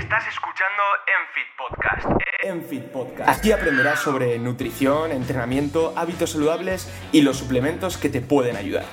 Estás 0.00 0.26
escuchando 0.28 0.82
Enfit 1.20 1.46
Podcast. 1.58 2.22
Enfit 2.42 2.84
Podcast. 2.90 3.28
Aquí 3.28 3.52
aprenderás 3.52 3.98
sobre 4.00 4.38
nutrición, 4.38 5.12
entrenamiento, 5.12 5.92
hábitos 5.94 6.30
saludables 6.30 6.90
y 7.12 7.20
los 7.20 7.36
suplementos 7.36 7.98
que 7.98 8.08
te 8.08 8.22
pueden 8.22 8.56
ayudar. 8.56 8.86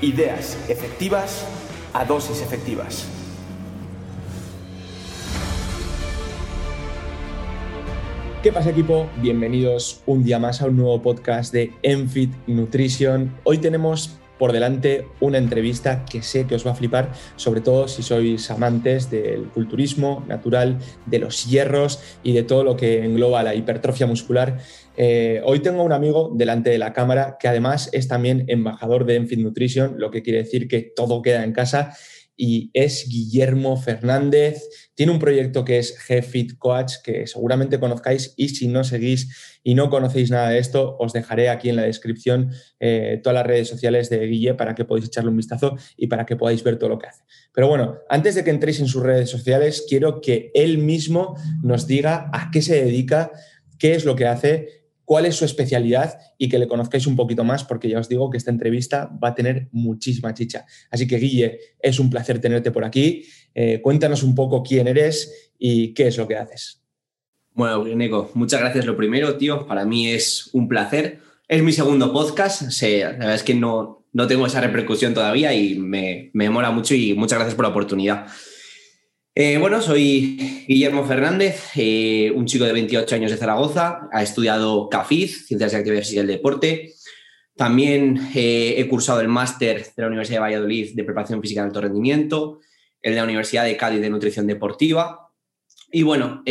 Ideas 0.00 0.56
efectivas 0.70 1.46
a 1.92 2.06
dosis 2.06 2.40
efectivas. 2.40 3.06
¿Qué 8.42 8.50
pasa 8.50 8.70
equipo? 8.70 9.10
Bienvenidos 9.16 10.02
un 10.06 10.24
día 10.24 10.38
más 10.38 10.62
a 10.62 10.66
un 10.66 10.78
nuevo 10.78 11.02
podcast 11.02 11.52
de 11.52 11.74
Enfit 11.82 12.32
Nutrition. 12.46 13.38
Hoy 13.44 13.58
tenemos 13.58 14.18
por 14.38 14.52
delante 14.52 15.06
una 15.20 15.38
entrevista 15.38 16.04
que 16.04 16.22
sé 16.22 16.46
que 16.46 16.54
os 16.54 16.66
va 16.66 16.72
a 16.72 16.74
flipar, 16.74 17.12
sobre 17.36 17.60
todo 17.60 17.88
si 17.88 18.02
sois 18.02 18.50
amantes 18.50 19.10
del 19.10 19.48
culturismo 19.48 20.24
natural, 20.28 20.78
de 21.06 21.18
los 21.18 21.46
hierros 21.46 22.00
y 22.22 22.32
de 22.32 22.42
todo 22.42 22.64
lo 22.64 22.76
que 22.76 23.04
engloba 23.04 23.42
la 23.42 23.54
hipertrofia 23.54 24.06
muscular. 24.06 24.58
Eh, 24.96 25.40
hoy 25.44 25.60
tengo 25.60 25.82
un 25.82 25.92
amigo 25.92 26.32
delante 26.34 26.70
de 26.70 26.78
la 26.78 26.92
cámara 26.92 27.36
que 27.38 27.48
además 27.48 27.88
es 27.92 28.08
también 28.08 28.44
embajador 28.48 29.04
de 29.04 29.16
Enfit 29.16 29.38
Nutrition, 29.38 29.94
lo 29.98 30.10
que 30.10 30.22
quiere 30.22 30.40
decir 30.40 30.66
que 30.68 30.80
todo 30.82 31.22
queda 31.22 31.44
en 31.44 31.52
casa 31.52 31.96
y 32.40 32.70
es 32.72 33.06
Guillermo 33.08 33.76
Fernández. 33.76 34.62
Tiene 34.94 35.10
un 35.10 35.18
proyecto 35.18 35.64
que 35.64 35.78
es 35.78 35.98
GFit 36.08 36.56
Coach, 36.56 36.94
que 37.02 37.26
seguramente 37.26 37.80
conozcáis 37.80 38.32
y 38.36 38.50
si 38.50 38.68
no 38.68 38.84
seguís 38.84 39.58
y 39.64 39.74
no 39.74 39.90
conocéis 39.90 40.30
nada 40.30 40.50
de 40.50 40.58
esto, 40.58 40.96
os 41.00 41.12
dejaré 41.12 41.50
aquí 41.50 41.68
en 41.68 41.76
la 41.76 41.82
descripción 41.82 42.52
eh, 42.78 43.20
todas 43.22 43.34
las 43.34 43.46
redes 43.46 43.68
sociales 43.68 44.08
de 44.08 44.24
Guille 44.26 44.54
para 44.54 44.76
que 44.76 44.84
podáis 44.84 45.06
echarle 45.06 45.30
un 45.30 45.36
vistazo 45.36 45.76
y 45.96 46.06
para 46.06 46.24
que 46.24 46.36
podáis 46.36 46.62
ver 46.62 46.78
todo 46.78 46.90
lo 46.90 46.98
que 46.98 47.08
hace. 47.08 47.24
Pero 47.52 47.66
bueno, 47.66 47.98
antes 48.08 48.36
de 48.36 48.44
que 48.44 48.50
entréis 48.50 48.78
en 48.78 48.86
sus 48.86 49.02
redes 49.02 49.28
sociales, 49.28 49.84
quiero 49.88 50.20
que 50.20 50.52
él 50.54 50.78
mismo 50.78 51.36
nos 51.62 51.88
diga 51.88 52.30
a 52.32 52.50
qué 52.52 52.62
se 52.62 52.84
dedica, 52.84 53.32
qué 53.80 53.94
es 53.94 54.04
lo 54.04 54.14
que 54.14 54.26
hace 54.26 54.77
cuál 55.08 55.24
es 55.24 55.36
su 55.36 55.46
especialidad 55.46 56.18
y 56.36 56.50
que 56.50 56.58
le 56.58 56.68
conozcáis 56.68 57.06
un 57.06 57.16
poquito 57.16 57.42
más, 57.42 57.64
porque 57.64 57.88
ya 57.88 57.98
os 57.98 58.10
digo 58.10 58.28
que 58.28 58.36
esta 58.36 58.50
entrevista 58.50 59.10
va 59.24 59.28
a 59.28 59.34
tener 59.34 59.70
muchísima 59.72 60.34
chicha. 60.34 60.66
Así 60.90 61.06
que, 61.08 61.16
Guille, 61.16 61.58
es 61.80 61.98
un 61.98 62.10
placer 62.10 62.42
tenerte 62.42 62.70
por 62.72 62.84
aquí. 62.84 63.24
Eh, 63.54 63.80
cuéntanos 63.80 64.22
un 64.22 64.34
poco 64.34 64.62
quién 64.62 64.86
eres 64.86 65.50
y 65.58 65.94
qué 65.94 66.08
es 66.08 66.18
lo 66.18 66.28
que 66.28 66.36
haces. 66.36 66.82
Bueno, 67.54 67.86
Nico, 67.86 68.30
muchas 68.34 68.60
gracias. 68.60 68.84
Lo 68.84 68.98
primero, 68.98 69.38
tío, 69.38 69.66
para 69.66 69.86
mí 69.86 70.08
es 70.08 70.50
un 70.52 70.68
placer. 70.68 71.20
Es 71.48 71.62
mi 71.62 71.72
segundo 71.72 72.12
podcast. 72.12 72.60
la 72.82 73.08
verdad 73.12 73.34
es 73.34 73.42
que 73.42 73.54
no, 73.54 74.04
no 74.12 74.26
tengo 74.26 74.46
esa 74.46 74.60
repercusión 74.60 75.14
todavía 75.14 75.54
y 75.54 75.78
me, 75.78 76.28
me 76.34 76.50
mola 76.50 76.70
mucho 76.70 76.94
y 76.94 77.14
muchas 77.14 77.38
gracias 77.38 77.54
por 77.54 77.64
la 77.64 77.70
oportunidad. 77.70 78.26
Eh, 79.40 79.56
bueno, 79.56 79.80
soy 79.80 80.64
Guillermo 80.66 81.06
Fernández, 81.06 81.70
eh, 81.76 82.32
un 82.34 82.44
chico 82.46 82.64
de 82.64 82.72
28 82.72 83.14
años 83.14 83.30
de 83.30 83.36
Zaragoza, 83.36 84.08
ha 84.12 84.20
estudiado 84.20 84.88
CAFIZ, 84.88 85.46
Ciencias 85.46 85.72
y 85.72 85.76
Actividades 85.76 86.12
y 86.12 86.16
del 86.16 86.26
Deporte. 86.26 86.94
También 87.54 88.18
eh, 88.34 88.74
he 88.76 88.88
cursado 88.88 89.20
el 89.20 89.28
máster 89.28 89.84
de 89.96 90.02
la 90.02 90.08
Universidad 90.08 90.38
de 90.38 90.40
Valladolid 90.40 90.92
de 90.92 91.04
Preparación 91.04 91.40
Física 91.40 91.60
de 91.60 91.68
Alto 91.68 91.80
Rendimiento, 91.80 92.58
el 93.00 93.12
de 93.12 93.16
la 93.16 93.22
Universidad 93.22 93.62
de 93.62 93.76
Cádiz 93.76 94.00
de 94.00 94.10
Nutrición 94.10 94.48
Deportiva. 94.48 95.30
Y 95.92 96.02
bueno, 96.02 96.42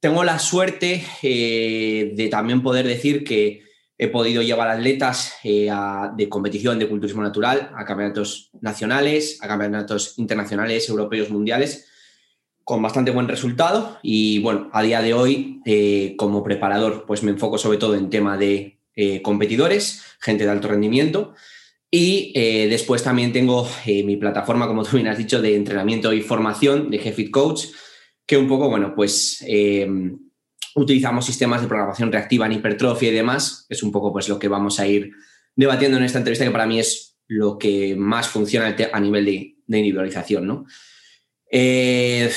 tengo 0.00 0.24
la 0.24 0.38
suerte 0.38 1.04
de 1.22 2.28
también 2.30 2.62
poder 2.62 2.86
decir 2.86 3.22
que 3.22 3.64
He 3.98 4.08
podido 4.08 4.42
llevar 4.42 4.68
atletas 4.68 5.36
eh, 5.42 5.70
de 6.16 6.28
competición 6.28 6.78
de 6.78 6.88
culturismo 6.88 7.22
natural 7.22 7.70
a 7.74 7.84
campeonatos 7.86 8.50
nacionales, 8.60 9.38
a 9.40 9.48
campeonatos 9.48 10.18
internacionales, 10.18 10.86
europeos, 10.90 11.30
mundiales, 11.30 11.86
con 12.62 12.82
bastante 12.82 13.10
buen 13.10 13.26
resultado. 13.26 13.98
Y 14.02 14.40
bueno, 14.40 14.68
a 14.74 14.82
día 14.82 15.00
de 15.00 15.14
hoy, 15.14 15.62
eh, 15.64 16.14
como 16.18 16.44
preparador, 16.44 17.04
pues 17.06 17.22
me 17.22 17.30
enfoco 17.30 17.56
sobre 17.56 17.78
todo 17.78 17.94
en 17.94 18.10
tema 18.10 18.36
de 18.36 18.80
eh, 18.94 19.22
competidores, 19.22 20.02
gente 20.20 20.44
de 20.44 20.50
alto 20.50 20.68
rendimiento. 20.68 21.34
Y 21.88 22.34
después 22.68 23.02
también 23.02 23.32
tengo 23.32 23.66
mi 23.86 24.16
plataforma, 24.16 24.66
como 24.66 24.82
tú 24.82 24.96
bien 24.96 25.06
has 25.06 25.16
dicho, 25.16 25.40
de 25.40 25.54
entrenamiento 25.54 26.12
y 26.12 26.20
formación 26.20 26.90
de 26.90 26.98
GFIT 26.98 27.30
Coach, 27.30 27.66
que 28.26 28.36
un 28.36 28.48
poco, 28.48 28.68
bueno, 28.68 28.92
pues 28.94 29.42
utilizamos 30.76 31.24
sistemas 31.24 31.62
de 31.62 31.68
programación 31.68 32.12
reactiva 32.12 32.46
en 32.46 32.52
hipertrofia 32.52 33.08
y 33.08 33.14
demás. 33.14 33.66
Es 33.68 33.82
un 33.82 33.90
poco 33.90 34.12
pues 34.12 34.28
lo 34.28 34.38
que 34.38 34.48
vamos 34.48 34.78
a 34.78 34.86
ir 34.86 35.10
debatiendo 35.56 35.96
en 35.96 36.04
esta 36.04 36.18
entrevista, 36.18 36.44
que 36.44 36.50
para 36.50 36.66
mí 36.66 36.78
es 36.78 37.16
lo 37.26 37.58
que 37.58 37.96
más 37.96 38.28
funciona 38.28 38.76
a 38.92 39.00
nivel 39.00 39.24
de, 39.24 39.56
individualización, 39.66 40.46
¿no? 40.46 40.66
Eh, 41.50 42.30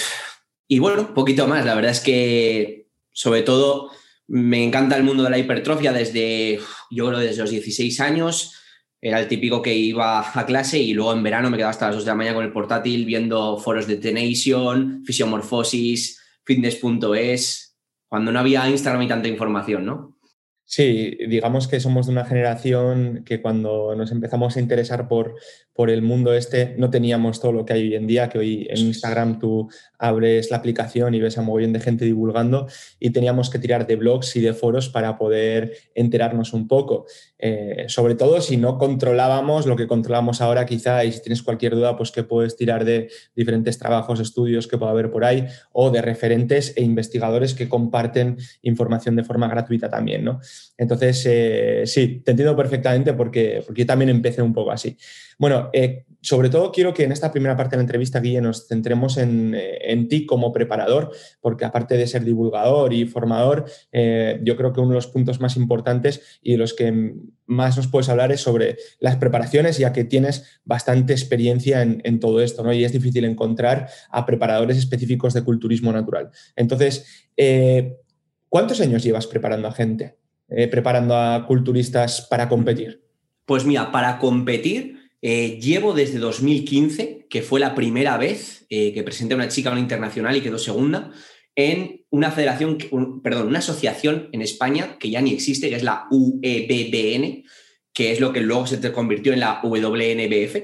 y 0.67 0.79
bueno, 0.79 1.13
poquito 1.13 1.47
más. 1.47 1.65
La 1.65 1.75
verdad 1.75 1.91
es 1.91 1.99
que, 1.99 2.87
sobre 3.11 3.41
todo, 3.41 3.91
me 4.27 4.63
encanta 4.63 4.95
el 4.95 5.03
mundo 5.03 5.23
de 5.23 5.31
la 5.31 5.37
hipertrofia 5.37 5.91
desde, 5.91 6.59
yo 6.89 7.07
creo, 7.07 7.19
desde 7.19 7.41
los 7.41 7.51
16 7.51 7.99
años. 7.99 8.55
Era 9.01 9.19
el 9.19 9.27
típico 9.27 9.61
que 9.61 9.75
iba 9.75 10.19
a 10.19 10.45
clase 10.45 10.79
y 10.79 10.93
luego 10.93 11.13
en 11.13 11.23
verano 11.23 11.49
me 11.49 11.57
quedaba 11.57 11.71
hasta 11.71 11.87
las 11.87 11.95
2 11.95 12.05
de 12.05 12.11
la 12.11 12.15
mañana 12.15 12.35
con 12.35 12.45
el 12.45 12.51
portátil 12.51 13.05
viendo 13.05 13.57
foros 13.57 13.87
de 13.87 13.97
Tenation, 13.97 15.03
Fisiomorfosis, 15.05 16.21
Fitness.es, 16.45 17.68
cuando 18.09 18.31
no 18.31 18.39
había 18.39 18.67
Instagram 18.69 19.03
y 19.03 19.07
tanta 19.07 19.27
información, 19.29 19.85
¿no? 19.85 20.19
Sí, 20.71 21.17
digamos 21.27 21.67
que 21.67 21.79
somos 21.79 22.05
de 22.05 22.11
una 22.11 22.25
generación 22.25 23.23
que 23.25 23.41
cuando 23.41 23.95
nos 23.95 24.11
empezamos 24.11 24.55
a 24.55 24.59
interesar 24.59 25.07
por, 25.07 25.33
por 25.73 25.89
el 25.89 26.03
mundo 26.03 26.35
este 26.35 26.75
no 26.77 26.91
teníamos 26.91 27.41
todo 27.41 27.53
lo 27.53 27.65
que 27.65 27.73
hay 27.73 27.81
hoy 27.87 27.95
en 27.95 28.05
día, 28.05 28.29
que 28.29 28.37
hoy 28.37 28.67
en 28.69 28.77
Instagram 28.77 29.39
tú 29.39 29.67
abres 29.97 30.51
la 30.51 30.57
aplicación 30.57 31.15
y 31.15 31.21
ves 31.21 31.39
a 31.39 31.41
mogollón 31.41 31.73
de 31.73 31.79
gente 31.79 32.05
divulgando 32.05 32.67
y 32.99 33.09
teníamos 33.09 33.49
que 33.49 33.57
tirar 33.57 33.87
de 33.87 33.95
blogs 33.95 34.35
y 34.35 34.41
de 34.41 34.53
foros 34.53 34.89
para 34.89 35.17
poder 35.17 35.75
enterarnos 35.95 36.53
un 36.53 36.67
poco. 36.67 37.07
Eh, 37.41 37.85
sobre 37.87 38.15
todo 38.15 38.41
si 38.41 38.57
no 38.57 38.77
controlábamos 38.77 39.65
lo 39.65 39.77
que 39.77 39.87
controlamos 39.87 40.41
ahora 40.41 40.65
quizá 40.65 41.05
y 41.05 41.13
si 41.13 41.21
tienes 41.21 41.41
cualquier 41.41 41.73
duda 41.73 41.95
pues 41.95 42.11
que 42.11 42.23
puedes 42.23 42.57
tirar 42.57 42.83
de 42.83 43.09
diferentes 43.33 43.79
trabajos, 43.79 44.19
estudios 44.19 44.67
que 44.67 44.77
pueda 44.77 44.91
haber 44.91 45.09
por 45.09 45.23
ahí 45.23 45.47
o 45.71 45.89
de 45.89 46.01
referentes 46.01 46.73
e 46.75 46.83
investigadores 46.83 47.53
que 47.53 47.69
comparten 47.69 48.37
información 48.61 49.15
de 49.15 49.23
forma 49.23 49.47
gratuita 49.47 49.89
también, 49.89 50.25
¿no? 50.25 50.39
Entonces, 50.77 51.25
eh, 51.25 51.83
sí, 51.85 52.21
te 52.25 52.31
entiendo 52.31 52.55
perfectamente 52.55 53.13
porque, 53.13 53.63
porque 53.65 53.81
yo 53.81 53.87
también 53.87 54.09
empecé 54.09 54.41
un 54.41 54.53
poco 54.53 54.71
así. 54.71 54.97
Bueno, 55.37 55.69
eh, 55.71 56.05
sobre 56.21 56.49
todo 56.49 56.71
quiero 56.71 56.93
que 56.93 57.05
en 57.05 57.13
esta 57.13 57.31
primera 57.31 57.55
parte 57.55 57.71
de 57.71 57.77
la 57.77 57.83
entrevista, 57.83 58.19
Guille, 58.19 58.41
nos 58.41 58.67
centremos 58.67 59.17
en, 59.17 59.55
eh, 59.55 60.05
ti 60.09 60.25
como 60.25 60.51
preparador, 60.51 61.11
porque 61.39 61.63
aparte 61.63 61.95
de 61.95 62.07
ser 62.07 62.25
divulgador 62.25 62.93
y 62.93 63.05
formador, 63.05 63.65
yo 63.93 64.55
creo 64.55 64.73
que 64.73 64.81
uno 64.81 64.89
de 64.89 64.95
los 64.95 65.07
puntos 65.07 65.39
más 65.39 65.55
importantes 65.55 66.39
y 66.41 66.57
los 66.57 66.73
que 66.73 67.13
más 67.45 67.77
nos 67.77 67.87
puedes 67.87 68.09
hablar 68.09 68.31
es 68.31 68.41
sobre 68.41 68.77
las 68.99 69.17
preparaciones, 69.17 69.77
ya 69.77 69.93
que 69.93 70.03
tienes 70.03 70.59
bastante 70.65 71.13
experiencia 71.13 71.81
en, 71.81 72.19
todo 72.19 72.41
esto, 72.41 72.63
¿no? 72.63 72.73
Y 72.73 72.83
es 72.83 72.91
difícil 72.91 73.25
encontrar 73.25 73.89
a 74.09 74.25
preparadores 74.25 74.77
específicos 74.77 75.33
de 75.33 75.43
culturismo 75.43 75.91
natural. 75.91 76.29
Entonces, 76.55 77.27
¿cuántos 78.49 78.81
años 78.81 79.03
llevas 79.03 79.27
preparando 79.27 79.67
a 79.67 79.71
gente? 79.71 80.19
Eh, 80.51 80.67
preparando 80.67 81.15
a 81.15 81.45
culturistas 81.45 82.25
para 82.27 82.49
competir? 82.49 83.03
Pues 83.45 83.65
mira, 83.65 83.91
para 83.91 84.17
competir 84.17 85.11
eh, 85.21 85.59
llevo 85.61 85.93
desde 85.93 86.17
2015, 86.17 87.27
que 87.29 87.43
fue 87.43 87.59
la 87.59 87.75
primera 87.75 88.17
vez 88.17 88.65
eh, 88.69 88.91
que 88.93 89.03
presenté 89.03 89.35
a 89.35 89.37
una 89.37 89.49
chica 89.49 89.69
a 89.69 89.73
una 89.73 89.81
internacional 89.81 90.35
y 90.35 90.41
quedó 90.41 90.57
segunda, 90.57 91.11
en 91.59 92.05
una 92.09 92.31
federación, 92.31 92.77
perdón, 93.21 93.47
una 93.47 93.59
asociación 93.59 94.29
en 94.31 94.41
España 94.41 94.95
que 94.97 95.09
ya 95.09 95.19
ni 95.19 95.33
existe, 95.33 95.69
que 95.69 95.75
es 95.75 95.83
la 95.83 96.07
UEBBN, 96.09 97.43
que 97.91 98.13
es 98.13 98.21
lo 98.21 98.31
que 98.31 98.39
luego 98.39 98.65
se 98.65 98.93
convirtió 98.93 99.33
en 99.33 99.41
la 99.41 99.59
WNBF. 99.61 100.55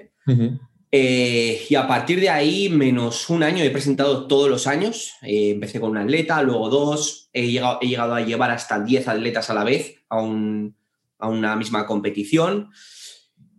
y 0.92 1.76
a 1.76 1.86
partir 1.86 2.22
de 2.22 2.30
ahí, 2.30 2.70
menos 2.70 3.30
un 3.30 3.44
año, 3.44 3.62
he 3.62 3.72
presentado 3.72 4.26
todos 4.28 4.50
los 4.50 4.68
años. 4.68 5.12
empecé 5.22 5.82
con 5.82 5.92
un 5.92 5.98
atleta, 5.98 6.42
luego 6.42 6.70
dos, 6.70 7.30
he 7.34 7.46
llegado, 7.48 8.16
a 8.16 8.22
llevar 8.22 8.52
hasta 8.52 8.80
10 8.80 9.10
atletas 9.10 9.50
a 9.50 9.54
la 9.54 9.66
vez 9.66 9.98
a, 10.08 10.22
una 10.22 11.56
misma 11.58 11.86
competición. 11.86 12.70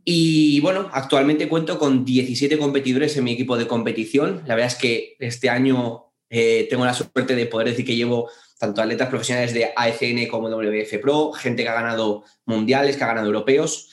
Y 0.07 0.61
bueno, 0.61 0.89
actualmente 0.91 1.49
cuento 1.49 1.79
con 1.79 2.07
17 2.07 2.57
competidores 2.57 3.15
en 3.19 3.25
mi 3.25 3.33
equipo 3.33 3.59
de 3.59 3.67
competición. 3.67 4.43
La 4.47 4.55
verdad 4.55 4.73
es 4.73 4.79
que 4.79 5.17
este 5.19 5.51
año 5.51 6.06
eh, 6.31 6.67
tengo 6.71 6.85
la 6.85 6.95
suerte 6.95 7.35
de 7.35 7.47
poder 7.47 7.69
decir 7.69 7.85
que 7.85 7.97
llevo 7.97 8.31
tanto 8.59 8.81
atletas 8.81 9.09
profesionales 9.09 9.53
de 9.53 9.71
AECN 9.77 10.29
como 10.29 10.49
WF 10.49 10.99
Pro, 11.01 11.33
gente 11.33 11.63
que 11.63 11.69
ha 11.69 11.75
ganado 11.75 12.25
mundiales, 12.45 12.97
que 12.97 13.05
ha 13.05 13.09
ganado 13.09 13.27
europeos. 13.27 13.91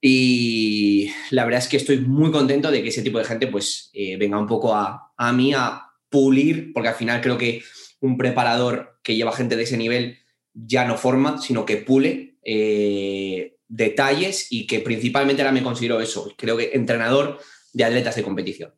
Y 0.00 1.10
la 1.30 1.44
verdad 1.44 1.60
es 1.60 1.68
que 1.68 1.76
estoy 1.76 1.98
muy 1.98 2.32
contento 2.32 2.70
de 2.70 2.82
que 2.82 2.88
ese 2.88 3.02
tipo 3.02 3.18
de 3.18 3.24
gente 3.24 3.46
pues 3.46 3.90
eh, 3.92 4.16
venga 4.16 4.38
un 4.38 4.48
poco 4.48 4.74
a, 4.74 5.12
a 5.16 5.32
mí 5.32 5.52
a 5.54 5.82
pulir, 6.08 6.72
porque 6.72 6.88
al 6.88 6.96
final 6.96 7.20
creo 7.20 7.38
que 7.38 7.62
un 8.00 8.18
preparador 8.18 8.98
que 9.02 9.14
lleva 9.14 9.32
gente 9.32 9.56
de 9.56 9.62
ese 9.62 9.76
nivel 9.76 10.18
ya 10.52 10.84
no 10.84 10.96
forma, 10.98 11.40
sino 11.40 11.64
que 11.64 11.78
pule 11.78 12.36
eh, 12.44 13.56
detalles 13.68 14.48
y 14.50 14.66
que 14.66 14.80
principalmente 14.80 15.42
ahora 15.42 15.52
me 15.52 15.62
considero 15.62 16.00
eso, 16.00 16.32
creo 16.36 16.56
que 16.56 16.72
entrenador 16.74 17.38
de 17.72 17.84
atletas 17.84 18.16
de 18.16 18.22
competición. 18.22 18.74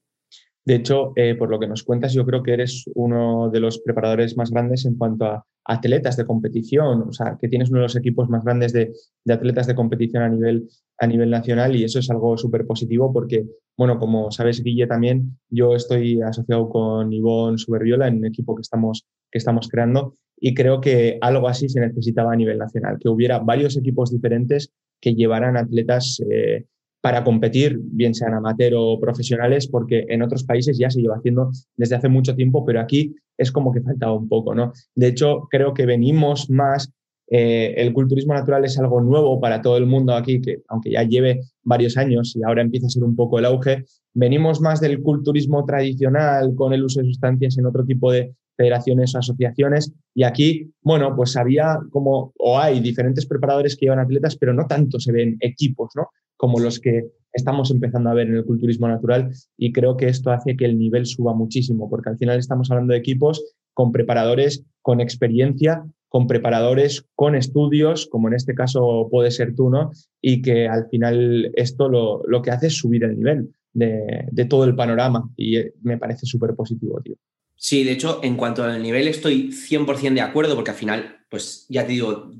De 0.67 0.77
hecho, 0.77 1.13
eh, 1.17 1.35
por 1.35 1.51
lo 1.51 1.61
que 1.61 1.67
nos 1.67 1.83
cuentas, 1.83 2.15
yo 2.15 2.25
creo 2.25 2.43
que 2.43 2.55
eres 2.55 2.85
uno 2.95 3.51
de 3.51 3.61
los 3.61 3.81
preparadores 3.81 4.35
más 4.37 4.51
grandes 4.51 4.87
en 4.87 4.97
cuanto 4.97 5.27
a 5.27 5.45
atletas 5.67 6.17
de 6.17 6.25
competición, 6.25 7.03
o 7.09 7.13
sea, 7.13 7.37
que 7.41 7.49
tienes 7.49 7.69
uno 7.69 7.81
de 7.81 7.85
los 7.85 7.97
equipos 7.97 8.31
más 8.31 8.45
grandes 8.45 8.73
de, 8.73 8.93
atletas 9.29 9.67
de 9.67 9.75
competición 9.75 10.23
a 10.23 10.29
nivel, 10.29 10.69
a 10.99 11.07
nivel 11.07 11.31
nacional 11.31 11.77
y 11.77 11.85
eso 11.85 11.99
es 11.99 12.09
algo 12.11 12.37
súper 12.39 12.67
positivo 12.67 13.13
porque, 13.13 13.47
bueno, 13.77 13.99
como 13.99 14.31
sabes, 14.31 14.63
Guille, 14.63 14.87
también 14.87 15.39
yo 15.51 15.75
estoy 15.75 16.23
asociado 16.23 16.69
con 16.71 17.13
Ivonne 17.13 17.59
Superviola 17.59 18.09
en 18.09 18.19
un 18.19 18.27
equipo 18.27 18.55
que 18.55 18.63
estamos, 18.63 19.07
que 19.31 19.39
estamos 19.39 19.69
creando 19.69 20.17
y 20.39 20.55
creo 20.55 20.81
que 20.81 21.19
algo 21.21 21.49
así 21.49 21.69
se 21.69 21.81
necesitaba 21.81 22.33
a 22.33 22.37
nivel 22.37 22.59
nacional, 22.59 22.99
que 22.99 23.09
hubiera 23.09 23.39
varios 23.39 23.77
equipos 23.77 24.11
diferentes 24.11 24.73
que 25.01 25.15
llevaran 25.15 25.57
atletas 25.57 26.23
eh, 26.31 26.65
para 27.05 27.23
competir, 27.23 27.79
bien 27.83 28.15
sean 28.15 28.33
amateur 28.33 28.73
o 28.79 28.99
profesionales, 28.99 29.69
porque 29.69 30.07
en 30.09 30.23
otros 30.23 30.43
países 30.43 30.79
ya 30.79 30.89
se 30.89 31.03
lleva 31.03 31.17
haciendo 31.17 31.51
desde 31.77 31.97
hace 31.97 32.09
mucho 32.09 32.35
tiempo, 32.35 32.65
pero 32.65 32.81
aquí 32.81 33.15
es 33.37 33.53
como 33.53 33.73
que 33.73 33.83
faltaba 33.83 34.15
un 34.15 34.27
poco, 34.27 34.55
¿no? 34.55 34.73
De 34.95 35.09
hecho, 35.09 35.47
creo 35.51 35.75
que 35.75 35.85
venimos 35.85 36.49
más, 36.49 36.91
eh, 37.31 37.75
el 37.77 37.93
culturismo 37.93 38.33
natural 38.33 38.65
es 38.65 38.79
algo 38.79 39.03
nuevo 39.03 39.39
para 39.39 39.61
todo 39.61 39.77
el 39.77 39.85
mundo 39.85 40.15
aquí, 40.15 40.41
que 40.41 40.63
aunque 40.67 40.93
ya 40.93 41.03
lleve 41.03 41.43
varios 41.63 41.99
años 41.99 42.35
y 42.37 42.43
ahora 42.43 42.63
empieza 42.63 42.87
a 42.87 42.89
ser 42.91 43.05
un 43.05 43.15
poco 43.15 43.39
el 43.39 43.45
auge, 43.45 43.85
venimos 44.15 44.63
más 44.63 44.81
del 44.81 45.03
culturismo 45.03 45.63
tradicional 45.67 46.55
con 46.55 46.73
el 46.73 46.85
uso 46.85 47.01
de 47.01 47.09
sustancias 47.09 47.59
en 47.59 47.67
otro 47.67 47.85
tipo 47.85 48.13
de 48.13 48.33
federaciones 48.57 49.15
o 49.15 49.19
asociaciones. 49.19 49.93
Y 50.15 50.25
aquí, 50.25 50.71
bueno, 50.83 51.15
pues 51.17 51.37
había 51.37 51.79
como, 51.91 52.33
o 52.39 52.59
hay 52.59 52.81
diferentes 52.81 53.27
preparadores 53.27 53.77
que 53.77 53.87
llevan 53.87 54.01
atletas, 54.01 54.37
pero 54.37 54.53
no 54.53 54.67
tanto 54.67 55.01
se 55.01 55.13
ven 55.13 55.37
equipos, 55.41 55.91
¿no? 55.95 56.09
como 56.37 56.59
los 56.59 56.81
que 56.81 57.07
estamos 57.33 57.71
empezando 57.71 58.11
a 58.11 58.15
ver 58.15 58.29
en 58.29 58.37
el 58.37 58.45
culturismo 58.45 58.89
natural 58.89 59.31
y 59.57 59.73
creo 59.73 59.97
que 59.97 60.09
esto 60.09 60.31
hace 60.31 60.57
que 60.57 60.65
el 60.65 60.79
nivel 60.79 61.07
suba 61.07 61.35
muchísimo, 61.35 61.89
porque 61.89 62.11
al 62.11 62.19
final 62.19 62.39
estamos 62.39 62.71
hablando 62.71 62.93
de 62.93 62.99
equipos 62.99 63.43
con 63.73 63.93
preparadores 63.93 64.65
con 64.83 65.01
experiencia, 65.01 65.85
con 66.09 66.27
preparadores 66.27 67.07
con 67.15 67.35
estudios, 67.35 68.07
como 68.07 68.29
en 68.29 68.35
este 68.35 68.55
caso 68.55 69.09
puede 69.11 69.31
ser 69.31 69.55
tú, 69.55 69.71
¿no? 69.71 69.91
Y 70.21 70.43
que 70.43 70.69
al 70.69 70.87
final 70.89 71.51
esto 71.55 71.89
lo, 71.89 72.23
lo 72.27 72.43
que 72.43 72.51
hace 72.51 72.67
es 72.69 72.77
subir 72.77 73.05
el 73.05 73.17
nivel 73.17 73.51
de, 73.73 74.27
de 74.31 74.45
todo 74.45 74.65
el 74.65 74.77
panorama 74.77 75.29
y 75.37 75.57
eh, 75.57 75.73
me 75.83 75.99
parece 75.99 76.27
súper 76.27 76.55
positivo, 76.55 77.01
tío. 77.01 77.17
Sí, 77.57 77.85
de 77.85 77.93
hecho, 77.93 78.21
en 78.23 78.37
cuanto 78.37 78.65
al 78.65 78.83
nivel 78.83 79.09
estoy 79.09 79.51
100% 79.53 80.15
de 80.15 80.21
acuerdo, 80.21 80.55
porque 80.55 80.73
al 80.73 80.77
final, 80.77 81.25
pues 81.31 81.67
ya 81.69 81.87
te 81.87 81.93
digo, 81.93 82.33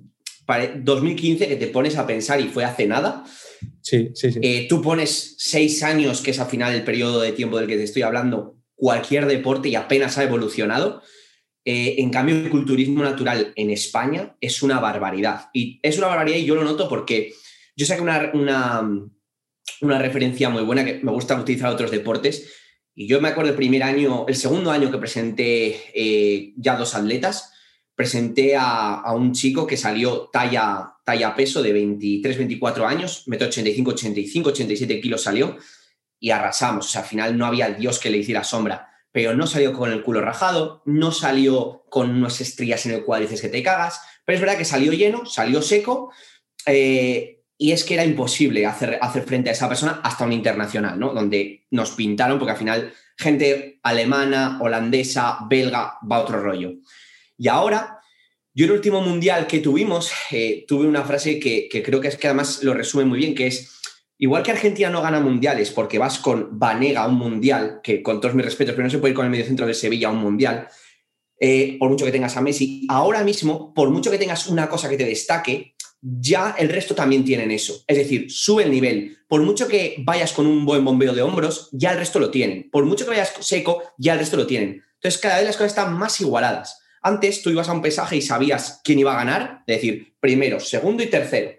para 0.45 0.69
2015 0.77 1.49
que 1.49 1.57
te 1.57 1.69
pones 1.69 1.97
a 1.97 2.07
pensar 2.07 2.41
y 2.41 2.49
fue 2.49 2.65
hace 2.65 2.87
nada, 2.87 3.25
Sí, 3.81 4.11
sí, 4.15 4.33
sí. 4.33 4.41
Eh, 4.43 4.67
tú 4.69 4.83
pones 4.83 5.35
seis 5.39 5.83
años, 5.83 6.21
que 6.21 6.31
es 6.31 6.41
al 6.41 6.49
final 6.49 6.75
el 6.75 6.85
periodo 6.85 7.21
de 7.21 7.33
tiempo 7.33 7.59
del 7.59 7.69
que 7.69 7.77
te 7.77 7.85
estoy 7.85 8.03
hablando, 8.03 8.57
cualquier 8.75 9.27
deporte 9.27 9.69
y 9.69 9.75
apenas 9.75 10.19
ha 10.19 10.25
evolucionado. 10.25 11.03
Eh, 11.65 11.97
en 11.99 12.11
cambio, 12.11 12.37
el 12.37 12.51
culturismo 12.51 13.03
natural 13.03 13.53
en 13.57 13.71
España 13.71 14.37
es 14.41 14.63
una 14.63 14.81
barbaridad. 14.81 15.49
Y 15.53 15.81
es 15.83 15.99
una 15.99 16.09
barbaridad 16.09 16.39
y 16.39 16.45
yo 16.45 16.55
lo 16.55 16.65
noto 16.65 16.89
porque 16.89 17.33
yo 17.77 17.87
saqué 17.87 18.03
una, 18.03 18.31
una, 19.81 19.99
referencia 19.99 20.51
muy 20.51 20.63
buena 20.63 20.85
que 20.85 21.01
me 21.03 21.13
gusta 21.13 21.39
utilizar 21.39 21.73
otros 21.73 21.91
deportes. 21.91 22.51
Y 22.95 23.09
yo 23.09 23.21
me 23.21 23.29
acuerdo 23.29 23.51
el 23.51 23.57
primer 23.57 23.83
año, 23.83 24.25
el 24.29 24.37
segundo 24.37 24.71
año 24.71 24.91
que 24.91 24.99
presenté 24.99 25.83
eh, 25.95 26.53
ya 26.57 26.77
dos 26.77 26.95
atletas, 26.95 27.53
presenté 27.95 28.57
a, 28.57 29.03
un 29.15 29.33
chico 29.33 29.67
que 29.67 29.77
salió 29.77 30.29
talla, 30.33 30.95
talla 31.05 31.35
peso 31.35 31.63
de 31.63 31.73
23, 31.73 32.39
24 32.39 32.87
años, 32.87 33.25
metro 33.27 33.49
85, 33.49 33.91
85, 33.91 34.49
87 34.51 35.01
kilos 35.01 35.23
salió 35.23 35.57
y 36.21 36.31
arrasamos. 36.31 36.87
O 36.87 36.89
sea, 36.89 37.03
al 37.03 37.09
final 37.09 37.37
no 37.37 37.47
había 37.47 37.71
Dios 37.71 37.99
que 37.99 38.11
le 38.11 38.19
hiciera 38.19 38.45
sombra, 38.45 38.89
pero 39.11 39.35
no 39.35 39.47
salió 39.47 39.73
con 39.73 39.93
el 39.93 40.03
culo 40.03 40.21
rajado, 40.21 40.83
no 40.85 41.13
salió 41.13 41.85
con 41.89 42.11
unas 42.11 42.41
estrías 42.41 42.87
en 42.87 42.93
el 42.93 43.05
cuádriceps 43.05 43.43
que 43.43 43.49
te 43.49 43.63
cagas, 43.63 44.01
pero 44.25 44.37
es 44.37 44.41
verdad 44.41 44.59
que 44.59 44.65
salió 44.65 44.93
lleno, 44.93 45.27
salió 45.27 45.63
seco. 45.63 46.13
Eh, 46.67 47.44
y 47.57 47.73
es 47.73 47.85
que 47.85 47.95
era 47.95 48.05
imposible 48.05 48.67
hacer, 48.67 48.99
hacer 49.01 49.23
frente 49.23 49.51
a 49.51 49.53
esa 49.53 49.69
persona 49.69 50.01
hasta 50.03 50.25
un 50.25 50.33
internacional, 50.33 50.99
¿no? 50.99 51.13
Donde 51.13 51.67
nos 51.71 51.93
pintaron, 51.93 52.39
porque 52.39 52.53
al 52.53 52.59
final 52.59 52.93
gente 53.17 53.79
alemana, 53.83 54.59
holandesa, 54.61 55.39
belga, 55.49 55.99
va 56.11 56.21
otro 56.21 56.41
rollo. 56.41 56.75
Y 57.39 57.49
ahora, 57.49 58.01
yo 58.53 58.67
el 58.67 58.73
último 58.73 59.01
mundial 59.01 59.47
que 59.47 59.61
tuvimos, 59.61 60.13
eh, 60.31 60.65
tuve 60.67 60.87
una 60.87 61.05
frase 61.05 61.39
que, 61.39 61.69
creo 61.85 62.01
que 62.01 62.09
es 62.09 62.17
que 62.17 62.27
además 62.27 62.63
lo 62.63 62.75
resume 62.75 63.05
muy 63.05 63.19
bien, 63.19 63.35
que 63.35 63.47
es, 63.47 63.81
igual 64.19 64.43
que 64.43 64.51
Argentina 64.51 64.91
no 64.91 65.03
gana 65.03 65.21
mundiales 65.21 65.71
porque 65.71 65.99
vas 65.99 66.19
con 66.19 66.59
Vanega 66.59 67.03
a 67.03 67.09
un 67.09 67.17
mundial, 67.17 67.81
que 67.83 68.03
con 68.03 68.21
todos 68.21 68.35
mis 68.35 68.45
respetos, 68.45 68.75
pero 68.75 68.85
no 68.85 68.91
se 68.91 68.99
puede 68.99 69.13
ir 69.13 69.17
con 69.17 69.27
el 69.27 69.31
mediocentro 69.31 69.67
de 69.67 69.75
Sevilla 69.75 70.09
a 70.09 70.13
un 70.13 70.19
mundial, 70.19 70.69
eh, 71.41 71.77
por 71.79 71.91
mucho 71.91 72.05
que 72.05 72.13
tengas 72.13 72.37
a 72.37 72.41
Messi, 72.41 72.87
ahora 72.89 73.25
mismo, 73.25 73.75
por 73.75 73.91
mucho 73.91 74.11
que 74.11 74.19
tengas 74.19 74.47
una 74.47 74.69
cosa 74.69 74.89
que 74.89 74.97
te 74.97 75.05
destaque, 75.05 75.74
ya 76.07 76.55
el 76.59 76.69
resto 76.69 76.95
también 76.95 77.25
tienen 77.25 77.51
eso. 77.51 77.83
Es 77.87 77.97
decir, 77.97 78.31
sube 78.31 78.65
el 78.65 78.71
nivel. 78.71 79.17
Por 79.27 79.43
mucho 79.43 79.67
que 79.67 79.97
vayas 80.01 80.35
con 80.35 80.47
un 80.47 80.67
buen 80.67 80.85
bombeo 80.85 81.15
de 81.15 81.23
hombros, 81.23 81.71
ya 81.73 81.93
el 81.93 81.99
resto 81.99 82.19
lo 82.19 82.31
tienen. 82.31 82.69
Por 82.71 82.85
mucho 82.85 83.05
que 83.05 83.13
vayas 83.13 83.33
seco, 83.41 83.83
ya 83.97 84.13
el 84.13 84.19
resto 84.19 84.37
lo 84.37 84.47
tienen. 84.47 84.83
Entonces, 84.95 85.21
cada 85.21 85.39
vez 85.39 85.47
las 85.47 85.57
cosas 85.57 85.73
están 85.73 85.95
más 85.95 86.21
igualadas. 86.21 86.81
Antes 87.03 87.43
tú 87.43 87.51
ibas 87.51 87.69
a 87.69 87.73
un 87.73 87.83
pesaje 87.83 88.17
y 88.17 88.23
sabías 88.23 88.81
quién 88.85 88.99
iba 88.99 89.13
a 89.13 89.25
ganar, 89.25 89.63
es 89.67 89.77
decir, 89.77 90.15
primero, 90.21 90.61
segundo 90.61 91.03
y 91.03 91.07
tercero. 91.07 91.53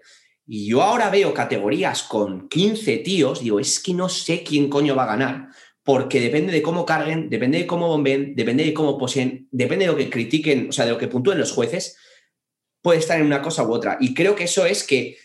Y 0.46 0.68
yo 0.68 0.82
ahora 0.82 1.10
veo 1.10 1.34
categorías 1.34 2.04
con 2.04 2.48
15 2.48 2.98
tíos, 2.98 3.40
digo, 3.40 3.58
es 3.58 3.80
que 3.80 3.94
no 3.94 4.08
sé 4.08 4.44
quién 4.44 4.68
coño 4.68 4.94
va 4.94 5.04
a 5.04 5.16
ganar, 5.16 5.48
porque 5.82 6.20
depende 6.20 6.52
de 6.52 6.62
cómo 6.62 6.86
carguen, 6.86 7.30
depende 7.30 7.58
de 7.58 7.66
cómo 7.66 7.88
bomben, 7.88 8.34
depende 8.36 8.64
de 8.64 8.74
cómo 8.74 8.96
poseen, 8.96 9.48
depende 9.50 9.86
de 9.86 9.92
lo 9.92 9.96
que 9.96 10.10
critiquen, 10.10 10.68
o 10.68 10.72
sea, 10.72 10.84
de 10.84 10.92
lo 10.92 10.98
que 10.98 11.08
puntúen 11.08 11.38
los 11.38 11.52
jueces, 11.52 11.96
puede 12.86 13.00
estar 13.00 13.18
en 13.18 13.26
una 13.26 13.42
cosa 13.42 13.64
u 13.64 13.72
otra. 13.72 13.96
Y 13.98 14.14
creo 14.14 14.36
que 14.36 14.44
eso 14.44 14.64
es 14.64 14.84
que, 14.84 15.16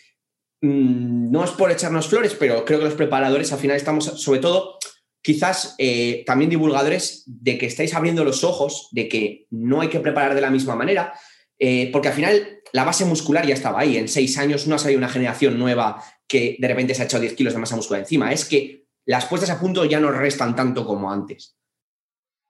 mm, 0.62 1.30
no 1.30 1.44
es 1.44 1.52
por 1.52 1.70
echarnos 1.70 2.08
flores, 2.08 2.34
pero 2.36 2.64
creo 2.64 2.80
que 2.80 2.86
los 2.86 2.94
preparadores 2.94 3.52
al 3.52 3.60
final 3.60 3.76
estamos, 3.76 4.04
sobre 4.20 4.40
todo, 4.40 4.78
quizás 5.22 5.76
eh, 5.78 6.24
también 6.26 6.50
divulgadores 6.50 7.22
de 7.24 7.58
que 7.58 7.66
estáis 7.66 7.94
abriendo 7.94 8.24
los 8.24 8.42
ojos, 8.42 8.88
de 8.90 9.08
que 9.08 9.46
no 9.50 9.80
hay 9.80 9.88
que 9.90 10.00
preparar 10.00 10.34
de 10.34 10.40
la 10.40 10.50
misma 10.50 10.74
manera, 10.74 11.14
eh, 11.56 11.88
porque 11.92 12.08
al 12.08 12.14
final 12.14 12.62
la 12.72 12.82
base 12.82 13.04
muscular 13.04 13.46
ya 13.46 13.54
estaba 13.54 13.78
ahí. 13.78 13.96
En 13.96 14.08
seis 14.08 14.36
años 14.38 14.66
no 14.66 14.74
ha 14.74 14.78
salido 14.78 14.98
una 14.98 15.08
generación 15.08 15.56
nueva 15.56 16.02
que 16.26 16.56
de 16.58 16.66
repente 16.66 16.96
se 16.96 17.02
ha 17.02 17.04
echado 17.04 17.20
10 17.20 17.34
kilos 17.34 17.52
de 17.52 17.60
masa 17.60 17.76
muscular 17.76 18.00
encima. 18.00 18.32
Es 18.32 18.44
que 18.44 18.86
las 19.06 19.26
puestas 19.26 19.50
a 19.50 19.60
punto 19.60 19.84
ya 19.84 20.00
no 20.00 20.10
restan 20.10 20.56
tanto 20.56 20.84
como 20.84 21.12
antes. 21.12 21.56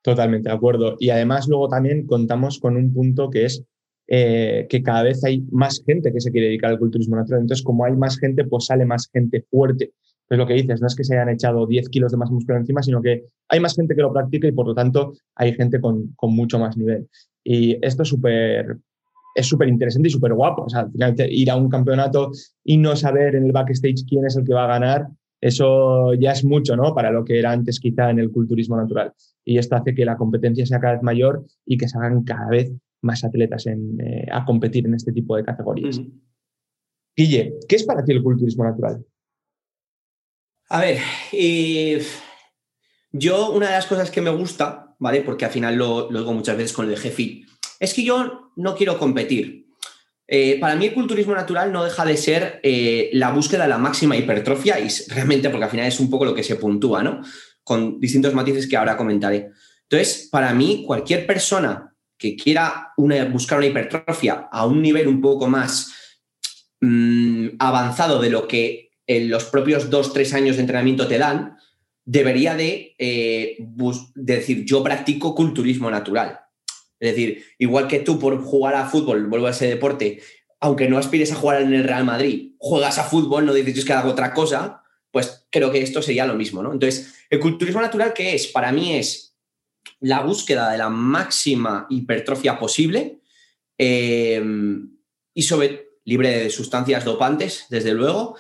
Totalmente 0.03 0.49
de 0.49 0.55
acuerdo. 0.55 0.97
Y 0.99 1.11
además 1.11 1.49
luego 1.49 1.69
también 1.69 2.07
contamos 2.07 2.59
con 2.59 2.79
un 2.79 2.95
punto 2.95 3.29
que 3.29 3.45
es 3.45 3.67
eh, 4.15 4.67
que 4.69 4.83
cada 4.83 5.05
vez 5.05 5.25
hay 5.25 5.43
más 5.51 5.83
gente 5.87 6.13
que 6.13 6.21
se 6.21 6.31
quiere 6.31 6.49
dedicar 6.49 6.71
al 6.71 6.79
culturismo 6.79 7.17
natural. 7.17 7.41
Entonces, 7.41 7.65
como 7.65 7.85
hay 7.85 7.97
más 7.97 8.19
gente, 8.19 8.45
pues 8.45 8.67
sale 8.67 8.85
más 8.85 9.09
gente 9.13 9.45
fuerte 9.51 9.93
es 10.33 10.39
lo 10.39 10.47
que 10.47 10.55
dices, 10.55 10.81
no 10.81 10.87
es 10.87 10.97
que 10.97 11.05
se 11.05 11.15
hayan 11.15 11.29
echado 11.29 11.67
10 11.67 11.91
kilos 11.91 12.11
de 12.11 12.17
más 12.17 12.31
músculo 12.31 12.57
encima, 12.57 12.83
sino 12.83 13.03
que 13.03 13.25
hay 13.49 13.61
más 13.61 13.75
gente 13.75 13.95
que 13.95 14.01
lo 14.01 14.13
practica 14.13 14.49
y 14.49 14.53
por 14.53 14.67
lo 14.67 14.75
tanto 14.75 15.13
hay 15.35 15.53
gente 15.53 15.79
con, 15.79 16.15
mucho 16.23 16.59
más 16.59 16.77
nivel. 16.77 17.07
Y 17.45 17.77
esto 17.85 18.03
es 18.03 18.09
súper 18.09 18.79
es 19.35 19.51
interesante 19.67 20.09
y 20.09 20.11
súper 20.11 20.33
guapo. 20.33 20.65
O 20.65 20.69
sea, 20.71 20.89
ir 21.29 21.51
a 21.51 21.57
un 21.57 21.69
campeonato 21.69 22.31
y 22.65 22.79
no 22.79 22.97
saber 22.97 23.35
en 23.35 23.45
el 23.45 23.53
backstage 23.53 24.07
quién 24.09 24.25
es 24.25 24.37
el 24.37 24.45
que 24.45 24.55
va 24.55 24.65
a 24.65 24.79
ganar, 24.79 25.07
eso 25.41 26.15
ya 26.15 26.33
es 26.33 26.45
mucho, 26.45 26.77
¿no? 26.77 26.95
Para 26.95 27.11
lo 27.11 27.25
que 27.25 27.39
era 27.39 27.53
antes 27.53 27.79
quizá 27.79 28.09
en 28.11 28.19
el 28.19 28.31
culturismo 28.31 28.77
natural. 28.77 29.13
Y 29.45 29.59
esto 29.59 29.77
hace 29.77 29.95
que 29.95 30.07
la 30.07 30.17
competencia 30.17 30.65
sea 30.65 30.81
cada 30.81 30.95
vez 30.95 31.03
mayor 31.03 31.45
y 31.67 31.77
que 31.77 31.89
se 31.89 31.99
hagan 31.99 32.25
cada 32.25 32.49
vez 32.49 32.73
más 33.03 33.25
atletas 33.25 33.67
eh, 33.67 34.27
a 34.31 34.45
competir 34.45 34.87
en 34.87 34.95
este 34.95 35.13
tipo 35.13 35.37
de 35.37 35.45
categorías. 35.45 36.01
Guille, 37.15 37.59
¿qué 37.69 37.77
es 37.77 37.85
para 37.85 38.05
ti 38.05 38.13
el 38.13 38.23
culturismo 38.23 38.65
natural? 38.65 39.05
A 40.71 40.81
ver, 40.81 40.99
yo 43.11 43.51
una 43.53 43.67
de 43.67 43.73
las 43.73 43.87
cosas 43.87 44.11
que 44.11 44.23
me 44.23 44.31
gusta, 44.31 44.97
¿vale? 44.99 45.21
Porque 45.21 45.45
al 45.45 45.51
final 45.51 45.77
lo, 45.77 46.09
digo 46.09 46.33
muchas 46.33 46.57
veces 46.57 46.73
con 46.73 46.89
el 46.89 46.97
jefe, 46.97 47.43
es 47.79 47.93
que 47.93 48.05
yo 48.05 48.53
no 48.57 48.75
quiero 48.75 48.99
competir. 48.99 49.67
Eh, 50.27 50.59
para 50.59 50.77
mí 50.77 50.87
el 50.87 50.95
culturismo 50.95 51.35
natural 51.35 51.73
no 51.73 51.85
deja 51.85 52.07
de 52.07 52.17
ser 52.17 52.61
eh, 52.63 53.11
la 53.13 53.33
búsqueda 53.33 53.65
de 53.65 53.69
la 53.69 53.77
máxima 53.77 54.17
hipertrofia 54.17 54.81
y 54.81 54.89
realmente 55.09 55.51
porque 55.51 55.65
al 55.65 55.71
final 55.71 55.87
es 55.87 56.01
un 56.01 56.09
poco 56.09 56.25
lo 56.25 56.35
que 56.35 56.43
se 56.43 56.57
puntúa, 56.57 57.03
¿no? 57.03 57.21
Con 57.63 58.01
distintos 58.01 58.33
matices 58.33 58.67
que 58.67 58.77
ahora 58.77 58.97
comentaré. 58.97 59.51
Entonces, 59.83 60.29
para 60.33 60.55
mí, 60.55 60.85
cualquier 60.87 61.27
persona 61.27 61.92
que 62.23 62.37
quiera 62.37 62.93
buscar 63.33 63.59
una 63.59 63.67
hipertrofia 63.67 64.49
a 64.53 64.65
un 64.65 64.81
nivel 64.81 65.09
un 65.09 65.21
poco 65.21 65.49
más 65.49 65.93
mm, 66.81 67.49
avanzado 67.59 68.23
de 68.23 68.31
lo 68.31 68.47
que 68.47 68.93
en 69.09 69.29
los 69.29 69.45
propios 69.47 69.91
dos, 69.91 70.13
tres 70.13 70.33
años 70.33 70.55
de 70.55 70.63
entrenamiento 70.63 71.09
te 71.09 71.19
dan, 71.19 71.57
debería 72.05 72.55
de, 72.55 72.95
eh, 72.97 73.57
decir, 74.15 74.65
yo 74.65 74.85
practico 74.85 75.35
culturismo 75.35 75.91
natural. 75.91 76.39
Es 77.01 77.11
decir, 77.11 77.45
igual 77.59 77.89
que 77.89 77.99
tú 77.99 78.21
por 78.21 78.41
jugar 78.41 78.77
a 78.77 78.89
fútbol, 78.89 79.27
vuelvo 79.27 79.49
a 79.49 79.51
ese 79.51 79.67
deporte, 79.67 80.21
aunque 80.61 80.89
no 80.89 80.99
aspires 80.99 81.33
a 81.33 81.37
jugar 81.37 81.61
en 81.61 81.75
el 81.75 81.83
Real 81.83 82.05
Madrid, 82.05 82.53
juegas 82.59 82.99
a 82.99 83.05
fútbol, 83.05 83.45
no 83.45 83.53
dices 83.53 83.85
que 83.85 83.93
hago 83.93 84.11
otra 84.11 84.33
cosa, 84.33 84.85
pues 85.11 85.49
creo 85.51 85.73
que 85.73 85.83
esto 85.83 86.01
sería 86.01 86.25
lo 86.25 86.37
mismo, 86.37 86.63
¿no? 86.63 86.73
Entonces, 86.73 87.15
el 87.31 87.41
culturismo 87.41 87.81
natural, 87.81 88.13
¿qué 88.15 88.37
es? 88.37 88.47
Para 88.47 88.71
mí 88.71 88.95
es 88.95 89.32
la 90.01 90.21
búsqueda 90.21 90.71
de 90.71 90.79
la 90.79 90.89
máxima 90.89 91.87
hipertrofia 91.91 92.59
posible 92.59 93.21
eh, 93.79 94.43
y 95.35 95.43
sobre 95.43 95.93
libre 96.05 96.31
de 96.31 96.51
sustancias 96.51 97.05
dopantes, 97.05 97.67
desde 97.71 97.95
luego, 97.95 98.37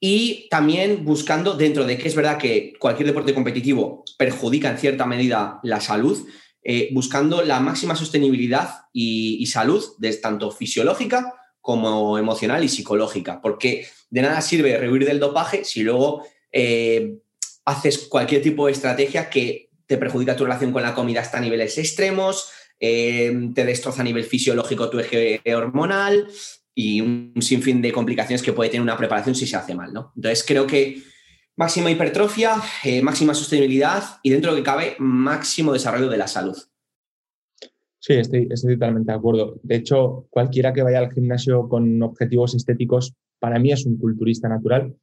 y 0.00 0.48
también 0.48 1.04
buscando, 1.04 1.54
dentro 1.54 1.84
de 1.84 1.98
que 1.98 2.08
es 2.08 2.14
verdad 2.14 2.38
que 2.38 2.74
cualquier 2.78 3.08
deporte 3.08 3.34
competitivo 3.34 4.04
perjudica 4.16 4.70
en 4.70 4.78
cierta 4.78 5.06
medida 5.06 5.58
la 5.62 5.80
salud, 5.80 6.26
eh, 6.62 6.90
buscando 6.92 7.42
la 7.42 7.60
máxima 7.60 7.96
sostenibilidad 7.96 8.82
y, 8.92 9.44
salud, 9.46 9.82
de, 9.98 10.14
tanto 10.16 10.50
fisiológica 10.50 11.34
como 11.60 12.18
emocional 12.18 12.62
y 12.62 12.68
psicológica, 12.68 13.40
porque 13.40 13.86
de 14.10 14.22
nada 14.22 14.40
sirve 14.40 14.76
rehuir 14.78 15.04
del 15.04 15.20
dopaje 15.20 15.64
si 15.64 15.82
luego 15.82 16.24
eh, 16.52 17.18
haces 17.64 18.06
cualquier 18.08 18.42
tipo 18.42 18.66
de 18.66 18.72
estrategia 18.72 19.28
que 19.28 19.67
te 19.88 19.96
perjudica 19.98 20.36
tu 20.36 20.44
relación 20.44 20.70
con 20.70 20.82
la 20.82 20.94
comida 20.94 21.22
hasta 21.22 21.40
niveles 21.40 21.76
extremos, 21.78 22.52
eh, 22.78 23.50
te 23.52 23.64
destroza 23.64 24.02
a 24.02 24.04
nivel 24.04 24.22
fisiológico 24.22 24.88
tu 24.88 25.00
eje 25.00 25.42
hormonal, 25.52 26.28
y 26.78 27.00
un 27.00 27.32
sinfín 27.40 27.82
de 27.82 27.90
complicaciones 27.90 28.40
que 28.40 28.52
puede 28.52 28.70
tener 28.70 28.82
una 28.82 28.96
preparación 28.96 29.34
si 29.34 29.48
se 29.48 29.56
hace 29.56 29.74
mal, 29.74 29.92
¿no? 29.92 30.12
Entonces 30.14 30.44
creo 30.46 30.64
que 30.64 31.02
máxima 31.56 31.90
hipertrofia, 31.90 32.52
eh, 32.84 33.02
máxima 33.02 33.34
sostenibilidad 33.34 34.00
y 34.22 34.30
dentro 34.30 34.52
de 34.52 34.58
lo 34.58 34.62
que 34.62 34.70
cabe, 34.70 34.94
máximo 35.00 35.72
desarrollo 35.72 36.08
de 36.08 36.18
la 36.18 36.28
salud. 36.28 36.56
Sí, 37.98 38.12
estoy, 38.12 38.46
estoy 38.48 38.74
totalmente 38.74 39.10
de 39.10 39.18
acuerdo. 39.18 39.58
De 39.64 39.74
hecho, 39.74 40.28
cualquiera 40.30 40.72
que 40.72 40.84
vaya 40.84 41.00
al 41.00 41.12
gimnasio 41.12 41.68
con 41.68 42.00
objetivos 42.00 42.54
estéticos, 42.54 43.12
para 43.40 43.58
mí 43.58 43.72
es 43.72 43.84
un 43.84 43.98
culturista 43.98 44.48
natural, 44.48 44.94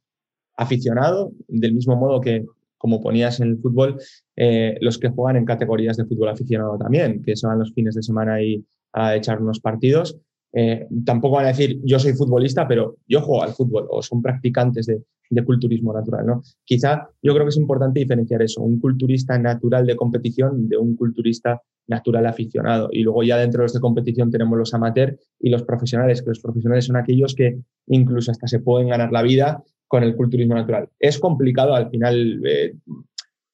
aficionado, 0.56 1.32
del 1.46 1.74
mismo 1.74 1.94
modo 1.94 2.22
que, 2.22 2.46
como 2.78 3.00
ponías 3.00 3.40
en 3.40 3.48
el 3.48 3.58
fútbol, 3.58 3.98
eh, 4.36 4.76
los 4.80 4.98
que 4.98 5.08
juegan 5.08 5.36
en 5.36 5.44
categorías 5.44 5.96
de 5.96 6.04
fútbol 6.04 6.28
aficionado 6.28 6.76
también, 6.78 7.22
que 7.22 7.36
se 7.36 7.46
los 7.56 7.72
fines 7.72 7.94
de 7.94 8.02
semana 8.02 8.42
y 8.42 8.64
a 8.92 9.16
echar 9.16 9.40
unos 9.40 9.60
partidos 9.60 10.18
eh, 10.58 10.88
tampoco 11.04 11.36
van 11.36 11.44
a 11.44 11.48
decir 11.48 11.80
yo 11.84 11.98
soy 11.98 12.14
futbolista, 12.14 12.66
pero 12.66 12.96
yo 13.06 13.20
juego 13.20 13.42
al 13.42 13.52
fútbol 13.52 13.86
o 13.90 14.02
son 14.02 14.22
practicantes 14.22 14.86
de, 14.86 15.02
culturismo 15.44 15.92
natural. 15.92 16.24
¿no? 16.24 16.42
Quizá 16.64 17.10
yo 17.20 17.34
creo 17.34 17.44
que 17.44 17.50
es 17.50 17.56
importante 17.58 18.00
diferenciar 18.00 18.40
eso, 18.40 18.62
un 18.62 18.80
culturista 18.80 19.38
natural 19.38 19.84
de 19.84 19.96
competición 19.96 20.66
de 20.66 20.78
un 20.78 20.96
culturista 20.96 21.60
natural 21.88 22.26
aficionado. 22.26 22.88
Y 22.90 23.02
luego 23.02 23.22
ya 23.22 23.36
dentro 23.36 23.60
de 23.60 23.64
los 23.64 23.74
de 23.74 23.80
competición 23.80 24.30
tenemos 24.30 24.56
los 24.56 24.72
amateurs 24.72 25.18
y 25.40 25.50
los 25.50 25.62
profesionales, 25.64 26.22
que 26.22 26.30
los 26.30 26.40
profesionales 26.40 26.86
son 26.86 26.96
aquellos 26.96 27.34
que 27.34 27.58
incluso 27.88 28.30
hasta 28.30 28.46
se 28.46 28.60
pueden 28.60 28.88
ganar 28.88 29.12
la 29.12 29.22
vida 29.22 29.62
con 29.88 30.02
el 30.02 30.16
culturismo 30.16 30.54
natural. 30.54 30.88
Es 30.98 31.18
complicado 31.18 31.74
al 31.74 31.90
final. 31.90 32.42
Eh, 32.46 32.74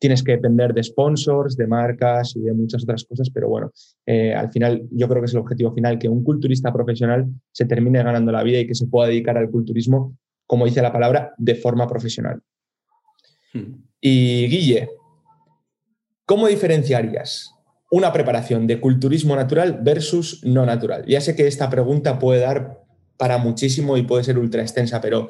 tienes 0.02 0.24
que 0.24 0.32
depender 0.32 0.74
de 0.74 0.82
sponsors, 0.82 1.56
de 1.56 1.68
marcas 1.68 2.34
y 2.34 2.40
de 2.40 2.52
muchas 2.52 2.82
otras 2.82 3.04
cosas, 3.04 3.30
pero 3.30 3.48
bueno, 3.48 3.70
eh, 4.04 4.34
al 4.34 4.50
final 4.50 4.82
yo 4.90 5.08
creo 5.08 5.22
que 5.22 5.26
es 5.26 5.32
el 5.32 5.38
objetivo 5.38 5.72
final, 5.72 5.96
que 6.00 6.08
un 6.08 6.24
culturista 6.24 6.72
profesional 6.72 7.28
se 7.52 7.66
termine 7.66 8.02
ganando 8.02 8.32
la 8.32 8.42
vida 8.42 8.58
y 8.58 8.66
que 8.66 8.74
se 8.74 8.88
pueda 8.88 9.08
dedicar 9.08 9.38
al 9.38 9.48
culturismo, 9.48 10.18
como 10.44 10.64
dice 10.64 10.82
la 10.82 10.92
palabra, 10.92 11.32
de 11.38 11.54
forma 11.54 11.86
profesional. 11.86 12.42
Hmm. 13.54 13.74
Y 14.00 14.48
Guille, 14.48 14.88
¿cómo 16.26 16.48
diferenciarías 16.48 17.54
una 17.92 18.12
preparación 18.12 18.66
de 18.66 18.80
culturismo 18.80 19.36
natural 19.36 19.78
versus 19.84 20.42
no 20.44 20.66
natural? 20.66 21.04
Ya 21.06 21.20
sé 21.20 21.36
que 21.36 21.46
esta 21.46 21.70
pregunta 21.70 22.18
puede 22.18 22.40
dar 22.40 22.82
para 23.16 23.38
muchísimo 23.38 23.96
y 23.96 24.02
puede 24.02 24.24
ser 24.24 24.36
ultra 24.36 24.62
extensa, 24.62 25.00
pero 25.00 25.28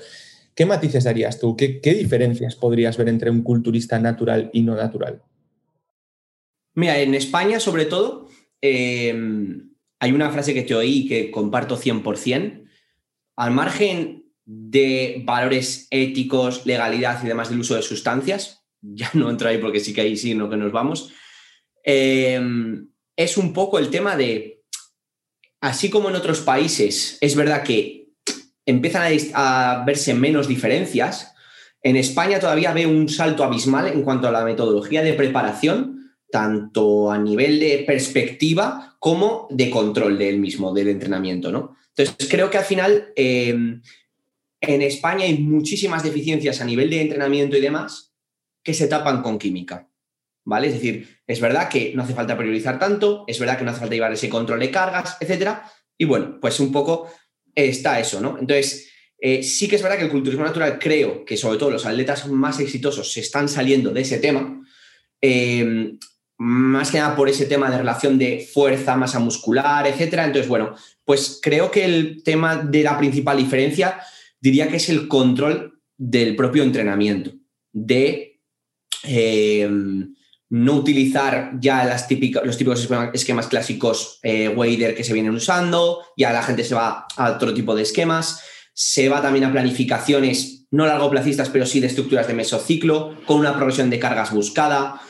¿Qué 0.55 0.67
matices 0.67 1.05
darías 1.05 1.41
tú? 1.41 1.57
¿Qué, 1.57 1.81
diferencias 1.83 2.57
podrías 2.57 2.97
ver 2.97 3.09
entre 3.09 3.31
un 3.31 3.43
culturista 3.43 3.99
natural 3.99 4.51
y 4.53 4.63
no 4.63 4.75
natural? 4.75 5.23
Mira, 6.75 6.99
en 7.01 7.15
España 7.15 7.59
sobre 7.59 7.87
todo 7.87 8.29
eh, 8.61 9.15
hay 9.99 10.13
una 10.13 10.31
frase 10.31 10.53
que 10.53 10.63
te 10.63 10.75
oí 10.75 11.07
que 11.07 11.31
comparto 11.31 11.79
100%. 11.79 12.69
Al 13.37 13.51
margen 13.53 14.27
de 14.45 15.23
valores 15.25 15.87
éticos, 15.91 16.67
legalidad 16.67 17.23
y 17.25 17.29
demás 17.29 17.49
del 17.49 17.61
uso 17.61 17.75
de 17.75 17.83
sustancias, 17.83 18.65
ya 18.83 19.11
no 19.15 19.31
entro 19.31 19.49
ahí 19.49 19.59
porque 19.59 19.81
sí 19.81 19.95
que 19.95 20.03
ahí 20.03 20.17
sí, 20.17 20.35
no 20.35 20.51
que 20.51 20.57
nos 20.57 20.73
vamos, 20.73 21.13
eh, 21.85 22.41
es 23.17 23.37
un 23.37 23.53
poco 23.53 23.79
el 23.79 23.91
tema 23.91 24.17
de, 24.17 24.63
así 25.61 25.91
como 25.91 26.11
en 26.11 26.17
otros 26.17 26.41
países, 26.41 27.19
es 27.21 27.35
verdad 27.37 27.63
que 27.63 28.02
empiezan 28.67 29.13
a, 29.35 29.83
verse 29.87 30.15
menos 30.15 30.49
diferencias. 30.49 31.35
En 31.83 31.97
España 31.97 32.39
todavía 32.39 32.73
veo 32.73 32.89
un 32.89 33.09
salto 33.09 33.45
abismal 33.45 33.89
en 33.89 34.03
cuanto 34.03 34.29
a 34.29 34.33
la 34.33 34.45
metodología 34.45 35.03
de 35.03 35.15
preparación, 35.15 36.13
tanto 36.31 37.11
a 37.11 37.19
nivel 37.19 37.61
de 37.61 37.85
perspectiva 37.87 38.97
como 38.99 39.49
de 39.51 39.69
control 39.69 40.19
del 40.19 40.39
mismo, 40.39 40.73
del 40.73 40.89
entrenamiento. 40.89 41.51
¿no? 41.51 41.77
Entonces, 41.95 42.29
creo 42.31 42.51
que 42.51 42.59
al 42.59 42.65
final 42.65 43.13
em, 43.17 43.83
en 44.61 44.83
España 44.83 45.25
hay 45.25 45.39
muchísimas 45.39 46.03
deficiencias 46.03 46.61
a 46.61 46.65
nivel 46.65 46.89
de 46.89 47.03
entrenamiento 47.03 47.57
y 47.57 47.61
demás 47.61 48.15
que 48.63 48.75
se 48.75 48.87
tapan 48.87 49.23
con 49.23 49.39
química. 49.39 49.89
¿Vale? 50.45 50.69
Es 50.69 50.75
decir, 50.75 51.21
es 51.27 51.41
verdad 51.41 51.69
que 51.69 51.93
no 51.95 52.03
hace 52.03 52.15
falta 52.15 52.37
priorizar 52.37 52.79
tanto, 52.79 53.25
es 53.29 53.39
verdad 53.39 53.59
que 53.59 53.65
no 53.65 53.71
hace 53.71 53.81
falta 53.81 53.95
llevar 53.95 54.13
ese 54.13 54.29
control 54.29 54.61
de 54.61 54.71
cargas, 54.71 55.17
etcétera. 55.21 55.71
Y 55.97 56.05
bueno, 56.05 56.39
pues 56.41 56.59
un 56.59 56.73
poco 56.73 57.09
está 57.55 58.01
eso, 58.01 58.21
¿no? 58.21 58.39
Entonces, 58.39 58.91
eh, 59.19 59.43
sí 59.43 59.69
que 59.69 59.77
es 59.77 59.83
verdad 59.83 59.99
que 59.99 60.05
el 60.05 60.11
culturismo 60.11 60.45
natural 60.45 60.79
creo 60.79 61.25
que 61.25 61.37
sobre 61.37 61.59
todo 61.59 61.71
los 61.71 61.87
atletas 61.87 62.29
más 62.29 62.59
exitosos 62.61 63.13
se 63.13 63.21
están 63.21 63.49
saliendo 63.49 63.91
de 63.91 64.01
ese 64.01 64.19
tema, 64.19 64.67
eh, 65.21 65.93
más 66.39 66.91
que 66.91 66.99
nada 66.99 67.15
por 67.15 67.29
ese 67.29 67.47
tema 67.47 67.71
de 67.71 67.79
relación 67.79 68.19
de 68.19 68.49
fuerza, 68.53 68.97
masa 68.97 69.21
muscular, 69.21 69.87
etcétera. 69.87 70.25
Entonces, 70.25 70.49
bueno, 70.49 70.75
pues 71.05 71.39
creo 71.41 71.71
que 71.71 71.85
el 71.85 72.23
tema 72.25 72.57
de 72.57 72.83
la 72.83 72.99
principal 72.99 73.37
diferencia 73.37 74.01
diría 74.41 74.67
que 74.67 74.77
es 74.77 74.89
el 74.89 75.07
control 75.07 75.81
del 75.97 76.35
propio 76.35 76.65
entrenamiento, 76.65 77.33
de 77.73 78.41
eh, 79.05 79.71
no 80.53 80.75
utilizar 80.75 81.53
ya 81.61 81.83
las 81.87 82.07
los 82.45 82.59
típicos 82.59 82.87
esquemas 83.15 83.47
clásicos 83.47 84.19
eh, 84.23 84.49
Wader 84.49 84.95
que 84.95 85.03
se 85.03 85.15
vienen 85.15 85.35
usando, 85.35 86.05
ya 86.15 86.31
la 86.31 86.43
gente 86.43 86.63
se 86.63 86.75
va 86.75 87.07
a 87.17 87.31
otro 87.31 87.55
tipo 87.55 87.75
de 87.75 87.81
esquemas, 87.81 88.43
se 88.75 89.09
va 89.09 89.23
también 89.23 89.47
a 89.47 89.53
planificaciones 89.53 90.67
no 90.71 90.85
largoplacistas, 90.85 91.49
pero 91.49 91.65
sí 91.65 91.81
de 91.81 91.87
estructuras 91.87 92.27
de 92.27 92.35
mesociclo, 92.35 93.17
con 93.25 93.39
una 93.39 93.55
progresión 93.55 93.89
de 93.89 93.99
cargas 93.99 94.31
buscada. 94.31 95.01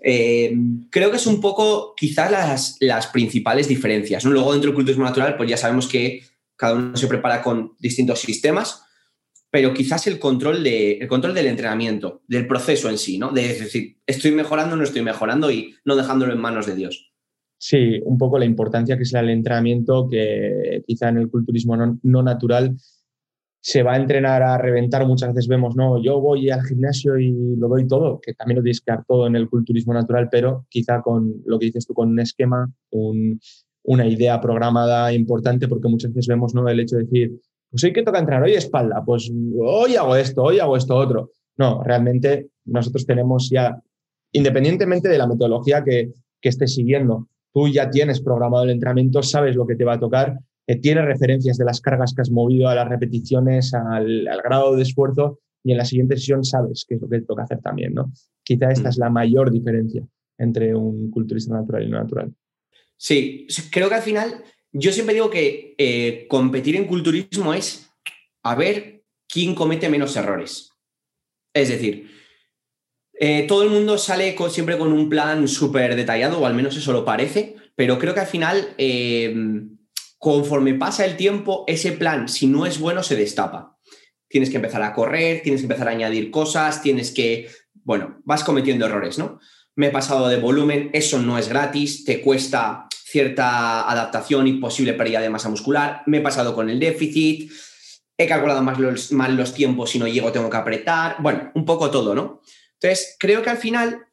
Eh, 0.00 0.54
creo 0.88 1.10
que 1.10 1.18
es 1.18 1.26
un 1.26 1.42
poco 1.42 1.94
quizás 1.94 2.30
las, 2.30 2.76
las 2.80 3.08
principales 3.08 3.68
diferencias. 3.68 4.24
Luego 4.24 4.52
dentro 4.52 4.70
del 4.70 4.74
culturismo 4.74 5.04
natural, 5.04 5.36
pues 5.36 5.50
ya 5.50 5.58
sabemos 5.58 5.86
que 5.86 6.22
cada 6.56 6.72
uno 6.72 6.96
se 6.96 7.08
prepara 7.08 7.42
con 7.42 7.74
distintos 7.78 8.20
sistemas, 8.20 8.84
pero 9.50 9.72
quizás 9.72 10.06
el 10.06 10.18
control, 10.18 10.62
de, 10.62 10.98
el 10.98 11.08
control 11.08 11.34
del 11.34 11.46
entrenamiento, 11.46 12.22
del 12.28 12.46
proceso 12.46 12.90
en 12.90 12.98
sí, 12.98 13.18
¿no? 13.18 13.30
De 13.30 13.42
decir, 13.42 13.96
estoy 14.06 14.32
mejorando, 14.32 14.76
no 14.76 14.84
estoy 14.84 15.02
mejorando 15.02 15.50
y 15.50 15.74
no 15.84 15.96
dejándolo 15.96 16.32
en 16.32 16.40
manos 16.40 16.66
de 16.66 16.74
Dios. 16.74 17.12
Sí, 17.60 18.00
un 18.04 18.18
poco 18.18 18.38
la 18.38 18.44
importancia 18.44 18.96
que 18.96 19.02
es 19.02 19.12
el 19.14 19.30
entrenamiento, 19.30 20.08
que 20.08 20.82
quizá 20.86 21.08
en 21.08 21.18
el 21.18 21.30
culturismo 21.30 21.76
no, 21.76 22.22
natural 22.22 22.76
se 23.60 23.82
va 23.82 23.94
a 23.94 23.96
entrenar 23.96 24.42
a 24.42 24.58
reventar. 24.58 25.04
Muchas 25.06 25.34
veces 25.34 25.48
vemos, 25.48 25.74
no, 25.74 26.00
yo 26.02 26.20
voy 26.20 26.50
al 26.50 26.64
gimnasio 26.64 27.18
y 27.18 27.56
lo 27.56 27.68
doy 27.68 27.88
todo, 27.88 28.20
que 28.20 28.34
también 28.34 28.58
lo 28.58 28.62
tienes 28.62 28.80
que 28.80 28.92
dar 28.92 29.04
todo 29.06 29.26
en 29.26 29.34
el 29.34 29.48
culturismo 29.48 29.92
natural, 29.92 30.28
pero 30.30 30.66
quizá 30.68 31.02
con 31.02 31.42
lo 31.46 31.58
que 31.58 31.66
dices 31.66 31.86
tú, 31.86 31.94
con 31.94 32.10
un 32.10 32.20
esquema, 32.20 32.70
una 33.82 34.06
idea 34.06 34.40
programada 34.40 35.12
importante, 35.12 35.66
porque 35.66 35.88
muchas 35.88 36.12
veces 36.12 36.28
vemos 36.28 36.54
¿no? 36.54 36.68
el 36.68 36.78
hecho 36.78 36.96
de 36.96 37.04
decir, 37.04 37.40
pues 37.70 37.84
hoy 37.84 37.92
que 37.92 38.02
toca 38.02 38.18
entrenar, 38.18 38.44
hoy 38.44 38.54
espalda, 38.54 39.02
pues 39.04 39.30
hoy 39.60 39.96
hago 39.96 40.16
esto, 40.16 40.42
hoy 40.42 40.58
hago 40.58 40.76
esto 40.76 40.96
otro. 40.96 41.30
No, 41.56 41.82
realmente 41.82 42.48
nosotros 42.64 43.04
tenemos 43.04 43.50
ya, 43.50 43.80
independientemente 44.32 45.08
de 45.08 45.18
la 45.18 45.26
metodología 45.26 45.82
que, 45.84 46.12
que 46.40 46.48
estés 46.48 46.74
siguiendo, 46.74 47.28
tú 47.52 47.68
ya 47.68 47.90
tienes 47.90 48.20
programado 48.20 48.64
el 48.64 48.70
entrenamiento, 48.70 49.22
sabes 49.22 49.56
lo 49.56 49.66
que 49.66 49.76
te 49.76 49.84
va 49.84 49.94
a 49.94 50.00
tocar, 50.00 50.38
eh, 50.68 50.76
tienes 50.76 51.06
referencias 51.06 51.56
de 51.56 51.64
las 51.64 51.80
cargas 51.80 52.12
que 52.14 52.20
has 52.20 52.30
movido, 52.30 52.68
a 52.68 52.74
las 52.74 52.88
repeticiones, 52.88 53.72
al, 53.72 54.28
grado 54.44 54.76
de 54.76 54.82
esfuerzo 54.82 55.40
y 55.64 55.72
en 55.72 55.78
la 55.78 55.86
siguiente 55.86 56.16
sesión 56.16 56.44
sabes 56.44 56.84
qué 56.86 56.96
es 56.96 57.00
lo 57.00 57.08
que 57.08 57.20
te 57.20 57.26
toca 57.26 57.44
hacer 57.44 57.60
también, 57.60 57.94
¿no? 57.94 58.12
Quizá 58.42 58.70
esta 58.70 58.88
mm. 58.88 58.90
es 58.90 58.98
la 58.98 59.08
mayor 59.08 59.50
diferencia 59.50 60.06
entre 60.36 60.74
un 60.74 61.10
culturista 61.10 61.54
natural 61.54 61.84
y 61.84 61.90
no 61.90 61.98
natural. 61.98 62.32
Sí, 62.98 63.46
creo 63.72 63.88
que 63.88 63.94
al 63.94 64.02
final 64.02 64.44
yo 64.78 64.92
siempre 64.92 65.14
digo 65.14 65.28
que 65.28 65.74
eh, 65.76 66.26
competir 66.28 66.76
en 66.76 66.84
culturismo 66.84 67.52
es 67.52 67.90
a 68.44 68.54
ver 68.54 69.02
quién 69.28 69.54
comete 69.54 69.88
menos 69.88 70.16
errores. 70.16 70.70
Es 71.52 71.68
decir, 71.68 72.08
eh, 73.18 73.46
todo 73.48 73.64
el 73.64 73.70
mundo 73.70 73.98
sale 73.98 74.36
siempre 74.50 74.78
con 74.78 74.92
un 74.92 75.08
plan 75.08 75.48
súper 75.48 75.96
detallado, 75.96 76.38
o 76.38 76.46
al 76.46 76.54
menos 76.54 76.76
eso 76.76 76.92
lo 76.92 77.04
parece, 77.04 77.56
pero 77.74 77.98
creo 77.98 78.14
que 78.14 78.20
al 78.20 78.26
final, 78.26 78.74
eh, 78.78 79.34
conforme 80.18 80.74
pasa 80.74 81.04
el 81.04 81.16
tiempo, 81.16 81.64
ese 81.66 81.92
plan, 81.92 82.28
si 82.28 82.46
no 82.46 82.64
es 82.64 82.78
bueno, 82.78 83.02
se 83.02 83.16
destapa. 83.16 83.76
tienes 84.30 84.50
que 84.50 84.56
empezar 84.56 84.82
a 84.82 84.92
correr, 84.92 85.40
tienes 85.42 85.62
que 85.62 85.64
empezar 85.64 85.88
a 85.88 85.92
añadir 85.92 86.30
cosas, 86.30 86.82
tienes 86.82 87.10
que, 87.12 87.48
bueno, 87.72 88.20
vas 88.24 88.44
cometiendo 88.44 88.84
errores, 88.84 89.18
¿no? 89.18 89.40
Me 89.74 89.86
he 89.86 89.90
pasado 89.90 90.28
de 90.28 90.36
volumen, 90.36 90.90
eso 90.92 91.18
no 91.18 91.38
es 91.38 91.48
gratis, 91.48 92.04
te 92.04 92.20
cuesta 92.20 92.87
cierta 93.10 93.88
adaptación 93.88 94.46
y 94.46 94.54
posible 94.54 94.92
pérdida 94.94 95.20
de 95.20 95.30
masa 95.30 95.48
muscular, 95.48 96.02
me 96.06 96.18
he 96.18 96.20
pasado 96.20 96.54
con 96.54 96.68
el 96.68 96.78
déficit, 96.78 97.50
he 98.16 98.26
calculado 98.26 98.62
mal 98.62 98.80
los, 98.80 99.12
mal 99.12 99.36
los 99.36 99.54
tiempos, 99.54 99.90
si 99.90 99.98
no 99.98 100.06
llego 100.06 100.32
tengo 100.32 100.50
que 100.50 100.56
apretar, 100.56 101.16
bueno, 101.20 101.50
un 101.54 101.64
poco 101.64 101.90
todo, 101.90 102.14
¿no? 102.14 102.42
Entonces, 102.74 103.16
creo 103.18 103.42
que 103.42 103.50
al 103.50 103.56
final 103.56 104.06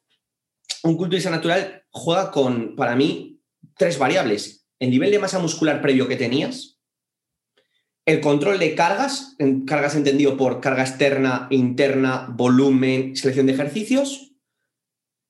un 0.84 0.96
culturista 0.98 1.30
natural 1.30 1.84
juega 1.90 2.32
con, 2.32 2.76
para 2.76 2.96
mí, 2.96 3.42
tres 3.78 3.98
variables. 3.98 4.68
El 4.80 4.92
nivel 4.92 5.12
de 5.12 5.20
masa 5.20 5.40
muscular 5.40 5.82
previo 5.82 6.08
que 6.08 6.16
tenías, 6.16 6.80
el 8.06 8.22
control 8.22 8.60
de 8.60 8.76
cargas, 8.76 9.36
cargas 9.66 9.96
entendido 9.96 10.38
por 10.38 10.62
carga 10.62 10.84
externa, 10.84 11.48
interna, 11.50 12.28
volumen, 12.30 13.16
selección 13.16 13.48
de 13.48 13.54
ejercicios, 13.54 14.25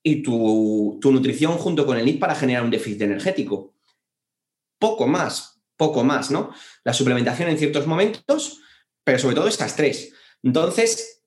y 0.06 0.22
tu, 0.22 1.00
nutrición 1.02 1.58
junto 1.58 1.84
con 1.84 1.98
el 1.98 2.04
NIT 2.04 2.20
para 2.20 2.36
generar 2.36 2.62
un 2.62 2.70
déficit 2.70 3.02
energético. 3.02 3.74
Poco 4.78 5.08
más, 5.08 5.60
poco 5.76 6.04
más, 6.04 6.30
¿no? 6.30 6.52
La 6.84 6.92
suplementación 6.92 7.48
en 7.48 7.58
ciertos 7.58 7.88
momentos, 7.88 8.60
pero 9.02 9.18
sobre 9.18 9.34
todo 9.34 9.48
estas 9.48 9.74
tres. 9.74 10.12
Entonces, 10.44 11.24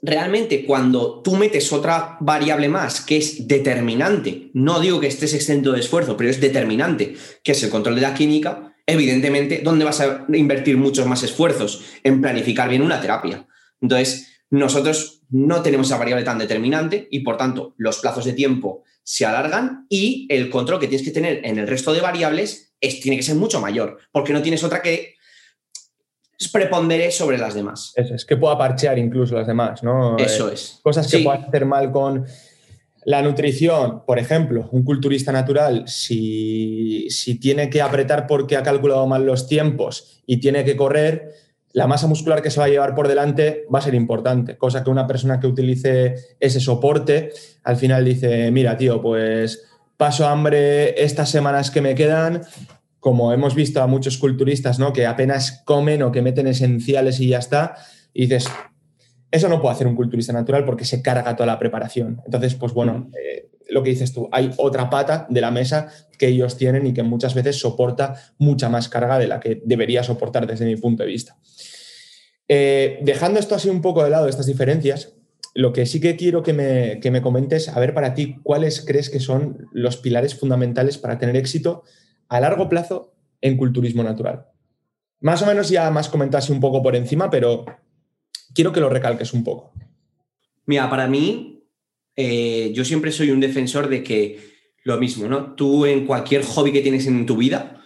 realmente 0.00 0.64
cuando 0.64 1.20
tú 1.20 1.36
metes 1.36 1.70
otra 1.74 2.16
variable 2.20 2.70
más 2.70 3.02
que 3.02 3.18
es 3.18 3.46
determinante, 3.46 4.50
no 4.54 4.80
digo 4.80 4.98
que 4.98 5.08
estés 5.08 5.34
exento 5.34 5.72
de 5.72 5.80
esfuerzo, 5.80 6.16
pero 6.16 6.30
es 6.30 6.40
determinante, 6.40 7.14
que 7.44 7.52
es 7.52 7.62
el 7.62 7.68
control 7.68 7.96
de 7.96 8.00
la 8.00 8.14
química, 8.14 8.74
evidentemente, 8.86 9.60
¿dónde 9.62 9.84
vas 9.84 10.00
a 10.00 10.24
invertir 10.32 10.78
muchos 10.78 11.06
más 11.06 11.22
esfuerzos? 11.22 11.84
En 12.02 12.22
planificar 12.22 12.70
bien 12.70 12.80
una 12.80 12.98
terapia. 12.98 13.46
Entonces, 13.78 14.29
nosotros 14.50 15.22
no 15.30 15.62
tenemos 15.62 15.86
esa 15.86 15.96
variable 15.96 16.24
tan 16.24 16.38
determinante 16.38 17.08
y, 17.10 17.20
por 17.20 17.36
tanto, 17.36 17.74
los 17.76 17.98
plazos 17.98 18.24
de 18.24 18.32
tiempo 18.32 18.82
se 19.02 19.24
alargan 19.24 19.86
y 19.88 20.26
el 20.28 20.50
control 20.50 20.80
que 20.80 20.88
tienes 20.88 21.06
que 21.06 21.12
tener 21.12 21.40
en 21.44 21.58
el 21.58 21.68
resto 21.68 21.92
de 21.92 22.00
variables 22.00 22.74
es, 22.80 23.00
tiene 23.00 23.16
que 23.16 23.22
ser 23.22 23.36
mucho 23.36 23.60
mayor, 23.60 23.98
porque 24.12 24.32
no 24.32 24.42
tienes 24.42 24.64
otra 24.64 24.82
que 24.82 25.14
prepondere 26.52 27.10
sobre 27.10 27.38
las 27.38 27.54
demás. 27.54 27.92
Eso 27.96 28.14
es, 28.14 28.24
que 28.24 28.36
pueda 28.36 28.56
parchear 28.56 28.98
incluso 28.98 29.36
las 29.36 29.46
demás, 29.46 29.82
¿no? 29.82 30.16
Eso 30.16 30.50
eh, 30.50 30.54
es. 30.54 30.80
Cosas 30.82 31.10
que 31.10 31.18
puedas 31.18 31.46
hacer 31.46 31.66
mal 31.66 31.92
con 31.92 32.26
la 33.04 33.22
nutrición, 33.22 34.04
por 34.04 34.18
ejemplo, 34.18 34.68
un 34.72 34.84
culturista 34.84 35.32
natural, 35.32 35.84
si, 35.86 37.08
si 37.10 37.38
tiene 37.38 37.70
que 37.70 37.82
apretar 37.82 38.26
porque 38.26 38.56
ha 38.56 38.62
calculado 38.62 39.06
mal 39.06 39.24
los 39.24 39.46
tiempos 39.46 40.22
y 40.26 40.38
tiene 40.38 40.64
que 40.64 40.76
correr, 40.76 41.32
la 41.72 41.86
masa 41.86 42.06
muscular 42.06 42.42
que 42.42 42.50
se 42.50 42.58
va 42.58 42.66
a 42.66 42.68
llevar 42.68 42.94
por 42.94 43.08
delante 43.08 43.64
va 43.72 43.78
a 43.78 43.82
ser 43.82 43.94
importante, 43.94 44.56
cosa 44.56 44.82
que 44.82 44.90
una 44.90 45.06
persona 45.06 45.38
que 45.38 45.46
utilice 45.46 46.14
ese 46.40 46.60
soporte 46.60 47.30
al 47.62 47.76
final 47.76 48.04
dice, 48.04 48.50
mira, 48.50 48.76
tío, 48.76 49.00
pues 49.00 49.64
paso 49.96 50.26
hambre 50.26 51.02
estas 51.02 51.30
semanas 51.30 51.70
que 51.70 51.80
me 51.80 51.94
quedan 51.94 52.42
como 53.00 53.32
hemos 53.32 53.54
visto 53.54 53.82
a 53.82 53.86
muchos 53.86 54.18
culturistas, 54.18 54.78
¿no? 54.78 54.92
Que 54.92 55.06
apenas 55.06 55.62
comen 55.64 56.02
o 56.02 56.12
que 56.12 56.22
meten 56.22 56.46
esenciales 56.46 57.18
y 57.20 57.28
ya 57.28 57.38
está, 57.38 57.76
y 58.12 58.26
dices, 58.26 58.48
eso 59.30 59.48
no 59.48 59.60
puede 59.60 59.74
hacer 59.74 59.86
un 59.86 59.96
culturista 59.96 60.32
natural 60.32 60.64
porque 60.64 60.84
se 60.84 61.02
carga 61.02 61.36
toda 61.36 61.46
la 61.46 61.58
preparación. 61.58 62.20
Entonces, 62.24 62.54
pues 62.54 62.72
bueno, 62.72 63.10
eh, 63.18 63.50
lo 63.68 63.82
que 63.82 63.90
dices 63.90 64.12
tú, 64.12 64.28
hay 64.32 64.50
otra 64.56 64.90
pata 64.90 65.26
de 65.30 65.40
la 65.40 65.50
mesa 65.50 65.88
que 66.18 66.28
ellos 66.28 66.56
tienen 66.56 66.86
y 66.86 66.92
que 66.92 67.02
muchas 67.02 67.34
veces 67.34 67.58
soporta 67.58 68.14
mucha 68.38 68.68
más 68.68 68.88
carga 68.88 69.18
de 69.18 69.28
la 69.28 69.40
que 69.40 69.62
debería 69.64 70.02
soportar 70.02 70.46
desde 70.46 70.66
mi 70.66 70.76
punto 70.76 71.02
de 71.02 71.08
vista. 71.08 71.36
Eh, 72.48 72.98
dejando 73.02 73.38
esto 73.38 73.54
así 73.54 73.68
un 73.68 73.80
poco 73.80 74.02
de 74.02 74.10
lado, 74.10 74.28
estas 74.28 74.46
diferencias, 74.46 75.14
lo 75.54 75.72
que 75.72 75.86
sí 75.86 76.00
que 76.00 76.16
quiero 76.16 76.42
que 76.42 76.52
me, 76.52 76.98
que 77.00 77.10
me 77.10 77.22
comentes, 77.22 77.68
a 77.68 77.78
ver 77.78 77.94
para 77.94 78.14
ti, 78.14 78.36
¿cuáles 78.42 78.84
crees 78.84 79.10
que 79.10 79.20
son 79.20 79.68
los 79.72 79.96
pilares 79.96 80.34
fundamentales 80.34 80.98
para 80.98 81.18
tener 81.18 81.36
éxito 81.36 81.84
a 82.30 82.40
largo 82.40 82.68
plazo 82.68 83.12
en 83.42 83.56
culturismo 83.56 84.02
natural. 84.02 84.46
Más 85.20 85.42
o 85.42 85.46
menos 85.46 85.68
ya 85.68 85.90
más 85.90 86.08
comentaste 86.08 86.52
un 86.52 86.60
poco 86.60 86.82
por 86.82 86.96
encima, 86.96 87.28
pero 87.28 87.66
quiero 88.54 88.72
que 88.72 88.80
lo 88.80 88.88
recalques 88.88 89.32
un 89.32 89.44
poco. 89.44 89.72
Mira, 90.66 90.88
para 90.88 91.06
mí, 91.06 91.64
eh, 92.16 92.70
yo 92.74 92.84
siempre 92.84 93.12
soy 93.12 93.30
un 93.30 93.40
defensor 93.40 93.88
de 93.88 94.02
que 94.02 94.38
lo 94.84 94.98
mismo, 94.98 95.28
¿no? 95.28 95.54
Tú 95.54 95.86
en 95.86 96.06
cualquier 96.06 96.42
hobby 96.42 96.72
que 96.72 96.80
tienes 96.80 97.06
en 97.06 97.26
tu 97.26 97.36
vida, 97.36 97.82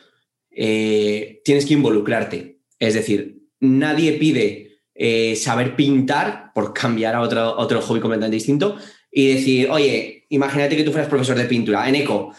eh, 0.51 1.41
tienes 1.45 1.67
que 1.67 1.75
involucrarte. 1.75 2.61
Es 2.79 2.95
decir, 2.95 3.43
nadie 3.61 4.13
pide 4.15 4.81
eh, 4.95 5.35
saber 5.37 5.77
pintar 5.77 6.53
por 6.55 6.73
cambiar 6.73 7.15
a 7.15 7.21
otro, 7.21 7.57
otro 7.57 7.81
hobby 7.81 8.01
completamente 8.01 8.37
distinto 8.37 8.77
y 9.11 9.35
decir, 9.35 9.71
oye, 9.71 10.27
imagínate 10.29 10.77
que 10.77 10.85
tú 10.85 10.93
fueras 10.93 11.09
profesor 11.09 11.37
de 11.37 11.45
pintura 11.45 11.89
en 11.89 11.97
eco 11.97 12.33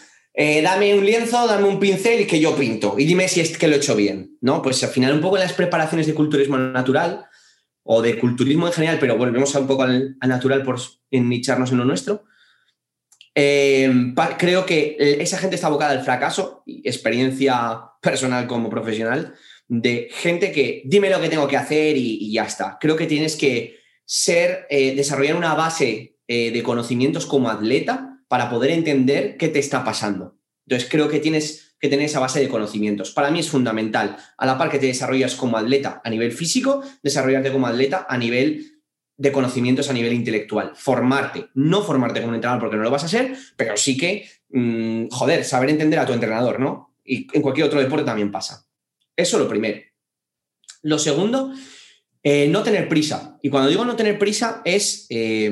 dame 0.62 0.94
un 0.94 1.06
lienzo, 1.06 1.46
dame 1.46 1.66
un 1.66 1.80
pincel 1.80 2.20
y 2.20 2.26
que 2.26 2.38
yo 2.38 2.54
pinto. 2.54 2.96
Y 2.98 3.06
dime 3.06 3.26
si 3.26 3.40
es 3.40 3.56
que 3.56 3.68
lo 3.68 3.74
he 3.74 3.78
hecho 3.78 3.96
bien, 3.96 4.36
¿no? 4.42 4.60
Pues 4.60 4.84
al 4.84 4.90
final 4.90 5.14
un 5.14 5.22
poco 5.22 5.38
en 5.38 5.42
las 5.42 5.54
preparaciones 5.54 6.06
de 6.06 6.12
culturismo 6.12 6.58
natural 6.58 7.26
o 7.86 8.02
de 8.02 8.18
culturismo 8.18 8.66
en 8.66 8.72
general, 8.72 8.98
pero 8.98 9.16
volvemos 9.16 9.54
un 9.54 9.66
poco 9.66 9.84
al, 9.84 10.16
natural 10.20 10.62
por 10.62 10.78
nicharnos 11.10 11.70
en 11.72 11.78
lo 11.78 11.84
nuestro. 11.84 12.24
Eh, 13.34 14.12
creo 14.38 14.66
que 14.66 14.96
esa 14.98 15.38
gente 15.38 15.56
está 15.56 15.68
abocada 15.68 15.92
al 15.92 16.04
fracaso, 16.04 16.64
experiencia 16.66 17.80
personal 18.02 18.46
como 18.46 18.68
profesional, 18.68 19.34
de 19.68 20.08
gente 20.10 20.52
que 20.52 20.82
dime 20.84 21.10
lo 21.10 21.20
que 21.20 21.28
tengo 21.28 21.46
que 21.46 21.56
hacer 21.56 21.96
y, 21.96 22.32
ya 22.32 22.44
está. 22.44 22.78
Creo 22.80 22.96
que 22.96 23.06
tienes 23.06 23.36
que 23.36 23.78
ser, 24.04 24.66
eh, 24.68 24.94
desarrollar 24.94 25.36
una 25.36 25.54
base 25.54 26.18
de 26.28 26.62
conocimientos 26.64 27.24
como 27.24 27.48
atleta 27.48 28.18
para 28.26 28.50
poder 28.50 28.72
entender 28.72 29.36
qué 29.36 29.48
te 29.48 29.60
está 29.60 29.84
pasando. 29.84 30.36
Entonces 30.66 30.88
creo 30.90 31.08
que 31.08 31.20
tienes 31.20 31.65
que 31.86 31.90
tener 31.90 32.06
esa 32.06 32.20
base 32.20 32.40
de 32.40 32.48
conocimientos. 32.48 33.12
Para 33.12 33.30
mí 33.30 33.40
es 33.40 33.48
fundamental, 33.48 34.16
a 34.36 34.46
la 34.46 34.58
par 34.58 34.70
que 34.70 34.78
te 34.78 34.86
desarrollas 34.86 35.34
como 35.34 35.56
atleta 35.56 36.00
a 36.04 36.10
nivel 36.10 36.32
físico, 36.32 36.82
desarrollarte 37.02 37.52
como 37.52 37.66
atleta 37.66 38.06
a 38.08 38.18
nivel 38.18 38.82
de 39.18 39.32
conocimientos 39.32 39.88
a 39.88 39.92
nivel 39.92 40.12
intelectual, 40.12 40.72
formarte, 40.74 41.48
no 41.54 41.82
formarte 41.82 42.20
como 42.20 42.34
entrenador 42.34 42.60
porque 42.60 42.76
no 42.76 42.82
lo 42.82 42.90
vas 42.90 43.04
a 43.04 43.06
hacer, 43.06 43.36
pero 43.56 43.76
sí 43.76 43.96
que, 43.96 44.28
mm, 44.50 45.08
joder, 45.10 45.44
saber 45.44 45.70
entender 45.70 45.98
a 45.98 46.06
tu 46.06 46.12
entrenador, 46.12 46.60
¿no? 46.60 46.94
Y 47.04 47.26
en 47.32 47.40
cualquier 47.40 47.66
otro 47.66 47.80
deporte 47.80 48.04
también 48.04 48.30
pasa. 48.30 48.66
Eso 49.16 49.38
lo 49.38 49.48
primero. 49.48 49.80
Lo 50.82 50.98
segundo, 50.98 51.52
eh, 52.22 52.48
no 52.48 52.62
tener 52.62 52.88
prisa. 52.88 53.38
Y 53.42 53.48
cuando 53.48 53.70
digo 53.70 53.84
no 53.84 53.96
tener 53.96 54.18
prisa 54.18 54.60
es 54.64 55.06
eh, 55.08 55.50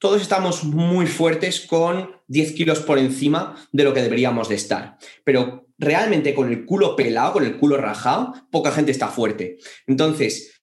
todos 0.00 0.22
estamos 0.22 0.64
muy 0.64 1.06
fuertes 1.06 1.60
con 1.60 2.10
10 2.26 2.52
kilos 2.52 2.80
por 2.80 2.98
encima 2.98 3.54
de 3.70 3.84
lo 3.84 3.92
que 3.92 4.02
deberíamos 4.02 4.48
de 4.48 4.54
estar. 4.54 4.96
Pero 5.24 5.68
realmente 5.78 6.34
con 6.34 6.50
el 6.50 6.64
culo 6.64 6.96
pelado, 6.96 7.34
con 7.34 7.44
el 7.44 7.58
culo 7.58 7.76
rajado, 7.76 8.34
poca 8.50 8.72
gente 8.72 8.92
está 8.92 9.08
fuerte. 9.08 9.58
Entonces, 9.86 10.62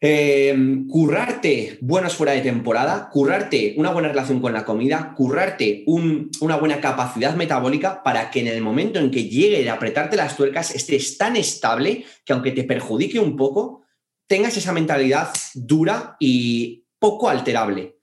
em, 0.00 0.88
currarte 0.88 1.78
buenos 1.82 2.14
fuera 2.14 2.32
de 2.32 2.40
temporada, 2.40 3.10
currarte 3.10 3.74
una 3.76 3.90
buena 3.90 4.08
relación 4.08 4.40
con 4.40 4.54
la 4.54 4.64
comida, 4.64 5.12
currarte 5.14 5.84
una 5.86 6.56
buena 6.56 6.80
capacidad 6.80 7.36
metabólica 7.36 8.02
para 8.02 8.30
que 8.30 8.40
en 8.40 8.48
el 8.48 8.62
momento 8.62 8.98
en 8.98 9.10
que 9.10 9.28
llegue 9.28 9.68
a 9.68 9.74
apretarte 9.74 10.16
las 10.16 10.36
tuercas 10.36 10.74
estés 10.74 11.18
tan 11.18 11.36
estable 11.36 12.06
que 12.24 12.32
aunque 12.32 12.52
te 12.52 12.64
perjudique 12.64 13.18
un 13.18 13.36
poco, 13.36 13.82
tengas 14.26 14.56
esa 14.56 14.72
mentalidad 14.72 15.28
dura 15.54 16.16
y 16.18 16.86
poco 16.98 17.28
alterable. 17.28 17.93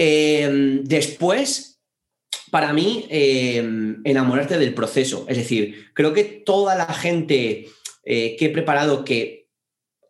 Em, 0.00 0.84
después, 0.84 1.80
para 2.52 2.72
mí, 2.72 3.06
em, 3.10 4.00
enamorarte 4.04 4.56
del 4.56 4.72
proceso. 4.72 5.26
Es 5.28 5.36
decir, 5.36 5.90
creo 5.92 6.14
que 6.14 6.22
toda 6.22 6.76
la 6.76 6.94
gente 6.94 7.66
eh, 8.04 8.36
que 8.36 8.46
he 8.46 8.50
preparado 8.50 9.04
que 9.04 9.48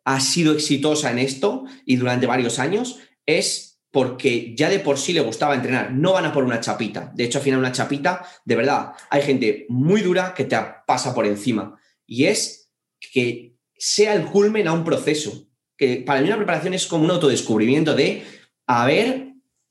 ha 0.05 0.21
sido 0.21 0.53
exitosa 0.53 1.11
en 1.11 1.19
esto 1.19 1.65
y 1.87 1.97
durante 1.97 2.27
varios 2.27 2.59
años 2.59 2.99
es 3.27 3.81
porque 3.91 4.55
ya 4.55 4.69
de 4.69 4.79
por 4.79 4.99
sí 4.99 5.15
le 5.15 5.21
gustaba 5.21 5.55
entrenar. 5.55 5.93
No 5.93 6.13
van 6.13 6.27
a 6.27 6.33
por 6.33 6.45
una 6.45 6.61
chapita. 6.61 7.11
De 7.15 7.25
hecho, 7.25 7.39
al 7.39 7.45
final 7.45 7.59
una 7.59 7.73
chapita, 7.73 8.27
de 8.45 8.57
verdad, 8.57 8.93
hay 9.09 9.23
gente 9.23 9.65
muy 9.71 10.03
dura 10.03 10.35
que 10.35 10.45
te 10.45 10.57
pasa 10.87 11.15
por 11.15 11.27
encima. 11.27 11.81
Y 12.07 12.27
es 12.27 12.71
que 13.13 13.57
sea 13.77 14.15
el 14.15 14.27
culmen 14.27 14.69
a 14.69 14.75
un 14.75 14.85
proceso. 14.85 15.49
Que 15.79 15.97
para 16.05 16.21
mí 16.21 16.27
una 16.27 16.37
preparación 16.37 16.75
es 16.75 16.87
como 16.87 17.05
un 17.05 17.11
autodescubrimiento 17.11 17.95
de, 17.95 18.23
a 18.67 18.85
ver, 18.85 19.28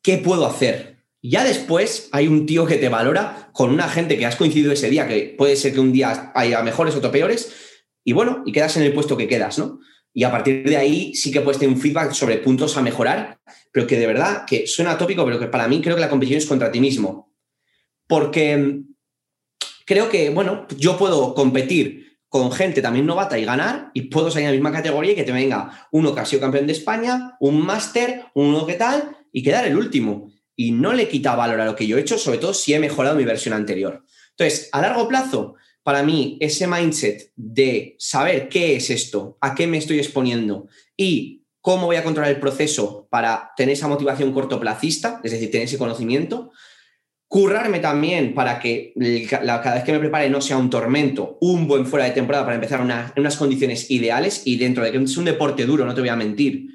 ¿qué 0.07 0.17
puedo 0.17 0.45
hacer? 0.45 1.03
Ya 1.21 1.43
después 1.43 2.07
hay 2.13 2.29
un 2.29 2.45
tío 2.45 2.65
que 2.65 2.77
te 2.77 2.87
valora 2.87 3.49
con 3.51 3.71
una 3.71 3.89
gente 3.89 4.17
que 4.17 4.25
has 4.25 4.37
coincidido 4.37 4.71
ese 4.71 4.89
día, 4.89 5.05
que 5.05 5.35
puede 5.37 5.57
ser 5.57 5.73
que 5.73 5.81
un 5.81 5.91
día 5.91 6.31
haya 6.33 6.63
mejores 6.63 6.95
o 6.95 7.11
peores, 7.11 7.53
y 8.05 8.13
bueno, 8.13 8.41
y 8.45 8.53
quedas 8.53 8.77
en 8.77 8.83
el 8.83 8.93
puesto 8.93 9.17
que 9.17 9.27
quedas, 9.27 9.59
¿no? 9.59 9.81
Y 10.13 10.23
a 10.23 10.31
partir 10.31 10.63
de 10.63 10.77
ahí 10.77 11.13
sí 11.13 11.29
que 11.29 11.41
puedes 11.41 11.59
tener 11.59 11.75
un 11.75 11.81
feedback 11.81 12.13
sobre 12.13 12.37
puntos 12.37 12.77
a 12.77 12.81
mejorar, 12.81 13.41
pero 13.73 13.85
que 13.85 13.99
de 13.99 14.07
verdad, 14.07 14.45
que 14.47 14.65
suena 14.65 14.97
tópico, 14.97 15.25
pero 15.25 15.39
que 15.39 15.47
para 15.47 15.67
mí 15.67 15.81
creo 15.81 15.95
que 15.95 16.01
la 16.01 16.09
competición 16.09 16.37
es 16.37 16.45
contra 16.45 16.71
ti 16.71 16.79
mismo. 16.79 17.33
Porque 18.07 18.83
creo 19.85 20.07
que, 20.07 20.29
bueno, 20.29 20.67
yo 20.77 20.97
puedo 20.97 21.33
competir 21.33 22.19
con 22.29 22.53
gente 22.53 22.81
también 22.81 23.05
novata 23.05 23.37
y 23.37 23.43
ganar, 23.43 23.91
y 23.93 24.03
puedo 24.03 24.31
salir 24.31 24.45
en 24.45 24.51
la 24.53 24.57
misma 24.57 24.71
categoría 24.71 25.11
y 25.11 25.15
que 25.15 25.25
te 25.25 25.33
venga 25.33 25.89
uno 25.91 26.15
que 26.15 26.21
ha 26.21 26.25
sido 26.25 26.43
campeón 26.43 26.65
de 26.65 26.71
España, 26.71 27.35
un 27.41 27.61
máster, 27.61 28.23
uno 28.35 28.65
que 28.65 28.75
tal, 28.75 29.16
y 29.37 29.43
quedar 29.43 29.67
el 29.67 29.77
último. 29.77 30.31
Y 30.55 30.71
no 30.71 30.93
le 30.93 31.07
quita 31.07 31.35
valor 31.35 31.61
a 31.61 31.65
lo 31.65 31.75
que 31.75 31.85
yo 31.85 31.95
he 31.95 32.01
hecho, 32.01 32.17
sobre 32.17 32.39
todo 32.39 32.55
si 32.55 32.73
he 32.73 32.79
mejorado 32.79 33.15
mi 33.15 33.23
versión 33.23 33.53
anterior. 33.53 34.03
Entonces, 34.31 34.67
a 34.71 34.81
largo 34.81 35.07
plazo, 35.07 35.53
para 35.83 36.01
mí, 36.01 36.39
ese 36.39 36.65
mindset 36.65 37.33
de 37.35 37.95
saber 37.99 38.49
qué 38.49 38.75
es 38.75 38.89
esto, 38.89 39.37
a 39.39 39.53
qué 39.53 39.67
me 39.67 39.77
estoy 39.77 39.99
exponiendo 39.99 40.67
y 40.97 41.43
cómo 41.61 41.85
voy 41.85 41.97
a 41.97 42.03
controlar 42.03 42.31
el 42.31 42.39
proceso 42.39 43.07
para 43.11 43.51
tener 43.55 43.73
esa 43.73 43.87
motivación 43.87 44.33
cortoplacista, 44.33 45.21
es 45.23 45.33
decir, 45.33 45.51
tener 45.51 45.67
ese 45.67 45.77
conocimiento, 45.77 46.49
currarme 47.27 47.77
también 47.77 48.33
para 48.33 48.57
que 48.57 48.91
cada 49.29 49.75
vez 49.75 49.83
que 49.83 49.91
me 49.91 49.99
prepare 49.99 50.31
no 50.31 50.41
sea 50.41 50.57
un 50.57 50.71
tormento, 50.71 51.37
un 51.41 51.67
buen 51.67 51.85
fuera 51.85 52.05
de 52.05 52.11
temporada 52.11 52.43
para 52.43 52.55
empezar 52.55 52.79
en 52.79 53.21
unas 53.21 53.37
condiciones 53.37 53.91
ideales 53.91 54.41
y 54.45 54.57
dentro 54.57 54.83
de 54.83 54.91
que 54.91 54.97
es 54.97 55.17
un 55.17 55.25
deporte 55.25 55.67
duro, 55.67 55.85
no 55.85 55.93
te 55.93 56.01
voy 56.01 56.09
a 56.09 56.15
mentir, 56.15 56.69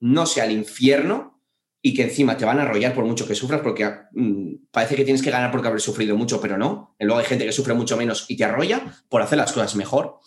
no 0.00 0.26
sea 0.26 0.46
el 0.46 0.50
infierno 0.50 1.37
y 1.80 1.94
que 1.94 2.02
encima 2.02 2.36
te 2.36 2.44
van 2.44 2.58
a 2.58 2.62
arrollar 2.62 2.94
por 2.94 3.04
mucho 3.04 3.26
que 3.26 3.34
sufras 3.34 3.60
porque 3.60 3.88
mm, 4.12 4.68
parece 4.70 4.96
que 4.96 5.04
tienes 5.04 5.22
que 5.22 5.30
ganar 5.30 5.50
porque 5.50 5.68
haber 5.68 5.80
sufrido 5.80 6.16
mucho, 6.16 6.40
pero 6.40 6.56
no. 6.58 6.96
Luego 6.98 7.20
hay 7.20 7.26
gente 7.26 7.44
que 7.44 7.52
sufre 7.52 7.74
mucho 7.74 7.96
menos 7.96 8.26
y 8.28 8.36
te 8.36 8.44
arrolla 8.44 8.82
por 9.08 9.22
hacer 9.22 9.38
las 9.38 9.52
cosas 9.52 9.76
mejor 9.76 10.20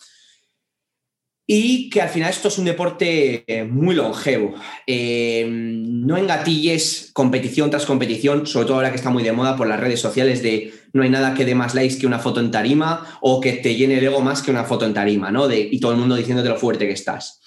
y 1.54 1.90
que 1.90 2.00
al 2.00 2.08
final 2.08 2.30
esto 2.30 2.48
es 2.48 2.56
un 2.56 2.64
deporte 2.64 3.44
eh, 3.46 3.64
muy 3.64 3.94
longevo. 3.94 4.54
Eh, 4.86 5.46
no 5.46 6.16
engatilles 6.16 7.10
competición 7.12 7.68
tras 7.68 7.84
competición, 7.84 8.46
sobre 8.46 8.66
todo 8.66 8.76
ahora 8.76 8.90
que 8.90 8.96
está 8.96 9.10
muy 9.10 9.22
de 9.22 9.32
moda 9.32 9.54
por 9.54 9.66
las 9.66 9.78
redes 9.78 10.00
sociales 10.00 10.42
de 10.42 10.72
no 10.94 11.02
hay 11.02 11.10
nada 11.10 11.34
que 11.34 11.44
dé 11.44 11.54
más 11.54 11.74
likes 11.74 11.98
que 11.98 12.06
una 12.06 12.20
foto 12.20 12.40
en 12.40 12.50
tarima 12.50 13.18
o 13.20 13.38
que 13.40 13.52
te 13.52 13.74
llene 13.74 13.98
el 13.98 14.04
ego 14.04 14.22
más 14.22 14.40
que 14.40 14.50
una 14.50 14.64
foto 14.64 14.86
en 14.86 14.94
tarima, 14.94 15.30
¿no? 15.30 15.46
De, 15.46 15.60
y 15.60 15.78
todo 15.78 15.92
el 15.92 15.98
mundo 15.98 16.14
diciéndote 16.14 16.48
lo 16.48 16.56
fuerte 16.56 16.86
que 16.86 16.94
estás. 16.94 17.41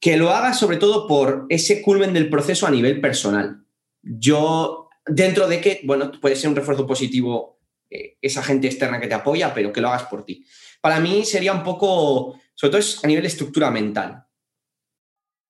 Que 0.00 0.16
lo 0.16 0.30
hagas 0.30 0.58
sobre 0.58 0.76
todo 0.76 1.06
por 1.06 1.46
ese 1.48 1.82
culmen 1.82 2.12
del 2.12 2.30
proceso 2.30 2.66
a 2.66 2.70
nivel 2.70 3.00
personal. 3.00 3.64
Yo, 4.02 4.88
dentro 5.06 5.48
de 5.48 5.60
que, 5.60 5.80
bueno, 5.84 6.12
puede 6.20 6.36
ser 6.36 6.50
un 6.50 6.56
refuerzo 6.56 6.86
positivo 6.86 7.58
eh, 7.90 8.16
esa 8.20 8.42
gente 8.42 8.66
externa 8.66 9.00
que 9.00 9.08
te 9.08 9.14
apoya, 9.14 9.54
pero 9.54 9.72
que 9.72 9.80
lo 9.80 9.88
hagas 9.88 10.04
por 10.04 10.24
ti. 10.24 10.44
Para 10.80 11.00
mí 11.00 11.24
sería 11.24 11.52
un 11.52 11.62
poco 11.62 12.38
sobre 12.56 12.70
todo 12.70 12.80
es 12.80 13.04
a 13.04 13.06
nivel 13.06 13.26
estructura 13.26 13.70
mental. 13.70 14.24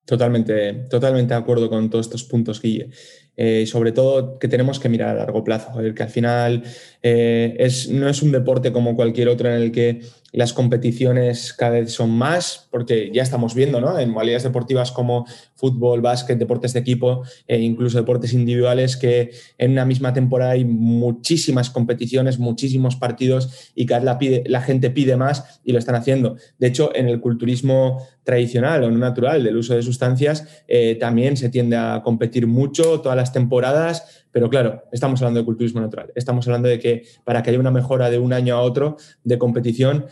Totalmente, 0.05 0.73
totalmente 0.89 1.33
de 1.33 1.39
acuerdo 1.39 1.69
con 1.69 1.89
todos 1.89 2.05
estos 2.05 2.23
puntos, 2.23 2.61
Guille. 2.61 2.89
Eh, 3.35 3.65
sobre 3.65 3.91
todo 3.91 4.39
que 4.39 4.47
tenemos 4.47 4.79
que 4.79 4.89
mirar 4.89 5.09
a 5.09 5.19
largo 5.19 5.43
plazo, 5.43 5.71
que 5.95 6.03
al 6.03 6.09
final 6.09 6.63
eh, 7.01 7.55
es, 7.59 7.89
no 7.89 8.09
es 8.09 8.21
un 8.21 8.31
deporte 8.31 8.71
como 8.71 8.95
cualquier 8.95 9.29
otro 9.29 9.47
en 9.47 9.61
el 9.61 9.71
que 9.71 10.01
las 10.31 10.53
competiciones 10.53 11.53
cada 11.53 11.71
vez 11.71 11.93
son 11.93 12.11
más, 12.11 12.67
porque 12.69 13.11
ya 13.13 13.23
estamos 13.23 13.55
viendo 13.55 13.79
¿no? 13.79 13.97
en 13.97 14.09
modalidades 14.09 14.43
deportivas 14.43 14.91
como 14.91 15.25
fútbol, 15.55 16.01
básquet, 16.01 16.37
deportes 16.37 16.73
de 16.73 16.79
equipo 16.79 17.23
e 17.47 17.59
incluso 17.59 17.97
deportes 17.97 18.33
individuales, 18.33 18.97
que 18.97 19.31
en 19.57 19.71
una 19.71 19.85
misma 19.85 20.13
temporada 20.13 20.51
hay 20.51 20.65
muchísimas 20.65 21.69
competiciones, 21.69 22.39
muchísimos 22.39 22.95
partidos 22.95 23.71
y 23.73 23.85
cada 23.85 24.15
vez 24.15 24.43
la, 24.45 24.61
gente 24.61 24.89
pide 24.89 25.15
más 25.15 25.61
y 25.63 25.71
lo 25.71 25.79
están 25.79 25.95
haciendo. 25.95 26.37
De 26.57 26.67
hecho, 26.67 26.93
en 26.93 27.07
el 27.07 27.21
culturismo 27.21 28.05
tradicional 28.23 28.83
o 28.83 28.91
no 28.91 28.97
natural 28.97 29.43
del 29.43 29.55
uso 29.55 29.75
de 29.75 29.81
sustancias, 29.81 30.63
eh, 30.67 30.97
también 30.99 31.37
se 31.37 31.49
tiende 31.49 31.77
a 31.77 32.01
competir 32.03 32.47
mucho 32.47 32.99
todas 32.99 33.15
las 33.15 33.31
temporadas, 33.31 34.26
pero 34.37 34.51
claro, 34.51 34.83
estamos 34.91 35.19
hablando 35.19 35.39
de 35.39 35.45
culturismo 35.47 35.81
natural. 35.81 36.11
Estamos 36.13 36.45
hablando 36.45 36.69
de 36.69 36.77
que 36.77 37.07
para 37.23 37.41
que 37.41 37.49
haya 37.49 37.59
una 37.59 37.71
mejora 37.71 38.11
de 38.11 38.19
un 38.19 38.33
año 38.33 38.55
a 38.55 38.61
otro 38.61 38.95
de 39.23 39.39
competición, 39.39 40.05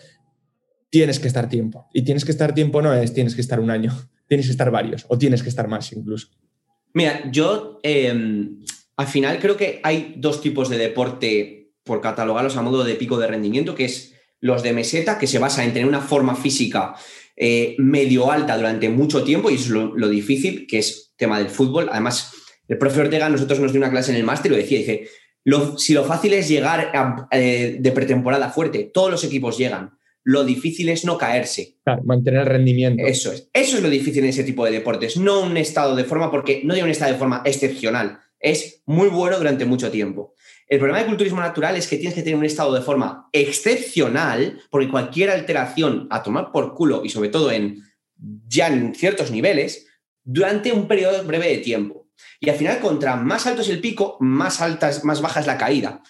tienes 0.90 1.20
que 1.20 1.28
estar 1.28 1.48
tiempo. 1.48 1.86
Y 1.94 2.02
tienes 2.02 2.26
que 2.26 2.32
estar 2.32 2.56
tiempo 2.56 2.82
no 2.82 2.92
es 2.92 3.14
tienes 3.14 3.36
que 3.36 3.42
estar 3.42 3.60
un 3.60 3.70
año, 3.70 3.94
tienes 4.28 4.48
que 4.48 4.52
estar 4.52 4.72
varios 4.72 5.06
o 5.10 5.20
tienes 5.20 5.44
que 5.44 5.50
estar 5.50 5.68
más 5.68 5.94
incluso. 5.94 6.30
Mira, 6.96 7.30
yo 7.32 7.80
em, 7.84 8.62
al 8.98 9.06
final 9.06 9.38
creo 9.38 9.58
que 9.58 9.80
hay 9.84 10.16
dos 10.18 10.42
tipos 10.42 10.70
de 10.70 10.80
deporte 10.80 11.76
por 11.84 12.02
catalogarlos 12.02 12.58
a 12.58 12.64
modo 12.64 12.84
de 12.84 12.96
pico 12.96 13.20
de 13.20 13.28
rendimiento, 13.28 13.76
que 13.76 13.86
es 13.86 14.16
los 14.40 14.64
de 14.64 14.74
meseta, 14.74 15.20
que 15.20 15.28
se 15.28 15.38
basa 15.38 15.64
en 15.64 15.72
tener 15.72 15.88
una 15.88 16.02
forma 16.02 16.36
física 16.36 16.96
eh, 17.36 17.76
medio 17.78 18.32
alta 18.32 18.58
durante 18.58 18.90
mucho 18.90 19.24
tiempo, 19.24 19.52
y 19.52 19.54
es 19.54 19.68
lo, 19.68 20.10
difícil, 20.10 20.66
que 20.66 20.80
es 20.80 21.14
tema 21.16 21.38
del 21.38 21.50
fútbol. 21.50 21.90
Además, 21.92 22.32
el 22.68 22.78
profe 22.78 23.02
Ortega 23.02 23.30
nosotros 23.30 23.60
nos 23.60 23.72
dio 23.72 23.80
una 23.80 23.92
clase 23.92 24.12
en 24.12 24.18
el 24.18 24.24
máster 24.24 24.52
y 24.52 24.56
lo 24.56 24.62
decía, 24.62 24.80
dice, 24.80 25.08
si 25.78 25.94
lo 25.94 26.04
fácil 26.04 26.34
es 26.34 26.48
llegar 26.48 26.92
eh, 27.32 27.78
de 27.80 27.92
pretemporada 27.92 28.50
fuerte, 28.50 28.90
todos 28.94 29.12
los 29.12 29.24
equipos 29.24 29.58
llegan. 29.58 29.98
Lo 30.24 30.44
difícil 30.44 30.90
es 30.90 31.06
no 31.06 31.20
caerse. 31.20 31.78
mantener 32.04 32.42
el 32.42 32.48
rendimiento. 32.48 33.06
Eso 33.06 33.32
es. 33.32 33.48
Eso 33.54 33.78
es 33.78 33.84
lo 33.84 33.90
difícil 33.90 34.24
en 34.24 34.30
ese 34.30 34.44
tipo 34.44 34.66
de 34.66 34.72
deportes. 34.72 35.18
No 35.18 35.42
un 35.42 35.56
estado 35.56 35.96
de 35.96 36.04
forma, 36.04 36.32
porque 36.32 36.62
no 36.64 36.74
hay 36.74 36.82
un 36.82 36.90
estado 36.90 37.12
de 37.12 37.20
forma 37.20 37.44
excepcional. 37.46 38.20
Es 38.40 38.82
muy 38.88 39.10
bueno 39.10 39.38
durante 39.38 39.66
mucho 39.66 39.92
tiempo. 39.92 40.34
El 40.68 40.80
problema 40.80 40.98
del 40.98 41.10
culturismo 41.10 41.42
natural 41.42 41.76
es 41.76 41.88
que 41.88 41.98
tienes 41.98 42.16
que 42.16 42.24
tener 42.24 42.40
un 42.40 42.46
estado 42.46 42.74
de 42.74 42.82
forma 42.82 43.30
excepcional, 43.32 44.60
porque 44.72 44.90
cualquier 44.90 45.30
alteración 45.30 46.08
a 46.10 46.24
tomar 46.24 46.52
por 46.52 46.74
culo, 46.74 47.04
y 47.06 47.10
sobre 47.10 47.30
todo 47.30 47.52
en 47.52 47.84
ya 48.48 48.68
en 48.68 48.96
ciertos 48.96 49.30
niveles, 49.30 49.86
durante 50.24 50.72
un 50.72 50.88
periodo 50.88 51.24
breve 51.24 51.50
de 51.50 51.58
tiempo. 51.60 52.05
Y 52.40 52.50
al 52.50 52.56
final, 52.56 52.80
contra 52.80 53.16
más 53.16 53.46
alto 53.46 53.62
es 53.62 53.70
el 53.70 53.82
pico, 53.82 54.18
más, 54.20 54.62
altas, 54.62 55.04
más 55.04 55.22
baja 55.22 55.40
es 55.40 55.48
la 55.48 55.58
caída. 55.58 56.02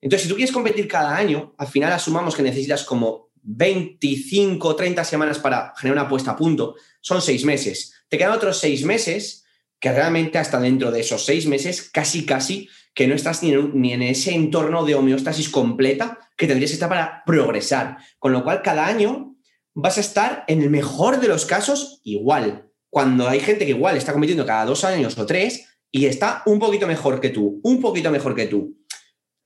Entonces, 0.00 0.22
si 0.24 0.28
tú 0.28 0.36
quieres 0.36 0.52
competir 0.52 0.86
cada 0.88 1.16
año, 1.16 1.54
al 1.58 1.66
final 1.66 1.92
asumamos 1.92 2.36
que 2.36 2.42
necesitas 2.42 2.84
como 2.84 3.30
25 3.42 4.68
o 4.68 4.76
30 4.76 5.04
semanas 5.04 5.38
para 5.38 5.72
generar 5.76 6.02
una 6.02 6.08
puesta 6.08 6.32
a 6.32 6.36
punto. 6.36 6.76
Son 7.00 7.20
seis 7.22 7.44
meses. 7.44 7.94
Te 8.08 8.18
quedan 8.18 8.32
otros 8.32 8.58
seis 8.58 8.84
meses 8.84 9.44
que 9.80 9.92
realmente 9.92 10.38
hasta 10.38 10.60
dentro 10.60 10.90
de 10.90 11.00
esos 11.00 11.24
seis 11.24 11.46
meses, 11.46 11.88
casi, 11.90 12.26
casi, 12.26 12.68
que 12.94 13.06
no 13.06 13.14
estás 13.14 13.42
ni 13.42 13.52
en, 13.52 13.80
ni 13.80 13.92
en 13.92 14.02
ese 14.02 14.34
entorno 14.34 14.84
de 14.84 14.96
homeostasis 14.96 15.48
completa 15.48 16.18
que 16.36 16.46
tendrías 16.46 16.70
que 16.70 16.74
estar 16.74 16.88
para 16.88 17.22
progresar. 17.24 17.98
Con 18.18 18.32
lo 18.32 18.42
cual, 18.42 18.62
cada 18.62 18.86
año 18.86 19.36
vas 19.74 19.98
a 19.98 20.00
estar, 20.00 20.44
en 20.48 20.62
el 20.62 20.70
mejor 20.70 21.20
de 21.20 21.28
los 21.28 21.46
casos, 21.46 22.00
igual 22.02 22.67
cuando 22.90 23.28
hay 23.28 23.40
gente 23.40 23.64
que 23.64 23.72
igual 23.72 23.96
está 23.96 24.12
compitiendo 24.12 24.46
cada 24.46 24.64
dos 24.64 24.84
años 24.84 25.16
o 25.18 25.26
tres 25.26 25.66
y 25.90 26.06
está 26.06 26.42
un 26.46 26.58
poquito 26.58 26.86
mejor 26.86 27.20
que 27.20 27.30
tú, 27.30 27.60
un 27.62 27.80
poquito 27.80 28.10
mejor 28.10 28.34
que 28.34 28.46
tú. 28.46 28.76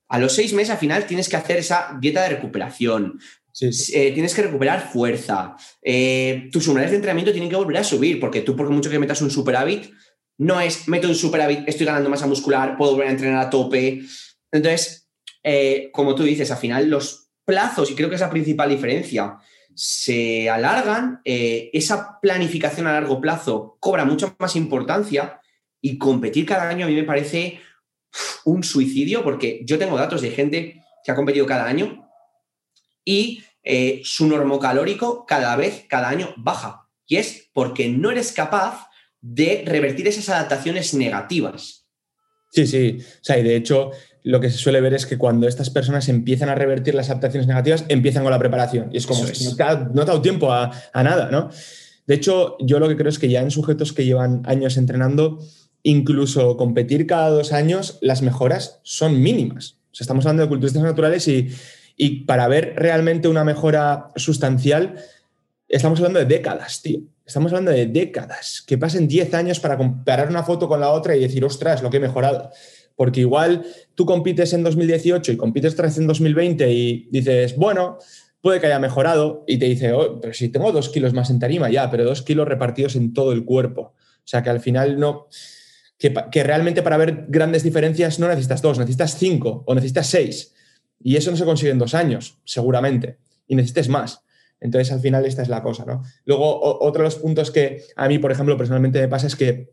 A 0.09 0.19
los 0.19 0.35
seis 0.35 0.53
meses 0.53 0.71
al 0.71 0.79
final 0.79 1.07
tienes 1.07 1.29
que 1.29 1.37
hacer 1.37 1.57
esa 1.57 1.97
dieta 2.01 2.23
de 2.23 2.31
recuperación, 2.31 3.19
eh, 3.61 4.13
tienes 4.13 4.35
que 4.35 4.43
recuperar 4.43 4.91
fuerza, 4.91 5.57
eh, 5.83 6.49
tus 6.53 6.67
umbrales 6.69 6.91
de 6.91 6.97
entrenamiento 6.97 7.33
tienen 7.33 7.51
que 7.51 7.57
volver 7.57 7.79
a 7.79 7.85
subir, 7.85 8.21
porque 8.21 8.43
tú 8.43 8.57
por 8.57 8.69
mucho 8.71 8.91
que 8.91 8.99
metas 8.99 9.23
un 9.23 9.31
superávit, 9.31 9.91
no 10.39 10.61
es 10.61 10.89
meto 10.89 11.09
un 11.09 11.15
superávit, 11.15 11.69
estoy 11.69 11.87
ganando 11.87 12.11
masa 12.11 12.27
muscular, 12.27 12.77
puedo 12.77 12.93
volver 12.93 13.09
a 13.09 13.13
entrenar 13.13 13.47
a 13.47 13.51
tope. 13.51 14.03
Entonces, 14.51 15.09
eh, 15.43 15.91
como 15.93 16.15
tú 16.15 16.23
dices, 16.25 16.51
al 16.51 16.59
final 16.59 16.89
los 16.89 17.31
plazos, 17.45 17.91
y 17.91 17.95
creo 17.95 18.09
que 18.09 18.15
es 18.15 18.21
la 18.21 18.31
principal 18.31 18.71
diferencia, 18.71 19.37
se 19.75 20.51
alargan, 20.51 21.21
eh, 21.25 21.71
esa 21.73 22.21
planificación 22.21 22.87
a 22.87 22.93
largo 22.93 23.21
plazo 23.21 23.77
cobra 23.81 24.05
mucha 24.05 24.35
más 24.39 24.57
importancia 24.57 25.41
y 25.81 25.99
competir 25.99 26.47
cada 26.47 26.69
año 26.69 26.87
a 26.87 26.89
mí 26.89 26.95
me 26.95 27.05
parece 27.05 27.61
un 28.45 28.63
suicidio 28.63 29.23
porque 29.23 29.63
yo 29.65 29.79
tengo 29.79 29.97
datos 29.97 30.23
de 30.23 30.31
gente 30.31 30.85
que 31.05 31.13
ha 31.13 31.15
competido 31.15 31.47
cada 31.47 31.67
año 31.67 32.09
y 33.05 33.43
eh, 33.65 34.01
su 34.05 34.27
normocalórico 34.27 35.27
cada 35.27 35.57
vez, 35.57 35.85
cada 35.89 36.09
año 36.09 36.35
baja. 36.37 36.89
Y 37.07 37.17
es 37.17 37.51
porque 37.53 37.89
no 37.89 38.11
eres 38.11 38.33
capaz 38.33 38.89
de 39.21 39.65
revertir 39.67 40.09
esas 40.09 40.29
adaptaciones 40.29 40.95
negativas. 40.95 41.82
Sí, 42.53 42.67
sí. 42.67 42.99
O 43.01 43.25
sea, 43.25 43.39
y 43.39 43.43
de 43.43 43.57
hecho, 43.57 43.93
lo 44.25 44.39
que 44.39 44.51
se 44.51 44.59
suele 44.59 44.81
ver 44.81 44.93
es 44.93 45.07
que 45.07 45.17
cuando 45.17 45.49
estas 45.49 45.71
personas 45.71 46.09
empiezan 46.11 46.51
a 46.51 46.55
revertir 46.55 46.95
las 46.95 47.09
adaptaciones 47.09 47.47
negativas, 47.47 47.87
empiezan 47.89 48.23
con 48.23 48.31
la 48.31 48.39
preparación. 48.39 48.91
Y 48.93 48.99
es 48.99 49.07
como, 49.07 49.25
que 49.25 49.33
No, 49.43 49.57
te 49.57 49.63
ha, 49.63 49.75
dado 50.05 50.21
tiempo 50.21 50.53
a, 50.53 50.71
nada, 50.95 51.31
¿no? 51.31 51.49
De 52.07 52.15
hecho, 52.15 52.57
yo 52.61 52.79
lo 52.79 52.89
que 52.89 52.97
creo 52.97 53.09
es 53.09 53.19
que 53.19 53.31
ya 53.31 53.41
en 53.41 53.51
sujetos 53.51 53.95
que 53.95 54.05
llevan 54.05 54.43
años 54.45 54.77
entrenando, 54.77 55.39
incluso 55.83 56.59
competir 56.59 57.07
cada 57.07 57.31
dos 57.31 57.53
años, 57.53 57.99
las 58.03 58.21
mejoras 58.21 58.81
son 58.83 59.23
mínimas. 59.23 59.79
O 59.91 59.95
sea, 59.95 60.05
estamos 60.05 60.27
hablando 60.27 60.43
de 60.43 60.49
culturistas 60.49 60.83
naturales 60.83 61.27
y, 61.29 61.49
y 61.97 62.25
para 62.25 62.49
ver 62.49 62.75
realmente 62.77 63.29
una 63.29 63.45
mejora 63.45 64.11
sustancial, 64.17 64.97
estamos 65.69 65.99
hablando 66.01 66.19
de 66.19 66.27
décadas, 66.27 66.83
tío. 66.83 67.01
Estamos 67.25 67.53
hablando 67.53 67.71
de 67.71 67.87
décadas. 67.87 68.63
Que 68.67 68.79
pasen 68.79 69.09
10 69.09 69.35
años 69.35 69.61
para 69.61 69.77
comparar 69.77 70.29
una 70.29 70.43
foto 70.43 70.69
con 70.69 70.81
la 70.81 70.91
otra 70.91 71.17
y 71.17 71.21
decir, 71.21 71.45
ostras, 71.45 71.83
lo 71.83 71.91
que 71.91 71.99
he 71.99 72.01
mejorado. 72.01 72.51
Porque 72.97 73.21
igual 73.21 73.65
tú 73.95 74.05
compites 74.05 74.53
en 74.53 74.63
2018 74.63 75.33
y 75.33 75.37
compites 75.37 75.75
otra 75.75 75.89
en 75.89 76.07
2020 76.07 76.71
y 76.71 77.09
dices, 77.11 77.57
bueno, 77.57 77.99
puede 78.41 78.61
que 78.61 78.67
haya 78.67 78.79
mejorado 78.79 79.45
y 79.47 79.59
te 79.59 79.67
dice, 79.67 79.93
oh, 79.93 80.21
pero 80.21 80.35
si 80.35 80.49
tengo 80.49 80.73
dos 80.73 80.89
kilos 80.89 81.15
más 81.15 81.31
en 81.31 81.39
tarima, 81.39 81.71
ya, 81.71 81.91
pero 81.91 82.05
dos 82.05 82.23
kilos 82.23 82.47
repartidos 82.47 82.97
en 82.97 83.15
todo 83.15 83.33
el 83.33 83.45
cuerpo. 83.45 83.95
O 84.19 84.27
sea 84.27 84.43
que 84.43 84.51
al 84.51 84.61
final 84.61 84.99
no, 84.99 85.29
que, 85.99 86.13
que, 86.31 86.43
realmente 86.43 86.83
para 86.83 86.97
ver 86.97 87.27
grandes 87.29 87.63
diferencias 87.63 88.19
no 88.19 88.29
necesitas 88.29 88.61
dos, 88.61 88.79
necesitas 88.79 89.17
cinco 89.17 89.63
o 89.67 89.75
necesitas 89.75 90.09
seis. 90.09 90.55
Y 91.03 91.17
eso 91.17 91.31
no 91.31 91.37
se 91.37 91.45
consigue 91.45 91.73
en 91.73 91.79
dos 91.79 91.95
años, 91.95 92.39
seguramente, 92.45 93.19
y 93.49 93.57
necesites 93.57 93.89
más. 93.89 94.23
Entonces, 94.63 94.93
al 94.93 95.01
final, 95.01 95.27
esta 95.27 95.43
es 95.43 95.49
la 95.49 95.63
cosa, 95.63 95.85
¿no? 95.85 96.03
Luego, 96.25 96.61
otro 96.81 97.03
de 97.03 97.09
los 97.09 97.17
puntos 97.17 97.51
que 97.51 97.83
a 97.97 98.09
mí, 98.09 98.19
por 98.19 98.31
ejemplo, 98.31 98.57
personalmente 98.57 99.01
me 99.01 99.09
pasa 99.09 99.27
es 99.27 99.37
que 99.37 99.73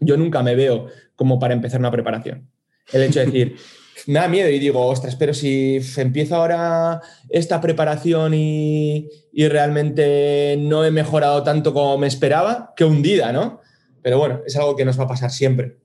yo 0.00 0.16
nunca 0.16 0.42
me 0.42 0.56
veo 0.56 0.88
como 1.14 1.38
para 1.38 1.54
empezar 1.54 1.78
una 1.80 1.92
preparación. 1.92 2.50
El 2.92 3.02
hecho 3.02 3.20
de 3.20 3.26
decir, 3.26 3.56
me 4.06 4.14
da 4.14 4.28
miedo 4.28 4.50
y 4.50 4.58
digo, 4.58 4.84
ostras, 4.84 5.14
pero 5.14 5.32
si 5.32 5.80
empiezo 5.96 6.34
ahora 6.34 7.00
esta 7.28 7.60
preparación 7.60 8.34
y, 8.34 9.08
y, 9.32 9.48
realmente 9.48 10.56
no 10.58 10.84
he 10.84 10.90
mejorado 10.90 11.44
tanto 11.44 11.72
como 11.72 11.96
me 11.96 12.08
esperaba, 12.08 12.72
qué 12.76 12.84
hundida, 12.84 13.32
¿no? 13.32 13.60
Pero 14.02 14.18
bueno, 14.18 14.40
es 14.44 14.56
algo 14.56 14.74
que 14.74 14.84
nos 14.84 14.98
va 14.98 15.04
a 15.04 15.08
pasar 15.08 15.30
siempre. 15.30 15.78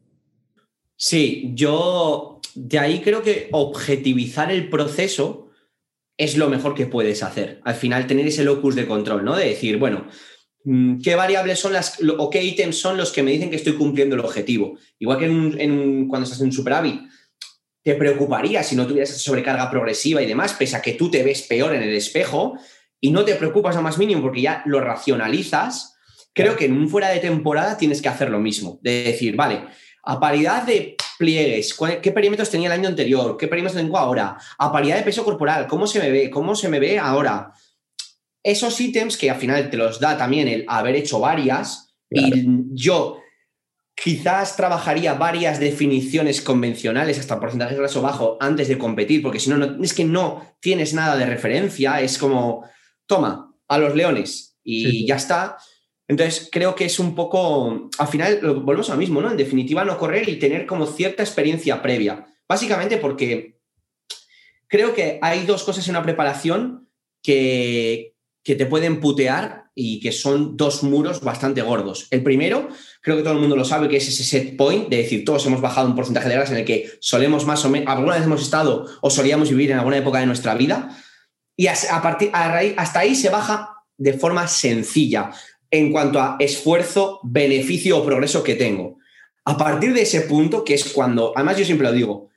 Sí, 0.96 1.52
yo 1.54 2.42
de 2.56 2.80
ahí 2.80 3.00
creo 3.02 3.22
que 3.22 3.48
objetivizar 3.52 4.52
el 4.52 4.70
proceso 4.70 5.49
es 6.20 6.36
lo 6.38 6.50
mejor 6.50 6.76
que 6.76 6.86
puedes 6.86 7.24
hacer. 7.24 7.62
Al 7.64 7.76
final, 7.76 8.06
tener 8.06 8.28
ese 8.28 8.44
locus 8.44 8.76
de 8.76 8.86
control, 8.86 9.24
¿no? 9.24 9.38
De 9.38 9.46
decir, 9.46 9.78
bueno, 9.78 10.06
mm, 10.66 11.00
¿qué 11.02 11.16
variables 11.16 11.60
son 11.60 11.72
las 11.72 11.98
o 12.18 12.30
qué 12.30 12.44
ítems 12.44 12.78
son 12.78 12.98
los 12.98 13.14
que 13.14 13.24
me 13.24 13.32
dicen 13.32 13.50
que 13.50 13.56
estoy 13.56 13.76
cumpliendo 13.76 14.16
el 14.16 14.22
objetivo? 14.22 14.78
Igual 15.00 15.18
que 15.18 15.26
en, 15.26 16.08
cuando 16.10 16.26
estás 16.26 16.42
en 16.42 16.48
un 16.48 16.52
superávit, 16.52 17.02
te 17.84 17.96
preocuparía 17.96 18.64
si 18.64 18.76
no 18.76 18.86
tuvieras 18.86 19.12
esa 19.12 19.20
sobrecarga 19.20 19.72
progresiva 19.72 20.22
y 20.22 20.26
demás, 20.26 20.54
pese 20.54 20.76
a 20.76 20.82
que 20.82 20.94
tú 20.94 21.10
te 21.10 21.24
ves 21.24 21.44
peor 21.44 21.74
en 21.74 21.84
el 21.84 21.96
espejo 21.96 22.58
y 23.00 23.12
no 23.12 23.24
te 23.24 23.36
preocupas 23.36 23.78
a 23.78 23.82
más 23.82 23.98
mínimo 23.98 24.22
porque 24.22 24.42
ya 24.42 24.62
lo 24.66 24.82
racionalizas. 24.82 25.96
Creo 26.34 26.58
que 26.58 26.66
en 26.66 26.74
un 26.74 26.90
fuera 26.90 27.10
de 27.10 27.20
temporada 27.20 27.78
tienes 27.78 28.02
que 28.02 28.10
hacer 28.10 28.30
lo 28.30 28.40
mismo, 28.40 28.78
de 28.84 29.04
decir, 29.04 29.38
vale, 29.38 29.68
a 30.04 30.20
paridad 30.20 30.64
de 30.64 30.98
pliegues, 31.20 31.78
qué 32.02 32.12
perímetros 32.12 32.50
tenía 32.50 32.68
el 32.68 32.80
año 32.80 32.88
anterior, 32.88 33.36
qué 33.38 33.50
perímetros 33.50 33.80
tengo 33.80 33.98
ahora, 33.98 34.38
a 34.58 34.72
paridad 34.72 34.96
de 34.96 35.04
peso 35.04 35.26
corporal, 35.26 35.68
cómo 35.68 35.86
se 35.86 36.00
me 36.00 36.10
ve, 36.10 36.30
cómo 36.30 36.56
se 36.56 36.70
me 36.70 36.80
ve 36.80 36.98
ahora. 36.98 37.52
Esos 38.42 38.80
ítems 38.80 39.18
que 39.18 39.30
al 39.30 39.38
final 39.38 39.70
te 39.70 39.76
los 39.76 40.00
da 40.00 40.18
también 40.18 40.48
el 40.48 40.64
haber 40.70 40.96
hecho 40.96 41.20
varias 41.20 41.94
y 42.10 42.46
yo 42.72 43.20
quizás 44.02 44.56
trabajaría 44.56 45.16
varias 45.16 45.60
definiciones 45.60 46.42
convencionales 46.42 47.20
hasta 47.20 47.38
porcentaje 47.38 47.74
de 47.74 47.82
graso 47.82 48.02
bajo 48.02 48.38
antes 48.40 48.70
de 48.70 48.78
competir, 48.78 49.22
porque 49.22 49.42
si 49.42 49.50
no, 49.50 49.58
no, 49.58 49.84
es 49.84 49.94
que 49.94 50.06
no 50.06 50.56
tienes 50.62 50.94
nada 50.94 51.18
de 51.18 51.26
referencia, 51.26 52.00
es 52.00 52.18
como, 52.18 52.64
toma, 53.06 53.54
a 53.68 53.78
los 53.78 53.94
leones 53.94 54.58
y 54.64 55.06
ya 55.06 55.16
está. 55.16 55.58
Entonces, 56.10 56.50
creo 56.52 56.74
que 56.74 56.86
es 56.86 56.98
un 56.98 57.14
poco, 57.14 57.90
al 58.00 58.08
final, 58.08 58.40
volvemos 58.42 58.90
a 58.90 58.94
lo 58.94 59.00
mismo, 59.00 59.22
¿no? 59.22 59.30
En 59.30 59.38
definitiva, 59.38 59.86
no 59.86 60.00
correr 60.00 60.28
y 60.28 60.40
tener 60.40 60.66
como 60.66 60.88
cierta 60.88 61.22
experiencia 61.22 61.84
previa. 61.84 62.26
Básicamente 62.48 62.98
porque 62.98 63.60
creo 64.68 64.96
que 64.96 65.20
hay 65.22 65.46
dos 65.46 65.64
cosas 65.64 65.88
en 65.88 65.92
una 65.92 66.04
preparación 66.04 66.90
que, 67.22 68.16
que 68.44 68.56
te 68.56 68.66
pueden 68.66 69.00
putear 69.00 69.66
y 69.76 70.00
que 70.00 70.12
son 70.12 70.58
dos 70.58 70.82
muros 70.82 71.22
bastante 71.22 71.62
gordos. 71.62 72.08
El 72.10 72.24
primero, 72.24 72.70
creo 73.02 73.16
que 73.16 73.22
todo 73.22 73.34
el 73.34 73.40
mundo 73.40 73.56
lo 73.56 73.64
sabe, 73.64 73.88
que 73.88 73.98
es 73.98 74.08
ese 74.08 74.24
set 74.24 74.58
point, 74.58 74.90
de 74.90 74.98
decir, 74.98 75.24
todos 75.24 75.46
hemos 75.46 75.62
bajado 75.62 75.88
un 75.88 75.96
porcentaje 75.96 76.28
de 76.28 76.36
grasa 76.36 76.54
en 76.54 76.60
el 76.60 76.66
que 76.66 76.90
solemos 77.02 77.46
más 77.46 77.64
o 77.66 77.70
menos, 77.70 77.88
alguna 77.88 78.16
vez 78.16 78.24
hemos 78.24 78.42
estado 78.42 78.88
o 79.02 79.12
solíamos 79.12 79.52
vivir 79.52 79.70
en 79.70 79.78
alguna 79.78 79.98
época 79.98 80.20
de 80.20 80.26
nuestra 80.26 80.56
vida, 80.56 80.98
y 81.56 81.68
a, 81.68 81.76
partir, 82.02 82.32
a 82.34 82.52
raíz, 82.52 82.74
hasta 82.78 83.00
ahí 83.00 83.14
se 83.14 83.30
baja 83.30 83.76
de 83.96 84.14
forma 84.14 84.48
sencilla 84.48 85.32
en 85.72 85.92
cuanto 85.92 86.20
a 86.20 86.36
esfuerzo, 86.40 87.20
beneficio 87.24 87.98
o 87.98 88.06
progreso 88.06 88.44
que 88.44 88.56
tengo. 88.56 88.98
A 89.46 89.58
partir 89.58 89.94
de 89.94 90.02
ese 90.02 90.22
punto, 90.22 90.64
que 90.64 90.74
es 90.74 90.92
cuando, 90.92 91.34
además 91.36 91.58
yo 91.58 91.66
siempre 91.66 91.88
lo 91.88 91.94
digo, 91.94 92.30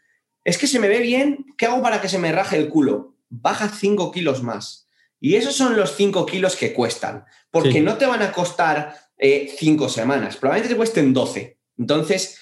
es 0.44 0.58
que 0.58 0.66
se 0.66 0.78
me 0.78 0.88
ve 0.88 0.98
bien, 0.98 1.46
¿qué 1.56 1.66
hago 1.66 1.82
para 1.82 2.00
que 2.00 2.08
se 2.08 2.18
me 2.18 2.32
raje 2.32 2.56
el 2.56 2.68
culo? 2.68 3.14
Baja 3.28 3.68
5 3.68 4.10
kilos 4.12 4.42
más. 4.42 4.88
Y 5.20 5.36
esos 5.36 5.54
son 5.54 5.76
los 5.76 5.94
5 5.96 6.26
kilos 6.26 6.56
que 6.56 6.72
cuestan, 6.72 7.24
porque 7.50 7.80
no 7.80 7.96
te 7.96 8.06
van 8.06 8.22
a 8.22 8.32
costar 8.32 8.96
5 9.18 9.86
eh, 9.86 9.88
semanas, 9.88 10.36
probablemente 10.36 10.74
te 10.74 10.76
cuesten 10.76 11.12
12. 11.12 11.58
Entonces, 11.78 12.38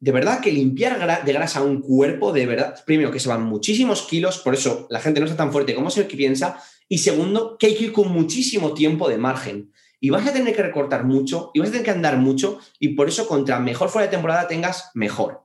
de 0.00 0.12
verdad 0.12 0.40
que 0.40 0.52
limpiar 0.52 1.24
de 1.24 1.32
grasa 1.32 1.62
un 1.62 1.80
cuerpo, 1.80 2.32
de 2.32 2.46
verdad, 2.46 2.82
primero 2.84 3.10
que 3.10 3.20
se 3.20 3.28
van 3.28 3.42
muchísimos 3.42 4.02
kilos, 4.02 4.38
por 4.38 4.54
eso 4.54 4.86
la 4.90 5.00
gente 5.00 5.20
no 5.20 5.26
está 5.26 5.36
tan 5.36 5.52
fuerte 5.52 5.74
como 5.74 5.90
se 5.90 6.04
piensa, 6.04 6.62
y 6.88 6.98
segundo, 6.98 7.56
que 7.58 7.68
hay 7.68 7.76
que 7.76 7.84
ir 7.84 7.92
con 7.92 8.10
muchísimo 8.12 8.74
tiempo 8.74 9.08
de 9.08 9.18
margen 9.18 9.72
y 10.00 10.10
vas 10.10 10.26
a 10.26 10.32
tener 10.32 10.56
que 10.56 10.62
recortar 10.62 11.04
mucho 11.04 11.50
y 11.52 11.60
vas 11.60 11.68
a 11.68 11.72
tener 11.72 11.84
que 11.84 11.90
andar 11.92 12.16
mucho 12.16 12.58
y 12.78 12.90
por 12.94 13.08
eso 13.08 13.28
contra 13.28 13.60
mejor 13.60 13.90
fuera 13.90 14.06
de 14.06 14.12
temporada 14.16 14.48
tengas 14.48 14.90
mejor. 14.94 15.44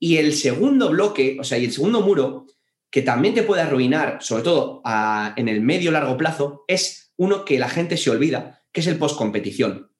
Y 0.00 0.16
el 0.16 0.34
segundo 0.34 0.90
bloque, 0.90 1.38
o 1.40 1.44
sea, 1.44 1.58
y 1.58 1.64
el 1.64 1.72
segundo 1.72 2.00
muro 2.00 2.46
que 2.90 3.02
también 3.02 3.34
te 3.34 3.42
puede 3.42 3.62
arruinar, 3.62 4.18
sobre 4.20 4.42
todo 4.42 4.82
en 5.36 5.48
el 5.48 5.60
medio 5.60 5.90
largo 5.90 6.16
plazo, 6.16 6.64
es 6.66 7.12
uno 7.16 7.44
que 7.44 7.58
la 7.58 7.68
gente 7.68 7.96
se 7.96 8.10
olvida, 8.10 8.62
que 8.72 8.80
es 8.80 8.86
el 8.86 8.98
post-competición. 8.98 9.92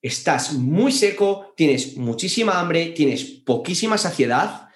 Estás 0.00 0.54
muy 0.54 0.92
seco, 0.92 1.52
tienes 1.56 1.96
muchísima 1.96 2.60
hambre, 2.60 2.86
tienes 2.86 3.24
poquísima 3.24 3.98
saciedad 3.98 4.68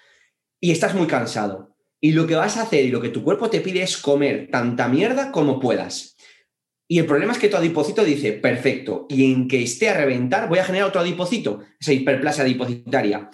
y 0.60 0.72
estás 0.72 0.94
muy 0.94 1.06
cansado. 1.06 1.74
Y 2.00 2.12
lo 2.12 2.26
que 2.26 2.34
vas 2.34 2.56
a 2.56 2.62
hacer 2.62 2.84
y 2.84 2.90
lo 2.90 3.00
que 3.00 3.08
tu 3.08 3.24
cuerpo 3.24 3.50
te 3.50 3.60
pide 3.60 3.82
es 3.82 3.96
comer 3.96 4.48
tanta 4.50 4.88
mierda 4.88 5.32
como 5.32 5.58
puedas. 5.58 6.17
Y 6.90 6.98
el 6.98 7.06
problema 7.06 7.32
es 7.32 7.38
que 7.38 7.50
tu 7.50 7.56
adipocito 7.58 8.02
dice, 8.02 8.32
perfecto, 8.32 9.06
y 9.10 9.30
en 9.30 9.46
que 9.46 9.62
esté 9.62 9.90
a 9.90 9.94
reventar 9.94 10.48
voy 10.48 10.58
a 10.58 10.64
generar 10.64 10.88
otro 10.88 11.02
adipocito, 11.02 11.60
esa 11.78 11.92
hiperplasia 11.92 12.44
adipocitaria. 12.44 13.30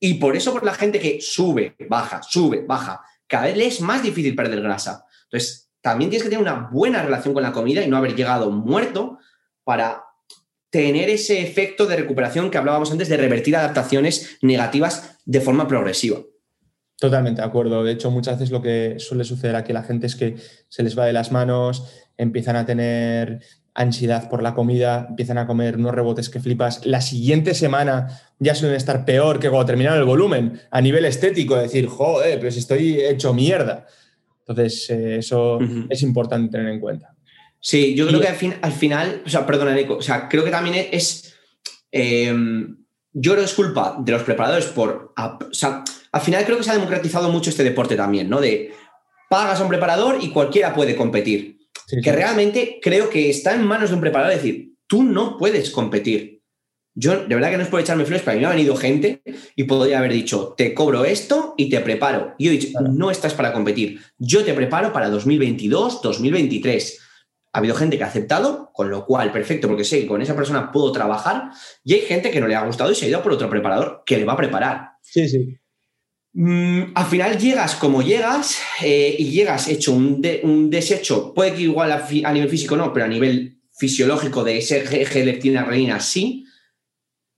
Y 0.00 0.14
por 0.14 0.36
eso 0.36 0.52
por 0.52 0.64
la 0.64 0.74
gente 0.74 0.98
que 0.98 1.20
sube, 1.20 1.76
baja, 1.88 2.20
sube, 2.22 2.64
baja, 2.66 3.00
cada 3.28 3.44
vez 3.44 3.56
le 3.56 3.66
es 3.66 3.80
más 3.80 4.02
difícil 4.02 4.34
perder 4.34 4.60
grasa. 4.60 5.06
Entonces, 5.24 5.70
también 5.80 6.10
tienes 6.10 6.24
que 6.24 6.30
tener 6.30 6.42
una 6.42 6.68
buena 6.72 7.02
relación 7.02 7.34
con 7.34 7.42
la 7.44 7.52
comida 7.52 7.84
y 7.84 7.88
no 7.88 7.96
haber 7.96 8.16
llegado 8.16 8.50
muerto 8.50 9.18
para 9.62 10.04
tener 10.70 11.08
ese 11.08 11.40
efecto 11.40 11.86
de 11.86 11.96
recuperación 11.96 12.50
que 12.50 12.58
hablábamos 12.58 12.90
antes 12.90 13.08
de 13.08 13.16
revertir 13.16 13.56
adaptaciones 13.56 14.38
negativas 14.42 15.18
de 15.24 15.40
forma 15.40 15.68
progresiva. 15.68 16.18
Totalmente 16.98 17.40
de 17.40 17.46
acuerdo. 17.46 17.84
De 17.84 17.92
hecho, 17.92 18.10
muchas 18.10 18.38
veces 18.38 18.50
lo 18.50 18.60
que 18.60 18.96
suele 18.98 19.24
suceder 19.24 19.54
aquí 19.54 19.70
a 19.70 19.74
la 19.74 19.84
gente 19.84 20.06
es 20.06 20.16
que 20.16 20.36
se 20.68 20.82
les 20.82 20.98
va 20.98 21.06
de 21.06 21.12
las 21.12 21.30
manos, 21.30 22.07
empiezan 22.18 22.56
a 22.56 22.66
tener 22.66 23.40
ansiedad 23.74 24.28
por 24.28 24.42
la 24.42 24.54
comida, 24.54 25.06
empiezan 25.08 25.38
a 25.38 25.46
comer 25.46 25.76
unos 25.76 25.94
rebotes 25.94 26.28
que 26.28 26.40
flipas. 26.40 26.84
La 26.84 27.00
siguiente 27.00 27.54
semana 27.54 28.08
ya 28.40 28.54
suelen 28.54 28.76
estar 28.76 29.04
peor 29.04 29.38
que 29.38 29.48
cuando 29.48 29.66
terminaron 29.66 30.00
el 30.00 30.04
volumen, 30.04 30.60
a 30.70 30.80
nivel 30.80 31.04
estético, 31.04 31.56
decir, 31.56 31.86
joder, 31.86 32.40
pero 32.40 32.50
si 32.50 32.58
estoy 32.58 33.00
hecho 33.00 33.32
mierda. 33.32 33.86
Entonces, 34.40 34.90
eh, 34.90 35.18
eso 35.18 35.60
es 35.88 36.02
importante 36.02 36.50
tener 36.50 36.72
en 36.72 36.80
cuenta. 36.80 37.14
Sí, 37.60 37.94
yo 37.94 38.06
creo 38.08 38.20
que 38.20 38.28
al, 38.28 38.72
final, 38.72 39.22
o 39.24 39.28
sea, 39.28 39.46
perdona, 39.46 39.74
Nico, 39.74 39.96
o 39.96 40.02
sea, 40.02 40.28
creo 40.28 40.44
que 40.44 40.50
también 40.50 40.88
es, 40.90 41.34
eh, 41.92 42.34
yo 43.12 43.32
creo 43.32 43.44
que 43.44 43.50
es 43.50 43.54
culpa 43.54 43.96
de 44.00 44.12
los 44.12 44.22
preparadores 44.22 44.66
por, 44.66 45.12
o 45.16 45.54
sea, 45.54 45.84
al 46.12 46.20
final 46.20 46.44
creo 46.44 46.56
que 46.56 46.64
se 46.64 46.70
ha 46.70 46.74
democratizado 46.74 47.30
mucho 47.30 47.50
este 47.50 47.64
deporte 47.64 47.96
también, 47.96 48.28
¿no? 48.28 48.40
De 48.40 48.72
pagas 49.28 49.60
a 49.60 49.62
un 49.62 49.68
preparador 49.68 50.18
y 50.20 50.30
cualquiera 50.30 50.74
puede 50.74 50.96
competir 50.96 51.57
que 52.02 52.12
realmente 52.12 52.78
creo 52.82 53.08
que 53.08 53.30
está 53.30 53.54
en 53.54 53.66
manos 53.66 53.90
de 53.90 53.94
un 53.94 54.00
preparador 54.00 54.34
decir, 54.34 54.74
tú 54.86 55.02
no 55.02 55.36
puedes 55.38 55.70
competir. 55.70 56.42
Yo, 56.94 57.16
de 57.16 57.34
verdad 57.34 57.50
que 57.50 57.56
no 57.58 57.62
es 57.62 57.68
por 57.68 57.80
echarme 57.80 58.04
flores, 58.04 58.22
pero 58.24 58.32
a 58.32 58.34
mí 58.34 58.40
me 58.40 58.46
ha 58.46 58.56
venido 58.56 58.74
gente 58.74 59.22
y 59.54 59.64
podría 59.64 60.00
haber 60.00 60.12
dicho, 60.12 60.54
te 60.56 60.74
cobro 60.74 61.04
esto 61.04 61.54
y 61.56 61.70
te 61.70 61.80
preparo. 61.80 62.34
Y 62.38 62.46
yo 62.46 62.50
he 62.50 62.54
dicho, 62.54 62.80
no 62.80 63.10
estás 63.12 63.34
para 63.34 63.52
competir. 63.52 64.00
Yo 64.18 64.44
te 64.44 64.52
preparo 64.52 64.92
para 64.92 65.08
2022, 65.08 66.02
2023. 66.02 67.00
Ha 67.52 67.58
habido 67.58 67.76
gente 67.76 67.98
que 67.98 68.04
ha 68.04 68.08
aceptado, 68.08 68.70
con 68.74 68.90
lo 68.90 69.06
cual, 69.06 69.30
perfecto, 69.30 69.68
porque 69.68 69.84
sé 69.84 70.00
que 70.00 70.06
con 70.08 70.22
esa 70.22 70.34
persona 70.34 70.72
puedo 70.72 70.90
trabajar. 70.90 71.50
Y 71.84 71.94
hay 71.94 72.00
gente 72.00 72.32
que 72.32 72.40
no 72.40 72.48
le 72.48 72.56
ha 72.56 72.66
gustado 72.66 72.90
y 72.90 72.96
se 72.96 73.06
ha 73.06 73.08
ido 73.08 73.22
por 73.22 73.32
otro 73.32 73.48
preparador 73.48 74.02
que 74.04 74.18
le 74.18 74.24
va 74.24 74.32
a 74.32 74.38
preparar. 74.38 74.88
Sí, 75.00 75.28
sí. 75.28 75.56
Mm, 76.40 76.92
al 76.94 77.06
final 77.06 77.36
llegas 77.36 77.74
como 77.74 78.00
llegas 78.00 78.60
eh, 78.80 79.16
y 79.18 79.28
llegas 79.28 79.66
hecho 79.66 79.92
un, 79.92 80.20
desecho, 80.70 81.34
puede 81.34 81.52
que 81.52 81.62
igual 81.62 81.90
a, 81.90 82.32
nivel 82.32 82.48
físico 82.48 82.76
no, 82.76 82.92
pero 82.92 83.06
a 83.06 83.08
nivel 83.08 83.58
fisiológico 83.72 84.44
de 84.44 84.58
ese 84.58 84.78
eje 85.02 85.24
leptina 85.24 85.64
renina 85.64 85.98
sí. 85.98 86.44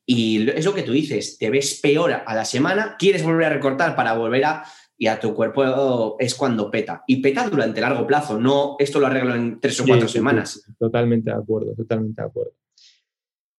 Y 0.05 0.51
es 0.51 0.67
lo 0.67 0.75
que 0.75 0.83
tú 0.83 0.93
dices, 0.93 1.39
te 1.39 1.49
ves 1.49 1.81
peor 1.81 2.13
a 2.13 2.35
la 2.35 2.45
semana, 2.45 2.97
quieres 2.99 3.23
volver 3.23 3.47
a 3.47 3.55
recortar 3.55 3.97
para 3.97 4.13
volver 4.13 4.45
a... 4.45 4.65
Y 4.99 5.07
a 5.07 5.19
tu 5.19 5.33
cuerpo 5.35 6.17
es 6.19 6.35
cuando 6.35 6.71
peta. 6.71 7.05
Y 7.07 7.23
peta 7.23 7.49
durante 7.49 7.81
largo 7.81 8.07
plazo, 8.07 8.39
no 8.39 8.77
esto 8.79 9.01
lo 9.01 9.07
arreglo 9.07 9.35
en 9.35 9.59
tres 9.59 9.81
o 9.81 9.87
cuatro 9.87 10.09
semanas. 10.09 10.63
totalmente 10.79 11.31
de 11.31 11.39
acuerdo, 11.39 11.75
totalmente 11.75 12.21
de 12.21 12.29
acuerdo. 12.29 12.53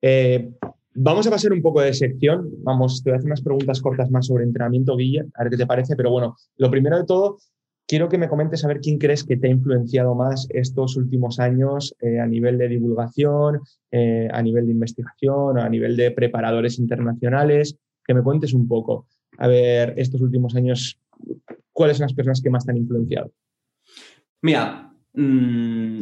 Eh, 0.04 0.52
Vamos 0.94 1.26
a 1.26 1.30
pasar 1.30 1.54
un 1.54 1.62
poco 1.62 1.82
de 1.82 1.94
sección. 1.94 2.50
Vamos, 2.64 3.02
te 3.02 3.10
voy 3.10 3.16
a 3.16 3.18
hacer 3.18 3.28
unas 3.28 3.42
preguntas 3.42 3.82
cortas 3.82 4.12
más 4.12 4.28
sobre 4.28 4.44
entrenamiento, 4.44 4.98
Guille, 4.98 5.26
a 5.36 5.44
ver 5.44 5.52
qué 5.52 5.58
te 5.58 5.66
parece. 5.66 5.96
Pero 5.96 6.12
bueno, 6.12 6.36
lo 6.58 6.70
primero 6.70 6.98
de 6.98 7.06
todo, 7.06 7.38
quiero 7.88 8.10
que 8.10 8.18
me 8.18 8.28
comentes 8.28 8.66
a 8.66 8.68
ver 8.68 8.82
quién 8.82 8.98
crees 8.98 9.24
que 9.24 9.38
te 9.38 9.48
ha 9.48 9.52
influenciado 9.52 10.16
más 10.16 10.48
estos 10.50 10.98
últimos 10.98 11.40
años 11.40 11.96
eh, 12.02 12.20
a 12.20 12.26
nivel 12.26 12.58
de 12.58 12.68
divulgación, 12.68 13.62
eh, 13.90 14.28
a 14.32 14.42
nivel 14.42 14.66
de 14.66 14.74
investigación, 14.74 15.58
a 15.58 15.70
nivel 15.70 15.96
de 15.96 16.12
preparadores 16.12 16.78
internacionales. 16.78 17.78
Que 18.06 18.14
me 18.14 18.22
cuentes 18.24 18.54
un 18.54 18.68
poco, 18.68 19.08
a 19.38 19.48
ver, 19.48 19.94
estos 19.96 20.20
últimos 20.20 20.56
años, 20.56 21.00
cuáles 21.72 21.98
son 21.98 22.06
las 22.06 22.14
personas 22.14 22.42
que 22.42 22.50
más 22.50 22.66
te 22.66 22.72
han 22.72 22.78
influenciado. 22.78 23.32
Mira, 24.42 24.92
mm, 25.14 26.02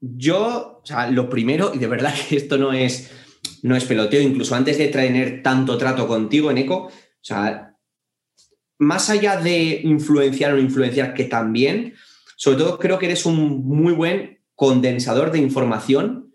yo, 0.00 0.80
o 0.82 0.86
sea, 0.86 1.10
lo 1.10 1.28
primero, 1.28 1.72
y 1.74 1.78
de 1.78 1.86
verdad 1.86 2.12
que 2.28 2.36
esto 2.36 2.58
no 2.58 2.72
es, 2.72 3.10
no 3.62 3.76
es 3.76 3.84
peloteo, 3.84 4.20
incluso 4.20 4.54
antes 4.54 4.78
de 4.78 4.88
tener 4.88 5.42
tanto 5.42 5.78
trato 5.78 6.06
contigo 6.06 6.50
en 6.50 6.58
ECO, 6.58 6.86
o 6.86 6.90
sea, 7.20 7.76
más 8.78 9.10
allá 9.10 9.36
de 9.36 9.80
influenciar 9.84 10.52
o 10.52 10.56
no 10.56 10.62
influenciar, 10.62 11.14
que 11.14 11.24
también, 11.24 11.94
sobre 12.36 12.58
todo 12.58 12.78
creo 12.78 12.98
que 12.98 13.06
eres 13.06 13.24
un 13.26 13.64
muy 13.64 13.92
buen 13.92 14.40
condensador 14.54 15.30
de 15.30 15.38
información 15.38 16.32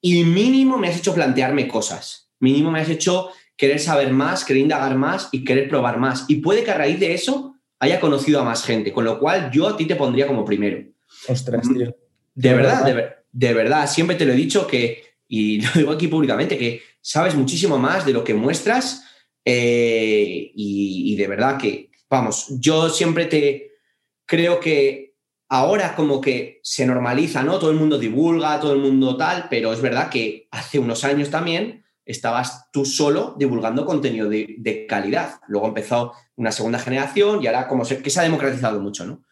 y 0.00 0.24
mínimo 0.24 0.78
me 0.78 0.88
has 0.88 0.98
hecho 0.98 1.14
plantearme 1.14 1.68
cosas, 1.68 2.30
mínimo 2.38 2.70
me 2.70 2.80
has 2.80 2.88
hecho 2.88 3.30
querer 3.56 3.80
saber 3.80 4.12
más, 4.12 4.44
querer 4.44 4.62
indagar 4.62 4.96
más 4.96 5.28
y 5.32 5.44
querer 5.44 5.68
probar 5.68 5.98
más. 5.98 6.24
Y 6.28 6.36
puede 6.36 6.64
que 6.64 6.70
a 6.70 6.78
raíz 6.78 6.98
de 7.00 7.14
eso 7.14 7.54
haya 7.78 8.00
conocido 8.00 8.40
a 8.40 8.44
más 8.44 8.64
gente, 8.64 8.92
con 8.92 9.04
lo 9.04 9.18
cual 9.18 9.50
yo 9.52 9.68
a 9.68 9.76
ti 9.76 9.86
te 9.86 9.96
pondría 9.96 10.26
como 10.26 10.44
primero. 10.44 10.84
Ostras, 11.28 11.68
tío. 11.72 11.96
De, 12.34 12.54
verdad, 12.54 13.14
de, 13.30 13.54
verdad, 13.54 13.88
siempre 13.88 14.16
te 14.16 14.24
lo 14.24 14.32
he 14.32 14.36
dicho 14.36 14.66
que, 14.66 15.13
y 15.34 15.60
lo 15.62 15.70
digo 15.74 15.92
aquí 15.92 16.06
públicamente, 16.06 16.56
que 16.56 16.82
sabes 17.00 17.34
muchísimo 17.34 17.76
más 17.76 18.06
de 18.06 18.12
lo 18.12 18.22
que 18.22 18.34
muestras 18.34 19.04
eh, 19.44 20.52
y, 20.54 21.16
de 21.16 21.26
verdad 21.26 21.58
que, 21.58 21.90
vamos, 22.08 22.46
yo 22.60 22.88
siempre 22.88 23.26
te 23.26 23.72
creo 24.26 24.60
que 24.60 25.16
ahora 25.48 25.96
como 25.96 26.20
que 26.20 26.60
se 26.62 26.86
normaliza, 26.86 27.42
¿no? 27.42 27.58
Todo 27.58 27.70
el 27.70 27.76
mundo 27.76 27.98
divulga, 27.98 28.60
todo 28.60 28.72
el 28.72 28.78
mundo 28.78 29.16
tal, 29.16 29.48
pero 29.50 29.72
es 29.72 29.82
verdad 29.82 30.08
que 30.08 30.48
hace 30.52 30.78
unos 30.78 31.04
años 31.04 31.30
también 31.30 31.84
estabas 32.06 32.70
tú 32.70 32.84
solo 32.84 33.34
divulgando 33.36 33.84
contenido 33.84 34.28
de, 34.28 34.86
calidad. 34.88 35.40
Luego 35.48 35.68
empezó 35.68 36.12
una 36.36 36.52
segunda 36.52 36.78
generación 36.78 37.42
y 37.42 37.48
ahora 37.48 37.66
como 37.66 37.84
que 37.84 38.10
se 38.10 38.20
ha 38.20 38.22
democratizado 38.22 38.80
mucho, 38.80 39.04
¿no? 39.04 39.24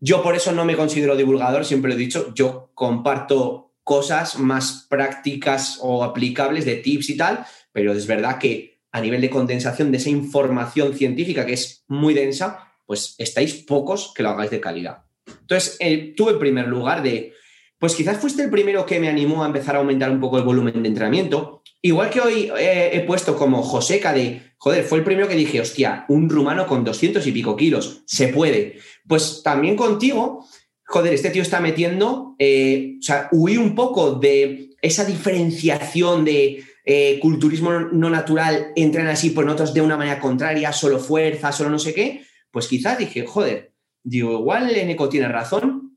Yo 0.00 0.22
por 0.22 0.34
eso 0.34 0.52
no 0.52 0.64
me 0.64 0.76
considero 0.76 1.16
divulgador, 1.16 1.64
siempre 1.64 1.90
lo 1.90 1.96
he 1.96 1.98
dicho, 1.98 2.32
yo 2.34 2.70
comparto 2.74 3.71
cosas 3.84 4.38
más 4.38 4.86
prácticas 4.88 5.78
o 5.80 6.04
aplicables 6.04 6.64
de 6.64 6.76
tips 6.76 7.10
y 7.10 7.16
tal, 7.16 7.44
pero 7.72 7.92
es 7.92 8.06
verdad 8.06 8.38
que 8.38 8.80
a 8.92 9.00
nivel 9.00 9.20
de 9.20 9.30
condensación 9.30 9.90
de 9.90 9.98
esa 9.98 10.10
información 10.10 10.94
científica 10.94 11.46
que 11.46 11.54
es 11.54 11.84
muy 11.88 12.14
densa, 12.14 12.72
pues 12.86 13.14
estáis 13.18 13.54
pocos 13.54 14.12
que 14.14 14.22
lo 14.22 14.30
hagáis 14.30 14.50
de 14.50 14.60
calidad. 14.60 15.04
Entonces, 15.40 15.76
eh, 15.80 16.14
tú 16.16 16.28
en 16.28 16.38
primer 16.38 16.68
lugar 16.68 17.02
de, 17.02 17.32
pues 17.78 17.94
quizás 17.94 18.18
fuiste 18.18 18.42
el 18.42 18.50
primero 18.50 18.84
que 18.84 19.00
me 19.00 19.08
animó 19.08 19.42
a 19.42 19.46
empezar 19.46 19.76
a 19.76 19.78
aumentar 19.78 20.10
un 20.10 20.20
poco 20.20 20.38
el 20.38 20.44
volumen 20.44 20.82
de 20.82 20.88
entrenamiento. 20.88 21.62
Igual 21.80 22.10
que 22.10 22.20
hoy 22.20 22.52
eh, 22.58 22.90
he 22.92 23.00
puesto 23.00 23.36
como 23.36 23.62
Joseca 23.62 24.12
de, 24.12 24.42
joder, 24.58 24.84
fue 24.84 24.98
el 24.98 25.04
primero 25.04 25.26
que 25.26 25.34
dije, 25.34 25.60
hostia, 25.60 26.04
un 26.08 26.28
rumano 26.28 26.66
con 26.66 26.84
200 26.84 27.26
y 27.26 27.32
pico 27.32 27.56
kilos, 27.56 28.02
se 28.06 28.28
puede. 28.28 28.78
Pues 29.08 29.42
también 29.42 29.74
contigo, 29.74 30.46
joder, 30.86 31.14
este 31.14 31.30
tío 31.30 31.42
está 31.42 31.60
metiendo, 31.60 32.34
eh, 32.38 32.96
o 32.98 33.02
sea, 33.02 33.28
huir 33.32 33.58
un 33.58 33.74
poco 33.74 34.14
de 34.14 34.70
esa 34.80 35.04
diferenciación 35.04 36.24
de 36.24 36.64
eh, 36.84 37.18
culturismo 37.20 37.72
no 37.72 38.10
natural, 38.10 38.72
entran 38.74 39.06
así, 39.06 39.30
por 39.30 39.48
otros 39.48 39.72
de 39.72 39.80
una 39.80 39.96
manera 39.96 40.20
contraria, 40.20 40.72
solo 40.72 40.98
fuerza, 40.98 41.52
solo 41.52 41.70
no 41.70 41.78
sé 41.78 41.94
qué, 41.94 42.24
pues 42.50 42.66
quizás 42.68 42.98
dije, 42.98 43.24
joder, 43.24 43.72
digo, 44.02 44.32
igual 44.32 44.74
Eneco 44.74 45.08
tiene 45.08 45.28
razón 45.28 45.96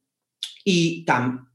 y, 0.63 1.05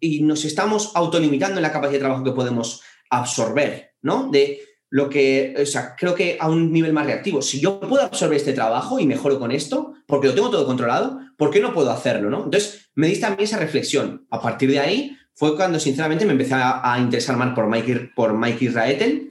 y 0.01 0.23
nos 0.23 0.45
estamos 0.45 0.93
autolimitando 0.95 1.59
en 1.59 1.63
la 1.63 1.73
capacidad 1.73 1.99
de 1.99 2.05
trabajo 2.05 2.25
que 2.25 2.33
podemos 2.33 2.83
absorber, 3.09 3.93
¿no? 4.03 4.31
De 4.31 4.61
lo 4.91 5.09
que, 5.09 5.55
o 5.57 5.65
sea, 5.65 5.95
creo 5.97 6.15
que 6.17 6.37
a 6.39 6.49
un 6.49 6.73
nivel 6.73 6.93
más 6.93 7.07
reactivo. 7.07 7.41
Si 7.41 7.61
yo 7.61 7.79
puedo 7.81 8.03
absorber 8.03 8.37
este 8.37 8.53
trabajo 8.53 8.99
y 8.99 9.07
mejoro 9.07 9.39
con 9.39 9.53
esto, 9.53 9.95
porque 10.07 10.27
lo 10.27 10.35
tengo 10.35 10.51
todo 10.51 10.67
controlado, 10.67 11.21
¿por 11.37 11.51
qué 11.51 11.61
no 11.61 11.73
puedo 11.73 11.93
hacerlo? 11.93 12.29
¿no? 12.29 12.45
Entonces, 12.45 12.91
me 12.97 13.07
diste 13.07 13.23
también 13.23 13.45
esa 13.45 13.59
reflexión. 13.59 14.27
A 14.31 14.41
partir 14.43 14.71
de 14.71 14.81
ahí 14.81 15.17
fue 15.35 15.55
cuando, 15.55 15.79
sinceramente, 15.79 16.27
me 16.27 16.33
empecé 16.33 16.55
a, 16.55 16.97
interesar 17.01 17.37
más 17.37 17.55
por 17.55 17.69
Mike, 17.69 18.11
por 18.17 18.37
Mike 18.37 18.65
Israetel. 18.65 19.29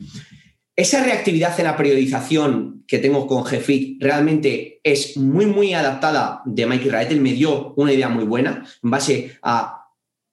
Esa 0.78 1.04
reactividad 1.04 1.60
en 1.60 1.66
la 1.66 1.76
periodización 1.76 2.86
que 2.88 3.00
tengo 3.00 3.28
con 3.28 3.44
GFIT 3.44 4.02
realmente 4.02 4.80
es 4.82 5.18
muy, 5.18 5.46
muy 5.46 5.74
adaptada 5.74 6.42
de 6.46 6.66
Mike 6.66 6.86
Israetel. 6.86 7.20
Me 7.20 7.34
dio 7.34 7.74
una 7.76 7.92
idea 7.92 8.08
muy 8.08 8.24
buena 8.24 8.66
en 8.82 8.90
base 8.90 9.38
a 9.42 9.88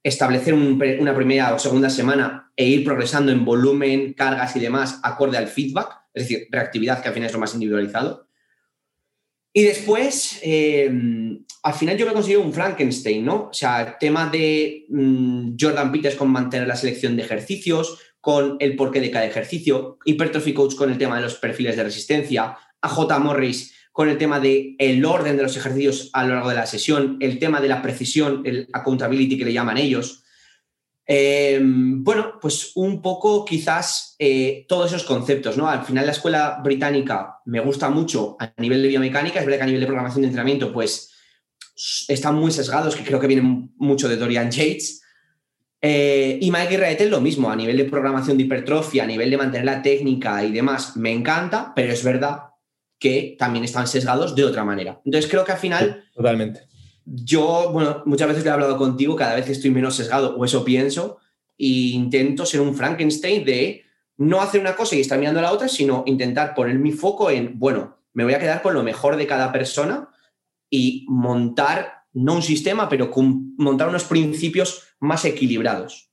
establecer 0.04 0.54
una 0.54 1.16
primera 1.16 1.52
o 1.52 1.58
segunda 1.58 1.90
semana 1.90 2.45
e 2.56 2.66
ir 2.66 2.84
progresando 2.84 3.30
en 3.30 3.44
volumen, 3.44 4.14
cargas 4.14 4.56
y 4.56 4.60
demás 4.60 5.00
acorde 5.02 5.36
al 5.36 5.48
feedback, 5.48 6.00
es 6.14 6.24
decir, 6.24 6.48
reactividad, 6.50 7.02
que 7.02 7.08
al 7.08 7.14
final 7.14 7.28
es 7.28 7.32
lo 7.34 7.38
más 7.38 7.54
individualizado. 7.54 8.26
Y 9.52 9.62
después, 9.62 10.40
eh, 10.42 10.90
al 11.62 11.74
final 11.74 11.96
yo 11.96 12.06
me 12.06 12.12
considero 12.12 12.42
un 12.42 12.52
Frankenstein, 12.52 13.24
¿no? 13.24 13.48
O 13.50 13.52
sea, 13.52 13.82
el 13.82 13.98
tema 13.98 14.28
de 14.28 14.86
mm, 14.88 15.54
Jordan 15.58 15.92
Peters 15.92 16.16
con 16.16 16.30
mantener 16.30 16.66
la 16.66 16.76
selección 16.76 17.16
de 17.16 17.22
ejercicios, 17.22 17.98
con 18.20 18.56
el 18.58 18.74
porqué 18.74 19.00
de 19.00 19.10
cada 19.10 19.24
ejercicio, 19.24 19.98
Hypertrophy 20.04 20.52
Coach 20.52 20.74
con 20.74 20.90
el 20.90 20.98
tema 20.98 21.16
de 21.16 21.22
los 21.22 21.36
perfiles 21.36 21.76
de 21.76 21.84
resistencia, 21.84 22.56
AJ 22.80 23.20
Morris 23.20 23.72
con 23.92 24.10
el 24.10 24.18
tema 24.18 24.42
el 24.42 25.04
orden 25.06 25.38
de 25.38 25.42
los 25.42 25.56
ejercicios 25.56 26.10
a 26.12 26.24
lo 26.24 26.34
largo 26.34 26.50
de 26.50 26.56
la 26.56 26.66
sesión, 26.66 27.16
el 27.20 27.38
tema 27.38 27.62
de 27.62 27.68
la 27.68 27.80
precisión, 27.80 28.42
el 28.44 28.68
accountability 28.74 29.38
que 29.38 29.46
le 29.46 29.54
llaman 29.54 29.78
ellos. 29.78 30.24
Eh, 31.08 31.60
bueno, 31.62 32.38
pues 32.40 32.72
un 32.74 33.00
poco 33.00 33.44
quizás 33.44 34.16
eh, 34.18 34.66
todos 34.68 34.92
esos 34.92 35.04
conceptos, 35.04 35.56
¿no? 35.56 35.68
Al 35.68 35.84
final 35.84 36.04
la 36.04 36.12
escuela 36.12 36.60
británica 36.62 37.38
me 37.44 37.60
gusta 37.60 37.90
mucho 37.90 38.36
a 38.40 38.52
nivel 38.58 38.82
de 38.82 38.88
biomecánica, 38.88 39.38
es 39.38 39.46
verdad 39.46 39.58
que 39.58 39.62
a 39.64 39.66
nivel 39.66 39.80
de 39.80 39.86
programación 39.86 40.22
de 40.22 40.28
entrenamiento, 40.28 40.72
pues 40.72 41.12
están 42.08 42.34
muy 42.34 42.50
sesgados, 42.50 42.96
que 42.96 43.04
creo 43.04 43.20
que 43.20 43.26
vienen 43.26 43.72
mucho 43.76 44.08
de 44.08 44.16
Dorian 44.16 44.50
Yates. 44.50 45.02
Eh, 45.80 46.38
y 46.40 46.50
Mike 46.50 46.78
Raetel 46.78 47.10
lo 47.10 47.20
mismo, 47.20 47.50
a 47.50 47.56
nivel 47.56 47.76
de 47.76 47.84
programación 47.84 48.36
de 48.36 48.44
hipertrofia, 48.44 49.04
a 49.04 49.06
nivel 49.06 49.30
de 49.30 49.36
mantener 49.36 49.66
la 49.66 49.82
técnica 49.82 50.42
y 50.42 50.50
demás, 50.50 50.96
me 50.96 51.12
encanta, 51.12 51.72
pero 51.76 51.92
es 51.92 52.02
verdad 52.02 52.40
que 52.98 53.36
también 53.38 53.64
están 53.64 53.86
sesgados 53.86 54.34
de 54.34 54.44
otra 54.44 54.64
manera. 54.64 55.00
Entonces 55.04 55.30
creo 55.30 55.44
que 55.44 55.52
al 55.52 55.58
final... 55.58 56.04
totalmente. 56.14 56.62
Yo, 57.06 57.70
bueno, 57.72 58.02
muchas 58.04 58.28
veces 58.28 58.44
he 58.44 58.50
hablado 58.50 58.76
contigo, 58.76 59.16
cada 59.16 59.36
vez 59.36 59.48
estoy 59.48 59.70
menos 59.70 59.96
sesgado, 59.96 60.36
o 60.36 60.44
eso 60.44 60.64
pienso, 60.64 61.18
e 61.56 61.94
intento 61.94 62.44
ser 62.44 62.60
un 62.60 62.74
Frankenstein 62.74 63.44
de 63.44 63.84
no 64.18 64.40
hacer 64.40 64.60
una 64.60 64.74
cosa 64.74 64.96
y 64.96 65.00
estar 65.00 65.18
mirando 65.18 65.40
a 65.40 65.44
la 65.44 65.52
otra, 65.52 65.68
sino 65.68 66.02
intentar 66.06 66.54
poner 66.54 66.78
mi 66.78 66.92
foco 66.92 67.30
en, 67.30 67.58
bueno, 67.58 67.98
me 68.12 68.24
voy 68.24 68.34
a 68.34 68.38
quedar 68.38 68.60
con 68.60 68.74
lo 68.74 68.82
mejor 68.82 69.16
de 69.16 69.26
cada 69.26 69.52
persona 69.52 70.08
y 70.68 71.06
montar, 71.08 71.92
no 72.12 72.34
un 72.34 72.42
sistema, 72.42 72.88
pero 72.88 73.10
montar 73.56 73.88
unos 73.88 74.04
principios 74.04 74.82
más 74.98 75.24
equilibrados. 75.24 76.10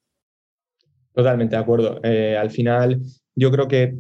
Totalmente 1.14 1.56
de 1.56 1.62
acuerdo. 1.62 2.00
Eh, 2.04 2.38
al 2.38 2.52
final, 2.52 3.02
yo 3.36 3.52
creo 3.52 3.68
que 3.68 4.00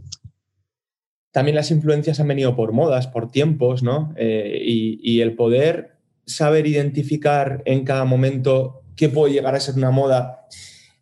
también 1.32 1.56
las 1.56 1.71
influencias 1.71 2.19
han 2.19 2.27
venido 2.27 2.56
por 2.56 2.73
modas, 2.73 3.08
por 3.08 3.32
tiempos, 3.32 3.82
¿no? 3.84 4.13
Eh, 4.17 4.62
y, 4.63 5.21
el 5.21 5.36
poder 5.36 5.92
saber 6.25 6.67
identificar 6.67 7.62
en 7.65 7.83
cada 7.83 8.05
momento 8.05 8.83
qué 8.95 9.09
puede 9.09 9.33
llegar 9.33 9.55
a 9.55 9.59
ser 9.59 9.75
una 9.75 9.91
moda 9.91 10.47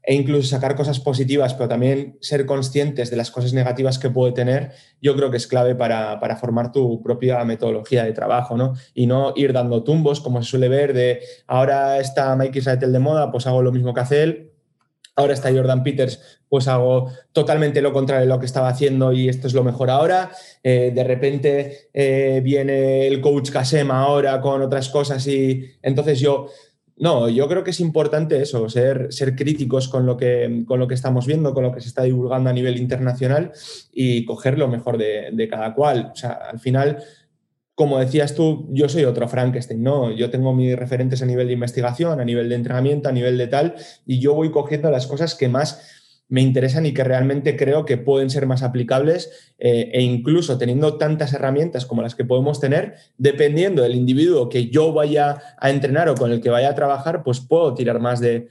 e 0.03 0.15
incluso 0.15 0.47
sacar 0.47 0.75
cosas 0.75 0.99
positivas, 0.99 1.53
pero 1.53 1.69
también 1.69 2.17
ser 2.21 2.45
conscientes 2.45 3.12
de 3.12 3.17
las 3.17 3.29
cosas 3.29 3.53
negativas 3.53 3.99
que 3.99 4.10
puede 4.10 4.34
tener, 4.34 4.71
yo 5.01 5.15
creo 5.15 5.29
que 5.29 5.38
es 5.38 5.45
clave 5.45 5.75
para, 5.75 6.19
formar 6.38 6.71
tu 6.71 7.01
propia 7.03 7.43
metodología 7.45 8.03
de 8.03 8.13
trabajo, 8.13 8.57
¿no? 8.57 8.73
Y 8.95 9.05
no 9.05 9.34
ir 9.36 9.53
dando 9.53 9.84
tumbos, 9.84 10.19
como 10.19 10.41
se 10.41 10.49
suele 10.49 10.69
ver, 10.69 10.93
de 10.93 11.21
ahora 11.45 11.99
está 11.99 12.36
Mike 12.36 12.60
Israel 12.60 12.91
de 12.91 12.99
moda, 12.99 13.31
pues 13.31 13.45
hago 13.45 13.62
lo 13.62 13.71
mismo 13.71 13.93
que 13.93 13.99
hace 13.99 14.23
él, 14.23 14.50
ahora 15.21 15.34
está 15.34 15.51
Jordan 15.51 15.84
Peters, 15.84 16.39
pues 16.49 16.67
hago 16.67 17.12
totalmente 17.31 17.81
lo 17.81 17.93
contrario 17.93 18.25
de 18.25 18.34
lo 18.34 18.39
que 18.39 18.45
estaba 18.45 18.67
haciendo 18.67 19.13
y 19.13 19.29
esto 19.29 19.47
es 19.47 19.53
lo 19.53 19.63
mejor 19.63 19.89
ahora. 19.89 20.31
Eh, 20.63 20.91
de 20.93 21.03
repente 21.03 21.89
eh, 21.93 22.41
viene 22.43 23.07
el 23.07 23.21
coach 23.21 23.51
Kasem 23.51 23.89
ahora 23.91 24.41
con 24.41 24.62
otras 24.62 24.89
cosas 24.89 25.25
y 25.27 25.65
entonces 25.81 26.19
yo... 26.19 26.47
No, 26.97 27.29
yo 27.29 27.47
creo 27.47 27.63
que 27.63 27.71
es 27.71 27.79
importante 27.79 28.39
eso, 28.39 28.69
ser, 28.69 29.12
ser 29.12 29.36
críticos 29.36 29.88
con 29.88 30.05
lo, 30.05 30.17
que, 30.17 30.65
con 30.67 30.79
lo 30.79 30.88
que 30.88 30.93
estamos 30.93 31.25
viendo, 31.25 31.51
con 31.51 31.63
lo 31.63 31.71
que 31.71 31.81
se 31.81 31.88
está 31.88 32.03
divulgando 32.03 32.52
a 32.52 32.54
nivel 32.54 32.77
internacional 32.77 33.54
y 33.91 34.23
coger 34.23 34.60
lo 34.60 34.67
mejor 34.67 35.00
de, 35.00 35.29
de 35.33 35.48
cada 35.48 35.73
cual. 35.73 36.12
O 36.13 36.15
sea, 36.15 36.33
al 36.52 36.60
final 36.60 37.04
como 37.76 38.00
decías 38.00 38.36
tú, 38.36 38.67
yo 38.72 38.90
soy 38.90 39.06
otro 39.06 39.28
Frankenstein, 39.28 39.82
¿no? 39.82 40.12
Yo 40.12 40.30
tengo 40.30 40.54
mis 40.54 40.76
referentes 40.76 41.22
a 41.22 41.26
nivel 41.26 41.48
de 41.48 41.54
investigación, 41.54 42.19
a 42.19 42.26
nivel 42.26 42.50
de 42.50 42.56
entrenamiento, 42.56 43.10
a 43.10 43.12
nivel 43.12 43.38
de 43.38 43.48
tal, 43.48 43.76
y 44.06 44.19
yo 44.19 44.34
voy 44.34 44.52
cogiendo 44.52 44.92
las 44.92 45.08
cosas 45.08 45.36
que 45.36 45.48
más 45.48 45.82
me 46.32 46.42
interesan 46.42 46.86
y 46.86 46.94
que 46.94 47.04
realmente 47.04 47.58
creo 47.58 47.86
que 47.86 47.98
pueden 47.98 48.30
ser 48.30 48.48
más 48.48 48.63
aplicables 48.63 49.54
eh, 49.60 49.92
e 49.94 50.02
incluso 50.02 50.58
teniendo 50.58 50.98
tantas 50.98 51.34
herramientas 51.34 51.86
como 51.86 52.02
las 52.02 52.15
que 52.15 52.24
podemos 52.24 52.62
tener, 52.62 52.96
dependiendo 53.17 53.82
del 53.82 53.96
individuo 53.96 54.48
que 54.48 54.67
yo 54.67 54.94
vaya 54.94 55.42
a 55.58 55.69
entrenar 55.69 56.08
o 56.08 56.15
con 56.15 56.32
el 56.32 56.40
que 56.40 56.50
vaya 56.50 56.69
a 56.69 56.76
trabajar, 56.76 57.24
pues 57.24 57.42
puedo 57.42 57.74
tirar 57.74 58.00
más 58.00 58.22
de 58.22 58.48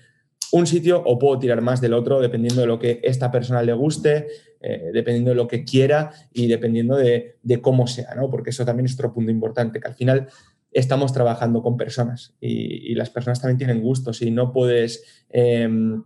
un 0.53 0.67
sitio 0.67 1.03
o 1.05 1.19
puedo 1.19 1.39
tirar 1.39 1.61
más 1.61 1.81
del 1.81 1.95
otro, 1.95 2.21
dependiendo 2.21 2.61
de 2.61 2.67
lo 2.67 2.79
que 2.79 3.01
esta 3.03 3.31
persona 3.31 3.63
le 3.63 3.73
guste, 3.73 4.27
eh, 4.61 4.91
dependiendo 4.93 5.31
de 5.31 5.37
lo 5.37 5.49
que 5.49 5.65
quiera 5.65 6.11
y 6.33 6.47
dependiendo 6.47 6.97
de, 6.97 7.39
cómo 7.63 7.87
sea, 7.87 8.15
¿no? 8.15 8.31
Porque 8.31 8.51
eso 8.51 8.65
también 8.65 8.87
es 8.87 8.95
otro 8.95 9.13
punto 9.13 9.31
importante, 9.31 9.81
que 9.81 9.89
al 9.89 9.95
final 9.95 10.29
estamos 10.73 11.13
trabajando 11.13 11.63
con 11.63 11.77
personas 11.77 12.35
y, 12.41 12.95
las 12.95 13.11
personas 13.11 13.41
también 13.41 13.59
tienen 13.59 13.81
gustos 13.81 14.23
y 14.23 14.31
no 14.31 14.53
puedes 14.53 15.25
em, 15.31 16.05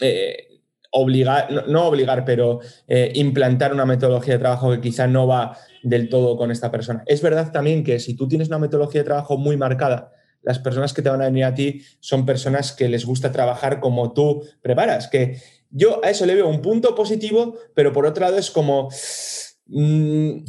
eh, 0.00 0.60
obligar, 0.90 1.68
no, 1.68 1.86
obligar, 1.86 2.24
pero 2.24 2.60
eh, 2.86 3.12
implantar 3.14 3.72
una 3.72 3.86
metodología 3.86 4.34
de 4.34 4.40
trabajo 4.40 4.70
que 4.72 4.80
quizá 4.80 5.06
no 5.06 5.26
va 5.26 5.56
del 5.82 6.08
todo 6.08 6.36
con 6.36 6.50
esta 6.50 6.70
persona. 6.70 7.02
Es 7.06 7.22
verdad 7.22 7.52
también 7.52 7.84
que 7.84 8.00
si 8.00 8.14
tú 8.14 8.28
tienes 8.28 8.48
una 8.48 8.58
metodología 8.58 9.02
de 9.02 9.06
trabajo 9.06 9.36
muy 9.36 9.56
marcada, 9.56 10.12
las 10.42 10.58
personas 10.58 10.92
que 10.92 11.02
te 11.02 11.10
van 11.10 11.22
a 11.22 11.26
venir 11.26 11.44
a 11.44 11.54
ti 11.54 11.82
son 12.00 12.24
personas 12.24 12.72
que 12.72 12.88
les 12.88 13.04
gusta 13.04 13.32
trabajar 13.32 13.80
como 13.80 14.12
tú 14.12 14.44
preparas, 14.62 15.08
que 15.08 15.40
yo 15.70 16.00
a 16.04 16.10
eso 16.10 16.26
le 16.26 16.34
veo 16.34 16.48
un 16.48 16.62
punto 16.62 16.94
positivo, 16.94 17.56
pero 17.74 17.92
por 17.92 18.06
otro 18.06 18.24
lado 18.24 18.38
es 18.38 18.50
como, 18.50 18.88
mm, 19.66 20.44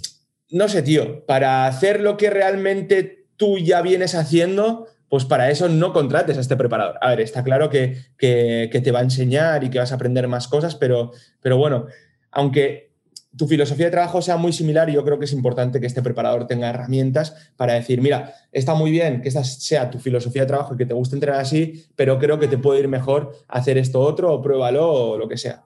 no 0.51 0.69
sé, 0.69 0.81
tío, 0.81 1.25
para 1.25 1.65
hacer 1.65 2.01
lo 2.01 2.17
que 2.17 2.29
realmente 2.29 3.27
tú 3.35 3.57
ya 3.57 3.81
vienes 3.81 4.15
haciendo, 4.15 4.87
pues 5.09 5.25
para 5.25 5.49
eso 5.49 5.69
no 5.69 5.91
contrates 5.91 6.37
a 6.37 6.41
este 6.41 6.55
preparador. 6.55 6.97
A 7.01 7.09
ver, 7.09 7.21
está 7.21 7.43
claro 7.43 7.69
que, 7.69 7.97
te 8.17 8.91
va 8.91 8.99
a 8.99 9.03
enseñar 9.03 9.63
y 9.63 9.69
que 9.69 9.79
vas 9.79 9.91
a 9.91 9.95
aprender 9.95 10.27
más 10.27 10.47
cosas, 10.47 10.75
pero, 10.75 11.11
pero 11.41 11.57
bueno, 11.57 11.87
aunque 12.31 12.88
tu 13.36 13.47
filosofía 13.47 13.86
de 13.86 13.91
trabajo 13.91 14.21
sea 14.21 14.38
muy 14.38 14.51
similar, 14.51 14.89
yo 14.89 15.03
creo 15.03 15.19
que 15.19 15.25
es 15.25 15.34
importante 15.34 15.80
que 15.80 15.86
este 15.86 16.01
preparador 16.01 16.47
tenga 16.47 16.69
herramientas 16.69 17.36
para 17.55 17.73
decir, 17.73 18.01
mira, 18.01 18.34
está 18.51 18.73
muy 18.73 18.91
bien 18.91 19.21
que 19.21 19.30
esta 19.30 19.43
sea 19.43 19.91
tu 19.91 19.99
filosofía 19.99 20.43
de 20.43 20.47
trabajo 20.47 20.73
y 20.73 20.77
que 20.77 20.86
te 20.86 20.93
guste 20.93 21.15
entrenar 21.15 21.39
así, 21.39 21.86
pero 21.95 22.17
creo 22.17 22.39
que 22.39 22.47
te 22.47 22.57
puede 22.57 22.80
ir 22.80 22.88
mejor 22.88 23.38
hacer 23.47 23.77
esto 23.77 23.99
otro 23.99 24.34
o 24.34 24.41
pruébalo 24.41 24.91
o 24.91 25.17
lo 25.17 25.27
que 25.27 25.38
sea. 25.38 25.63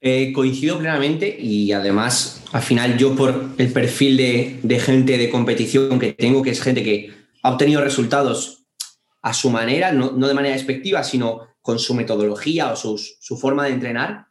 Eh, 0.00 0.32
coincido 0.32 0.78
plenamente 0.78 1.34
y 1.38 1.72
además, 1.72 2.42
al 2.52 2.62
final 2.62 2.98
yo 2.98 3.14
por 3.14 3.50
el 3.56 3.72
perfil 3.72 4.16
de, 4.62 4.80
gente 4.80 5.16
de 5.16 5.30
competición 5.30 5.98
que 5.98 6.12
tengo, 6.12 6.42
que 6.42 6.50
es 6.50 6.60
gente 6.60 6.82
que 6.82 7.12
ha 7.42 7.52
obtenido 7.52 7.80
resultados 7.80 8.64
a 9.22 9.32
su 9.32 9.48
manera, 9.48 9.92
no, 9.92 10.10
de 10.10 10.34
manera 10.34 10.54
despectiva, 10.54 11.04
sino 11.04 11.42
con 11.60 11.78
su 11.78 11.94
metodología 11.94 12.72
o 12.72 12.76
su 12.76 13.38
forma 13.38 13.66
de 13.66 13.74
entrenar, 13.74 14.26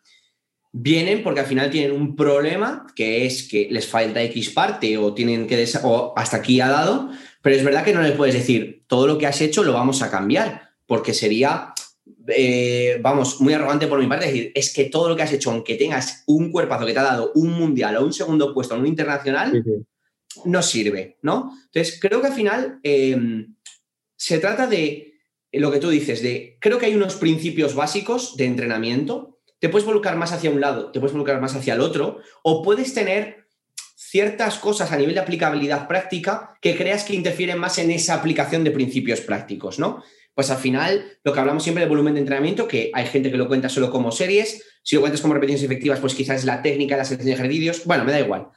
vienen 0.71 1.21
porque 1.23 1.41
al 1.41 1.45
final 1.45 1.69
tienen 1.69 1.91
un 1.91 2.15
problema 2.15 2.87
que 2.95 3.25
es 3.25 3.47
que 3.47 3.67
les 3.69 3.87
falta 3.87 4.23
X 4.23 4.51
parte 4.51 4.97
o 4.97 5.13
tienen 5.13 5.47
que 5.47 5.67
o 5.83 6.13
hasta 6.15 6.37
aquí 6.37 6.61
ha 6.61 6.69
dado, 6.69 7.09
pero 7.41 7.55
es 7.55 7.63
verdad 7.63 7.83
que 7.83 7.93
no 7.93 8.01
les 8.01 8.13
puedes 8.13 8.35
decir 8.35 8.83
todo 8.87 9.07
lo 9.07 9.17
que 9.17 9.27
has 9.27 9.41
hecho 9.41 9.63
lo 9.63 9.73
vamos 9.73 10.01
a 10.01 10.09
cambiar, 10.09 10.69
porque 10.85 11.13
sería, 11.13 11.73
eh, 12.27 12.99
vamos, 13.01 13.41
muy 13.41 13.53
arrogante 13.53 13.87
por 13.87 13.99
mi 13.99 14.07
parte 14.07 14.27
decir, 14.27 14.51
es 14.55 14.73
que 14.73 14.85
todo 14.85 15.09
lo 15.09 15.15
que 15.15 15.23
has 15.23 15.33
hecho, 15.33 15.51
aunque 15.51 15.75
tengas 15.75 16.23
un 16.27 16.51
cuerpazo 16.51 16.85
que 16.85 16.93
te 16.93 16.99
ha 16.99 17.03
dado 17.03 17.31
un 17.35 17.51
mundial 17.51 17.97
o 17.97 18.05
un 18.05 18.13
segundo 18.13 18.53
puesto 18.53 18.75
en 18.75 18.81
un 18.81 18.87
internacional, 18.87 19.63
no 20.45 20.61
sirve, 20.61 21.17
¿no? 21.21 21.51
Entonces, 21.65 21.99
creo 21.99 22.21
que 22.21 22.27
al 22.27 22.33
final 22.33 22.79
em, 22.83 23.55
se 24.15 24.37
trata 24.37 24.67
de 24.67 25.15
lo 25.51 25.69
que 25.71 25.79
tú 25.79 25.89
dices, 25.89 26.21
de, 26.21 26.57
creo 26.61 26.77
que 26.77 26.85
hay 26.85 26.95
unos 26.95 27.15
principios 27.15 27.75
básicos 27.75 28.37
de 28.37 28.45
entrenamiento 28.45 29.40
te 29.61 29.69
puedes 29.69 29.85
volcar 29.85 30.17
más 30.17 30.33
hacia 30.33 30.49
un 30.49 30.59
lado, 30.59 30.91
te 30.91 30.99
puedes 30.99 31.15
volcar 31.15 31.39
más 31.39 31.55
hacia 31.55 31.75
el 31.75 31.81
otro, 31.81 32.17
o 32.41 32.63
puedes 32.63 32.95
tener 32.95 33.45
ciertas 33.95 34.57
cosas 34.57 34.91
a 34.91 34.97
nivel 34.97 35.13
de 35.13 35.21
aplicabilidad 35.21 35.87
práctica 35.87 36.55
que 36.61 36.75
creas 36.75 37.03
que 37.03 37.13
interfieren 37.13 37.59
más 37.59 37.77
en 37.77 37.91
esa 37.91 38.15
aplicación 38.15 38.63
de 38.63 38.71
principios 38.71 39.21
prácticos, 39.21 39.77
¿no? 39.77 40.03
Pues 40.33 40.49
al 40.49 40.57
final, 40.57 41.19
lo 41.23 41.31
que 41.31 41.39
hablamos 41.39 41.61
siempre 41.61 41.83
de 41.83 41.89
volumen 41.89 42.15
de 42.15 42.21
entrenamiento, 42.21 42.67
que 42.67 42.89
hay 42.91 43.05
gente 43.05 43.29
que 43.29 43.37
lo 43.37 43.47
cuenta 43.47 43.69
solo 43.69 43.91
como 43.91 44.11
series, 44.11 44.63
si 44.81 44.95
lo 44.95 45.01
cuentas 45.01 45.21
como 45.21 45.35
repeticiones 45.35 45.63
efectivas, 45.63 45.99
pues 45.99 46.15
quizás 46.15 46.39
es 46.39 46.45
la 46.45 46.63
técnica, 46.63 46.97
la 46.97 47.05
selección 47.05 47.27
de 47.27 47.33
ejercicios, 47.33 47.85
bueno, 47.85 48.03
me 48.03 48.13
da 48.13 48.19
igual. 48.19 48.47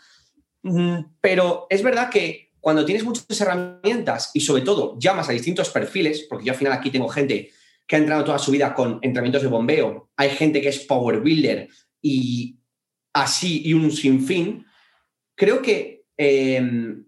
Mm, 0.63 1.01
pero 1.21 1.67
es 1.69 1.83
verdad 1.83 2.09
que 2.09 2.53
cuando 2.61 2.87
tienes 2.87 3.05
muchas 3.05 3.39
herramientas 3.39 4.31
y 4.33 4.41
sobre 4.41 4.63
todo 4.63 4.99
llamas 4.99 5.29
a 5.29 5.33
distintos 5.33 5.69
perfiles, 5.69 6.27
porque 6.31 6.47
yo 6.47 6.53
al 6.53 6.59
final 6.59 6.73
aquí 6.73 6.91
tengo 6.91 7.09
gente 7.11 7.51
que 7.87 7.97
ha 7.97 7.99
entrenado 7.99 8.25
toda 8.25 8.39
su 8.39 8.51
vida 8.51 8.75
con 8.75 8.95
entrenamientos 9.03 9.43
de 9.43 9.49
bombeo, 9.49 10.11
hay 10.17 10.31
gente 10.31 10.61
que 10.61 10.69
es 10.69 10.81
power 10.81 11.21
builder 11.21 11.69
y 12.01 12.59
así 13.13 13.63
y 13.65 13.75
un 13.75 13.91
sinfín, 13.91 14.67
creo 15.35 15.63
que 15.63 16.05
em, 16.17 17.07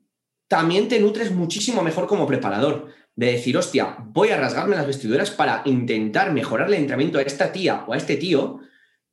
también 0.48 0.88
te 0.88 1.00
nutres 1.00 1.32
muchísimo 1.32 1.82
mejor 1.82 2.06
como 2.06 2.26
preparador. 2.26 2.94
De 3.14 3.32
decir, 3.32 3.56
hostia, 3.56 3.96
voy 3.98 4.28
a 4.28 4.36
rasgarme 4.36 4.76
las 4.76 4.86
vestiduras 4.86 5.30
para 5.30 5.62
intentar 5.64 6.34
mejorar 6.34 6.68
el 6.68 6.74
entrenamiento 6.74 7.18
a 7.18 7.22
esta 7.22 7.50
tía 7.50 7.84
o 7.86 7.94
a 7.94 7.96
este 7.96 8.16
tío 8.16 8.60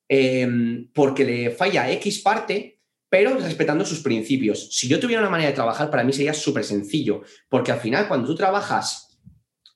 em, 0.09 0.91
porque 0.93 1.23
le 1.23 1.51
falla 1.51 1.89
X 1.89 2.19
parte, 2.19 2.81
pero 3.09 3.37
respetando 3.37 3.85
sus 3.85 4.01
principios. 4.01 4.75
Si 4.75 4.89
yo 4.89 4.99
tuviera 4.99 5.21
una 5.21 5.29
manera 5.29 5.51
de 5.51 5.55
trabajar, 5.55 5.89
para 5.89 6.03
mí 6.03 6.11
sería 6.11 6.33
súper 6.33 6.65
sencillo, 6.65 7.21
porque 7.47 7.71
al 7.71 7.79
final 7.79 8.09
cuando 8.09 8.27
tú 8.27 8.35
trabajas, 8.35 9.17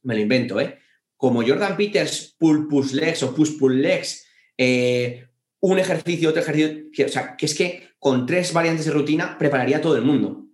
me 0.03 0.15
lo 0.15 0.19
invento, 0.19 0.59
¿eh? 0.59 0.77
Como 1.17 1.45
Jordan 1.45 1.75
Peters, 1.75 2.35
pull 2.39 2.67
push 2.67 2.93
legs 2.93 3.23
o 3.23 3.33
push 3.33 3.57
pull 3.57 3.81
legs, 3.81 4.25
eh, 4.57 5.27
un 5.59 5.79
ejercicio, 5.79 6.29
otro 6.29 6.41
ejercicio, 6.41 7.05
o 7.05 7.09
sea, 7.09 7.35
que 7.35 7.47
es 7.47 7.55
que 7.55 7.89
con 7.99 8.25
tres 8.25 8.53
variantes 8.53 8.85
de 8.85 8.91
rutina 8.91 9.37
prepararía 9.37 9.81
todo 9.81 9.95
el 9.95 10.03
mundo. 10.03 10.45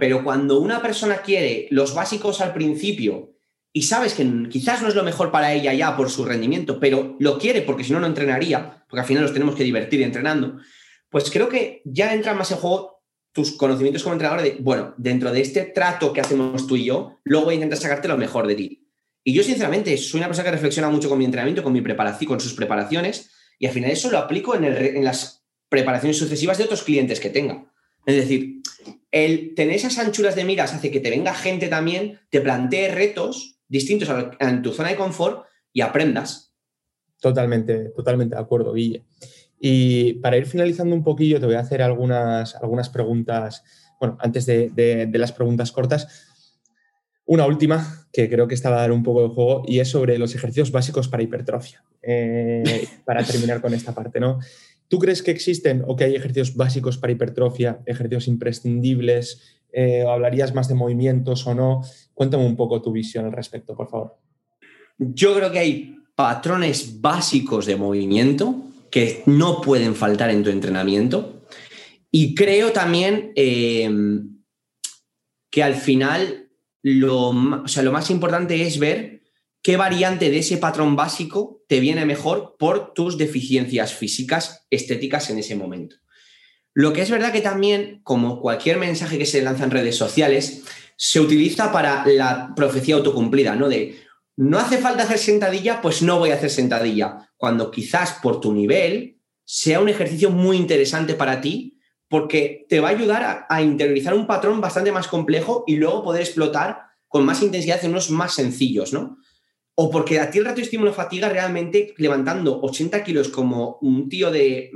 Pero 0.00 0.22
cuando 0.22 0.60
una 0.60 0.80
persona 0.80 1.22
quiere 1.22 1.66
los 1.70 1.94
básicos 1.94 2.40
al 2.40 2.52
principio 2.52 3.34
y 3.72 3.82
sabes 3.82 4.14
que 4.14 4.26
quizás 4.50 4.82
no 4.82 4.88
es 4.88 4.94
lo 4.94 5.02
mejor 5.02 5.30
para 5.30 5.52
ella 5.52 5.72
ya 5.72 5.96
por 5.96 6.10
su 6.10 6.24
rendimiento, 6.24 6.78
pero 6.78 7.16
lo 7.18 7.38
quiere 7.38 7.62
porque 7.62 7.84
si 7.84 7.92
no, 7.92 8.00
no 8.00 8.06
entrenaría, 8.06 8.84
porque 8.88 9.00
al 9.00 9.06
final 9.06 9.22
nos 9.22 9.32
tenemos 9.32 9.54
que 9.54 9.64
divertir 9.64 10.02
entrenando, 10.02 10.58
pues 11.08 11.30
creo 11.30 11.48
que 11.48 11.82
ya 11.84 12.12
entran 12.12 12.36
más 12.36 12.50
en 12.52 12.58
juego 12.58 13.02
tus 13.32 13.52
conocimientos 13.52 14.02
como 14.02 14.14
entrenador 14.14 14.42
de, 14.42 14.56
bueno, 14.60 14.94
dentro 14.96 15.32
de 15.32 15.40
este 15.40 15.62
trato 15.64 16.12
que 16.12 16.20
hacemos 16.20 16.66
tú 16.66 16.76
y 16.76 16.84
yo, 16.84 17.18
luego 17.24 17.46
voy 17.46 17.54
a 17.54 17.56
intentar 17.56 17.78
sacarte 17.78 18.08
lo 18.08 18.18
mejor 18.18 18.46
de 18.46 18.54
ti. 18.54 18.87
Y 19.28 19.34
yo, 19.34 19.42
sinceramente, 19.42 19.94
soy 19.98 20.20
una 20.20 20.26
persona 20.28 20.46
que 20.46 20.52
reflexiona 20.52 20.88
mucho 20.88 21.10
con 21.10 21.18
mi 21.18 21.26
entrenamiento, 21.26 21.62
con 21.62 21.74
mi 21.74 21.82
preparación, 21.82 22.28
con 22.28 22.40
sus 22.40 22.54
preparaciones, 22.54 23.28
y 23.58 23.66
al 23.66 23.74
final 23.74 23.90
eso 23.90 24.10
lo 24.10 24.16
aplico 24.16 24.54
en, 24.54 25.04
las 25.04 25.44
preparaciones 25.68 26.16
sucesivas 26.16 26.56
de 26.56 26.64
otros 26.64 26.82
clientes 26.82 27.20
que 27.20 27.28
tenga. 27.28 27.70
Es 28.06 28.16
decir, 28.16 28.62
el 29.10 29.54
tener 29.54 29.74
esas 29.74 29.98
anchuras 29.98 30.34
de 30.34 30.46
miras 30.46 30.72
hace 30.72 30.90
que 30.90 31.00
te 31.00 31.10
venga 31.10 31.34
gente 31.34 31.68
también, 31.68 32.20
te 32.30 32.40
plantee 32.40 32.90
retos 32.90 33.58
distintos 33.68 34.08
en 34.40 34.62
tu 34.62 34.72
zona 34.72 34.88
de 34.88 34.96
confort 34.96 35.44
y 35.74 35.82
aprendas. 35.82 36.54
Totalmente, 37.20 37.90
totalmente 37.90 38.34
de 38.34 38.40
acuerdo, 38.40 38.72
Guille. 38.72 39.04
Y 39.60 40.14
para 40.20 40.38
ir 40.38 40.46
finalizando 40.46 40.96
un 40.96 41.04
poquillo, 41.04 41.38
te 41.38 41.44
voy 41.44 41.56
a 41.56 41.60
hacer 41.60 41.82
algunas, 41.82 42.54
algunas 42.54 42.88
preguntas, 42.88 43.62
bueno, 44.00 44.16
antes 44.20 44.46
de 44.46 45.10
las 45.12 45.32
preguntas 45.32 45.70
cortas, 45.70 46.27
una 47.28 47.46
última, 47.46 48.06
que 48.10 48.28
creo 48.28 48.48
que 48.48 48.54
estaba 48.54 48.78
a 48.78 48.80
dar 48.80 48.92
un 48.92 49.02
poco 49.02 49.22
de 49.22 49.28
juego, 49.28 49.62
y 49.66 49.80
es 49.80 49.88
sobre 49.88 50.18
los 50.18 50.34
ejercicios 50.34 50.72
básicos 50.72 51.08
para 51.08 51.22
hipertrofia. 51.22 51.84
Eh, 52.02 52.88
para 53.04 53.22
terminar 53.22 53.60
con 53.60 53.74
esta 53.74 53.94
parte, 53.94 54.18
¿no? 54.18 54.38
¿Tú 54.88 54.98
crees 54.98 55.22
que 55.22 55.30
existen 55.30 55.84
o 55.86 55.94
que 55.94 56.04
hay 56.04 56.14
ejercicios 56.14 56.56
básicos 56.56 56.96
para 56.96 57.12
hipertrofia, 57.12 57.80
ejercicios 57.84 58.28
imprescindibles? 58.28 59.60
Eh, 59.70 60.06
¿Hablarías 60.08 60.54
más 60.54 60.68
de 60.68 60.74
movimientos 60.74 61.46
o 61.46 61.54
no? 61.54 61.82
Cuéntame 62.14 62.46
un 62.46 62.56
poco 62.56 62.80
tu 62.80 62.92
visión 62.92 63.26
al 63.26 63.32
respecto, 63.32 63.76
por 63.76 63.90
favor. 63.90 64.16
Yo 64.96 65.34
creo 65.34 65.52
que 65.52 65.58
hay 65.58 65.96
patrones 66.14 67.02
básicos 67.02 67.66
de 67.66 67.76
movimiento 67.76 68.56
que 68.90 69.22
no 69.26 69.60
pueden 69.60 69.94
faltar 69.94 70.30
en 70.30 70.42
tu 70.42 70.48
entrenamiento. 70.48 71.42
Y 72.10 72.34
creo 72.34 72.72
también 72.72 73.32
eh, 73.36 73.90
que 75.50 75.62
al 75.62 75.74
final 75.74 76.47
lo, 76.82 77.66
sea, 77.66 77.82
lo 77.82 77.92
más 77.92 78.10
importante 78.10 78.62
es 78.62 78.78
ver 78.78 79.22
qué 79.62 79.76
variante 79.76 80.30
de 80.30 80.38
ese 80.38 80.58
patrón 80.58 80.96
básico 80.96 81.62
te 81.68 81.80
viene 81.80 82.04
mejor 82.06 82.56
por 82.58 82.94
tus 82.94 83.18
deficiencias 83.18 83.94
físicas, 83.94 84.66
estéticas 84.70 85.30
en 85.30 85.38
ese 85.38 85.56
momento. 85.56 85.96
Lo 86.74 86.92
que 86.92 87.02
es 87.02 87.10
verdad 87.10 87.32
que 87.32 87.40
también, 87.40 88.00
como 88.04 88.40
cualquier 88.40 88.78
mensaje 88.78 89.18
que 89.18 89.26
se 89.26 89.42
lanza 89.42 89.64
en 89.64 89.72
redes 89.72 89.96
sociales, 89.96 90.62
se 90.96 91.20
utiliza 91.20 91.72
para 91.72 92.06
la 92.06 92.52
profecía 92.54 92.94
autocumplida, 92.94 93.56
¿no? 93.56 93.68
De 93.68 93.98
no 94.36 94.58
hace 94.58 94.78
falta 94.78 95.02
hacer 95.02 95.18
sentadilla, 95.18 95.80
pues 95.80 96.02
no 96.02 96.18
voy 96.18 96.30
a 96.30 96.34
hacer 96.34 96.50
sentadilla. 96.50 97.28
Cuando 97.36 97.70
quizás 97.70 98.18
por 98.22 98.40
tu 98.40 98.52
nivel 98.52 99.20
sea 99.44 99.80
un 99.80 99.88
ejercicio 99.88 100.30
muy 100.30 100.56
interesante 100.56 101.14
para 101.14 101.40
ti 101.40 101.77
porque 102.08 102.66
te 102.68 102.80
va 102.80 102.88
a 102.88 102.92
ayudar 102.92 103.46
a, 103.48 103.62
interiorizar 103.62 104.14
un 104.14 104.26
patrón 104.26 104.60
bastante 104.60 104.92
más 104.92 105.08
complejo 105.08 105.64
y 105.66 105.76
luego 105.76 106.02
poder 106.02 106.22
explotar 106.22 106.88
con 107.06 107.24
más 107.24 107.42
intensidad 107.42 107.84
en 107.84 107.90
unos 107.90 108.10
más 108.10 108.34
sencillos, 108.34 108.92
¿no? 108.92 109.18
O 109.74 109.90
porque 109.90 110.18
a 110.18 110.30
ti 110.30 110.38
el 110.38 110.44
rato 110.44 110.60
estímulo 110.60 110.92
fatiga 110.92 111.28
realmente 111.28 111.94
levantando 111.98 112.60
80 112.62 113.04
kilos 113.04 113.28
como 113.28 113.78
un 113.82 114.08
tío 114.08 114.30
de 114.30 114.70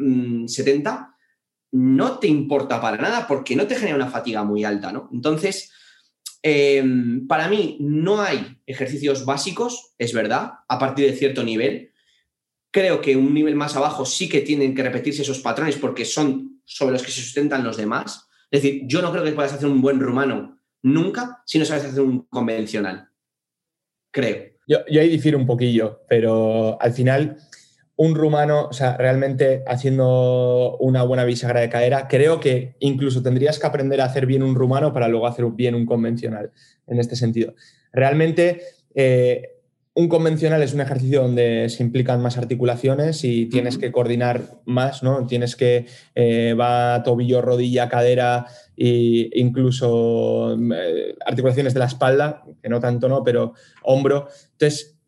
70 0.46 0.92
mm, 0.92 1.96
no 1.96 2.18
te 2.18 2.28
importa 2.28 2.80
para 2.80 2.98
nada 2.98 3.26
porque 3.26 3.56
no 3.56 3.66
te 3.66 3.76
genera 3.76 3.96
una 3.96 4.10
fatiga 4.10 4.44
muy 4.44 4.62
alta, 4.62 4.92
¿no? 4.92 5.08
Entonces, 5.12 5.72
em, 6.42 7.26
para 7.26 7.48
mí 7.48 7.78
no 7.80 8.20
hay 8.20 8.58
ejercicios 8.66 9.24
básicos, 9.24 9.94
es 9.98 10.12
verdad, 10.12 10.52
a 10.68 10.78
partir 10.78 11.06
de 11.06 11.16
cierto 11.16 11.42
nivel. 11.42 11.92
Creo 12.70 13.00
que 13.00 13.16
un 13.16 13.32
nivel 13.32 13.54
más 13.54 13.74
abajo 13.74 14.04
sí 14.04 14.28
que 14.28 14.42
tienen 14.42 14.74
que 14.74 14.82
repetirse 14.82 15.22
esos 15.22 15.40
patrones 15.40 15.76
porque 15.76 16.04
son 16.04 16.51
sobre 16.74 16.92
los 16.92 17.02
que 17.02 17.10
se 17.10 17.20
sustentan 17.20 17.64
los 17.64 17.76
demás. 17.76 18.28
Es 18.50 18.62
decir, 18.62 18.82
yo 18.86 19.00
no 19.02 19.10
creo 19.12 19.24
que 19.24 19.32
puedas 19.32 19.52
hacer 19.52 19.68
un 19.68 19.80
buen 19.80 20.00
rumano 20.00 20.58
nunca 20.82 21.42
si 21.46 21.58
no 21.58 21.64
sabes 21.64 21.84
hacer 21.84 22.00
un 22.00 22.26
convencional. 22.26 23.08
Creo. 24.10 24.52
Yo, 24.66 24.78
ahí 25.00 25.08
difiero 25.08 25.38
un 25.38 25.46
poquillo, 25.46 26.02
pero 26.08 26.80
al 26.80 26.92
final 26.92 27.36
un 27.96 28.14
rumano, 28.14 28.66
o 28.66 28.72
sea, 28.72 28.96
realmente 28.96 29.62
haciendo 29.66 30.76
una 30.80 31.02
buena 31.02 31.24
bisagra 31.24 31.60
de 31.60 31.68
cadera, 31.68 32.08
creo 32.08 32.40
que 32.40 32.76
incluso 32.80 33.22
tendrías 33.22 33.58
que 33.58 33.66
aprender 33.66 34.00
a 34.00 34.06
hacer 34.06 34.26
bien 34.26 34.42
un 34.42 34.54
rumano 34.54 34.92
para 34.92 35.08
luego 35.08 35.26
hacer 35.26 35.44
bien 35.52 35.74
un 35.74 35.86
convencional, 35.86 36.52
en 36.86 36.98
este 36.98 37.16
sentido. 37.16 37.54
Realmente, 37.92 38.62
eh, 38.94 39.61
un 39.95 40.09
convencional 40.09 40.62
es 40.62 40.72
un 40.72 40.80
ejercicio 40.80 41.22
donde 41.22 41.68
se 41.68 41.82
implican 41.82 42.22
más 42.22 42.38
articulaciones 42.38 43.24
y 43.24 43.47
tienes 43.47 43.76
que 43.76 43.93
coordinar 43.93 44.62
más, 44.64 45.03
¿no? 45.03 45.26
Tienes 45.26 45.55
que 45.55 45.86
eh, 46.14 46.55
va 46.55 47.03
tobillo, 47.03 47.43
rodilla, 47.43 47.90
cadera 47.90 48.47
e 48.76 49.28
incluso 49.34 50.57
eh, 50.74 51.14
articulaciones 51.26 51.74
de 51.74 51.80
la 51.80 51.86
espalda, 51.86 52.43
que 52.62 52.70
no 52.70 52.80
tanto, 52.80 53.07
¿no? 53.09 53.22
Pero 53.22 53.53
hombro. 53.82 54.28
Entonces, 54.53 54.99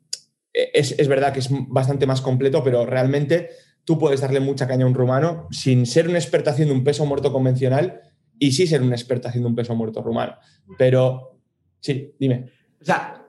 es, 0.53 1.09
verdad 1.09 1.33
que 1.33 1.41
es 1.41 1.49
bastante 1.51 2.07
más 2.07 2.21
completo, 2.21 2.63
pero 2.63 2.85
realmente 2.85 3.51
tú 3.85 3.99
puedes 3.99 4.21
darle 4.21 4.41
mucha 4.41 4.69
caña 4.69 4.85
a 4.85 4.89
un 4.89 4.95
rumano 4.95 5.49
sin 5.51 5.87
ser 5.87 6.09
un 6.09 6.17
experto 6.17 6.51
haciendo 6.51 6.75
un 6.75 6.85
peso 6.85 7.07
muerto 7.07 7.33
convencional 7.33 8.03
y 8.39 8.53
sí 8.53 8.67
ser 8.67 8.83
un 8.83 8.93
experto 8.93 9.29
haciendo 9.29 9.49
un 9.49 9.55
peso 9.55 9.75
muerto 9.75 10.03
rumano. 10.03 10.37
Pero 10.77 11.41
sí, 11.81 12.15
dime. 12.19 12.51
O 12.81 12.85
sea, 12.85 13.24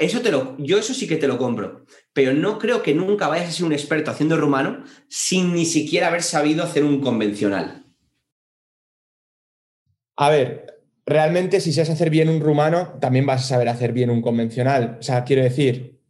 eso 0.00 0.20
te 0.20 0.30
lo, 0.30 0.56
yo 0.58 0.78
eso 0.78 0.94
sí 0.94 1.06
que 1.06 1.16
te 1.16 1.28
lo 1.28 1.38
compro, 1.38 1.84
pero 2.12 2.32
no 2.32 2.58
creo 2.58 2.82
que 2.82 2.94
nunca 2.94 3.28
vayas 3.28 3.48
a 3.48 3.52
ser 3.52 3.66
un 3.66 3.72
experto 3.72 4.10
haciendo 4.10 4.36
rumano 4.36 4.84
sin 5.08 5.54
ni 5.54 5.64
siquiera 5.64 6.08
haber 6.08 6.22
sabido 6.22 6.62
hacer 6.64 6.84
un 6.84 7.00
convencional. 7.00 7.84
A 10.16 10.30
ver, 10.30 10.84
realmente 11.06 11.60
si 11.60 11.72
sabes 11.72 11.90
hacer 11.90 12.10
bien 12.10 12.28
un 12.28 12.40
rumano, 12.40 12.98
también 13.00 13.26
vas 13.26 13.44
a 13.44 13.48
saber 13.48 13.68
hacer 13.68 13.92
bien 13.92 14.10
un 14.10 14.22
convencional. 14.22 14.98
O 15.00 15.02
sea, 15.02 15.24
quiero 15.24 15.42
decir, 15.42 16.00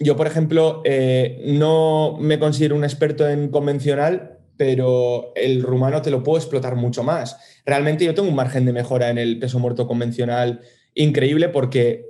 yo, 0.00 0.16
por 0.16 0.26
ejemplo, 0.26 0.82
eh, 0.84 1.42
no 1.46 2.16
me 2.20 2.38
considero 2.38 2.76
un 2.76 2.84
experto 2.84 3.28
en 3.28 3.48
convencional, 3.48 4.38
pero 4.56 5.32
el 5.34 5.62
rumano 5.62 6.02
te 6.02 6.10
lo 6.10 6.22
puedo 6.22 6.38
explotar 6.38 6.76
mucho 6.76 7.02
más. 7.02 7.36
Realmente 7.64 8.04
yo 8.04 8.14
tengo 8.14 8.28
un 8.28 8.34
margen 8.34 8.64
de 8.64 8.72
mejora 8.72 9.10
en 9.10 9.18
el 9.18 9.38
peso 9.38 9.58
muerto 9.58 9.86
convencional 9.86 10.60
increíble 10.94 11.48
porque 11.48 12.07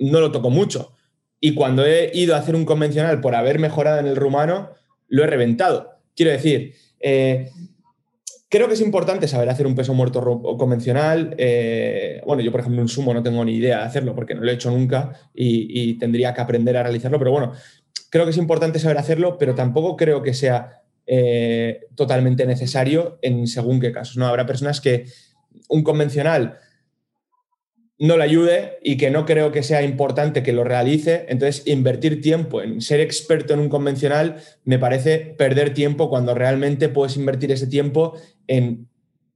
no 0.00 0.20
lo 0.20 0.32
toco 0.32 0.50
mucho. 0.50 0.92
Y 1.38 1.54
cuando 1.54 1.86
he 1.86 2.10
ido 2.14 2.34
a 2.34 2.38
hacer 2.38 2.54
un 2.54 2.64
convencional 2.64 3.20
por 3.20 3.34
haber 3.34 3.58
mejorado 3.58 4.00
en 4.00 4.06
el 4.06 4.16
rumano, 4.16 4.70
lo 5.08 5.24
he 5.24 5.26
reventado. 5.26 6.00
Quiero 6.14 6.32
decir, 6.32 6.74
eh, 7.00 7.50
Creo 8.50 8.66
que 8.66 8.74
es 8.74 8.80
importante 8.80 9.28
saber 9.28 9.48
hacer 9.48 9.64
un 9.64 9.76
peso 9.76 9.94
muerto 9.94 10.42
convencional. 10.58 11.36
Eh, 11.38 12.20
bueno, 12.26 12.42
yo, 12.42 12.50
por 12.50 12.60
ejemplo, 12.60 12.82
un 12.82 12.88
sumo 12.88 13.14
no 13.14 13.22
tengo 13.22 13.44
ni 13.44 13.54
idea 13.54 13.78
de 13.78 13.84
hacerlo 13.84 14.12
porque 14.16 14.34
no 14.34 14.40
lo 14.40 14.50
he 14.50 14.54
hecho 14.54 14.72
nunca 14.72 15.12
y, 15.32 15.96
tendría 16.00 16.34
que 16.34 16.40
aprender 16.40 16.76
a 16.76 16.82
realizarlo, 16.82 17.20
pero 17.20 17.30
bueno, 17.30 17.52
creo 18.10 18.24
que 18.24 18.32
es 18.32 18.36
importante 18.38 18.80
saber 18.80 18.98
hacerlo, 18.98 19.38
pero 19.38 19.54
tampoco 19.54 19.96
creo 19.96 20.20
que 20.20 20.34
sea 20.34 20.82
eh, 21.06 21.86
totalmente 21.94 22.44
necesario 22.44 23.20
en 23.22 23.46
según 23.46 23.78
qué 23.78 23.92
casos. 23.92 24.16
¿no? 24.16 24.26
Habrá 24.26 24.46
personas 24.46 24.80
que 24.80 25.04
un 25.68 25.84
convencional 25.84 26.58
no 28.00 28.16
le 28.16 28.24
ayude 28.24 28.78
y 28.82 28.96
que 28.96 29.10
no 29.10 29.26
creo 29.26 29.52
que 29.52 29.62
sea 29.62 29.82
importante 29.82 30.42
que 30.42 30.54
lo 30.54 30.64
realice. 30.64 31.26
Entonces, 31.28 31.62
invertir 31.66 32.22
tiempo 32.22 32.62
en 32.62 32.80
ser 32.80 32.98
experto 32.98 33.52
en 33.52 33.60
un 33.60 33.68
convencional 33.68 34.36
me 34.64 34.78
parece 34.78 35.18
perder 35.18 35.74
tiempo 35.74 36.08
cuando 36.08 36.34
realmente 36.34 36.88
puedes 36.88 37.16
invertir 37.18 37.52
ese 37.52 37.66
tiempo 37.66 38.14
en 38.46 38.88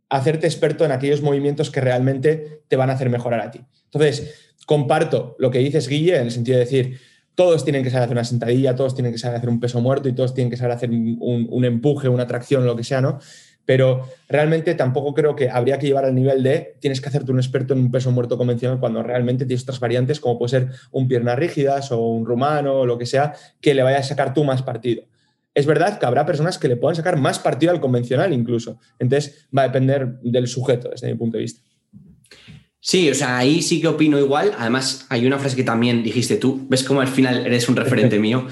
hacerte 0.09 0.47
experto 0.47 0.87
en 0.87 0.93
aquellos 0.93 1.21
movimientos 1.21 1.71
que 1.71 1.83
realmente 1.83 2.63
te 2.67 2.77
van 2.77 2.89
a 2.89 2.95
hacer 2.95 3.11
mejorar 3.11 3.41
a 3.41 3.51
ti. 3.51 3.61
Entonces, 3.85 4.55
comparto 4.65 5.37
lo 5.39 5.51
que 5.51 5.59
dices, 5.59 5.87
Guille, 5.87 6.17
en 6.17 6.23
el 6.23 6.31
sentido 6.31 6.57
de 6.57 6.65
decir, 6.65 7.01
todos 7.35 7.65
tienen 7.65 7.83
que 7.83 7.91
saber 7.91 8.05
hacer 8.05 8.15
una 8.15 8.25
sentadilla, 8.25 8.75
todos 8.75 8.95
tienen 8.95 9.13
que 9.13 9.19
saber 9.19 9.37
hacer 9.37 9.51
un 9.51 9.61
peso 9.61 9.83
muerto 9.83 10.09
y 10.09 10.15
todos 10.15 10.33
tienen 10.33 10.51
que 10.51 10.57
saber 10.57 10.73
hacer 10.73 10.91
un, 10.91 11.19
un 11.51 11.65
empuje, 11.67 12.09
una 12.09 12.27
tracción, 12.27 12.65
lo 12.65 12.77
que 12.77 12.85
sea, 12.85 13.03
¿no? 13.03 13.19
Pero 13.67 14.09
realmente 14.29 14.75
tampoco 14.75 15.15
creo 15.15 15.37
que 15.37 15.51
habría 15.51 15.79
que 15.79 15.87
llevar 15.87 16.05
al 16.05 16.15
nivel 16.15 16.43
de 16.43 16.75
tienes 16.81 17.01
que 17.01 17.09
hacerte 17.09 17.33
un 17.33 17.39
experto 17.39 17.75
en 17.75 17.81
un 17.81 17.91
peso 17.91 18.11
muerto 18.11 18.37
convencional 18.37 18.79
cuando 18.79 19.03
realmente 19.03 19.47
tienes 19.47 19.63
otras 19.63 19.81
variantes 19.81 20.21
como 20.21 20.39
puede 20.39 20.51
ser 20.51 20.69
un 20.93 21.09
piernas 21.09 21.39
rígidas 21.39 21.93
o 21.93 22.01
un 22.01 22.27
rumano 22.27 22.81
o 22.81 22.87
lo 22.87 22.99
que 22.99 23.07
sea 23.07 23.35
que 23.61 23.75
le 23.75 23.83
vaya 23.83 23.99
a 23.99 24.03
sacar 24.03 24.35
tú 24.35 24.45
más 24.45 24.63
partido. 24.63 25.05
Es 25.55 25.67
verdad 25.67 25.99
que 25.99 26.07
habrá 26.07 26.27
personas 26.27 26.59
que 26.59 26.69
le 26.69 26.77
puedan 26.77 26.97
sacar 26.97 27.17
más 27.17 27.39
partido 27.39 27.73
al 27.73 27.81
convencional 27.81 28.33
incluso. 28.33 28.79
Entonces 28.99 29.47
va 29.57 29.63
a 29.63 29.67
depender 29.67 30.19
del 30.23 30.49
sujeto 30.49 30.91
desde 30.91 31.09
mi 31.09 31.15
punto 31.15 31.37
de 31.37 31.43
vista. 31.43 31.63
Sí, 32.81 33.09
o 33.09 33.15
sea, 33.15 33.39
ahí 33.39 33.63
sí 33.63 33.81
que 33.81 33.89
opino 33.89 34.19
igual. 34.19 34.53
Además, 34.59 35.07
hay 35.09 35.27
una 35.27 35.39
frase 35.39 35.57
que 35.57 35.65
también 35.65 36.03
dijiste 36.03 36.37
tú. 36.37 36.67
¿Ves 36.69 36.85
cómo 36.85 37.01
al 37.01 37.09
final 37.09 37.47
eres 37.47 37.67
un 37.69 37.77
referente 37.77 38.19
mío? 38.21 38.47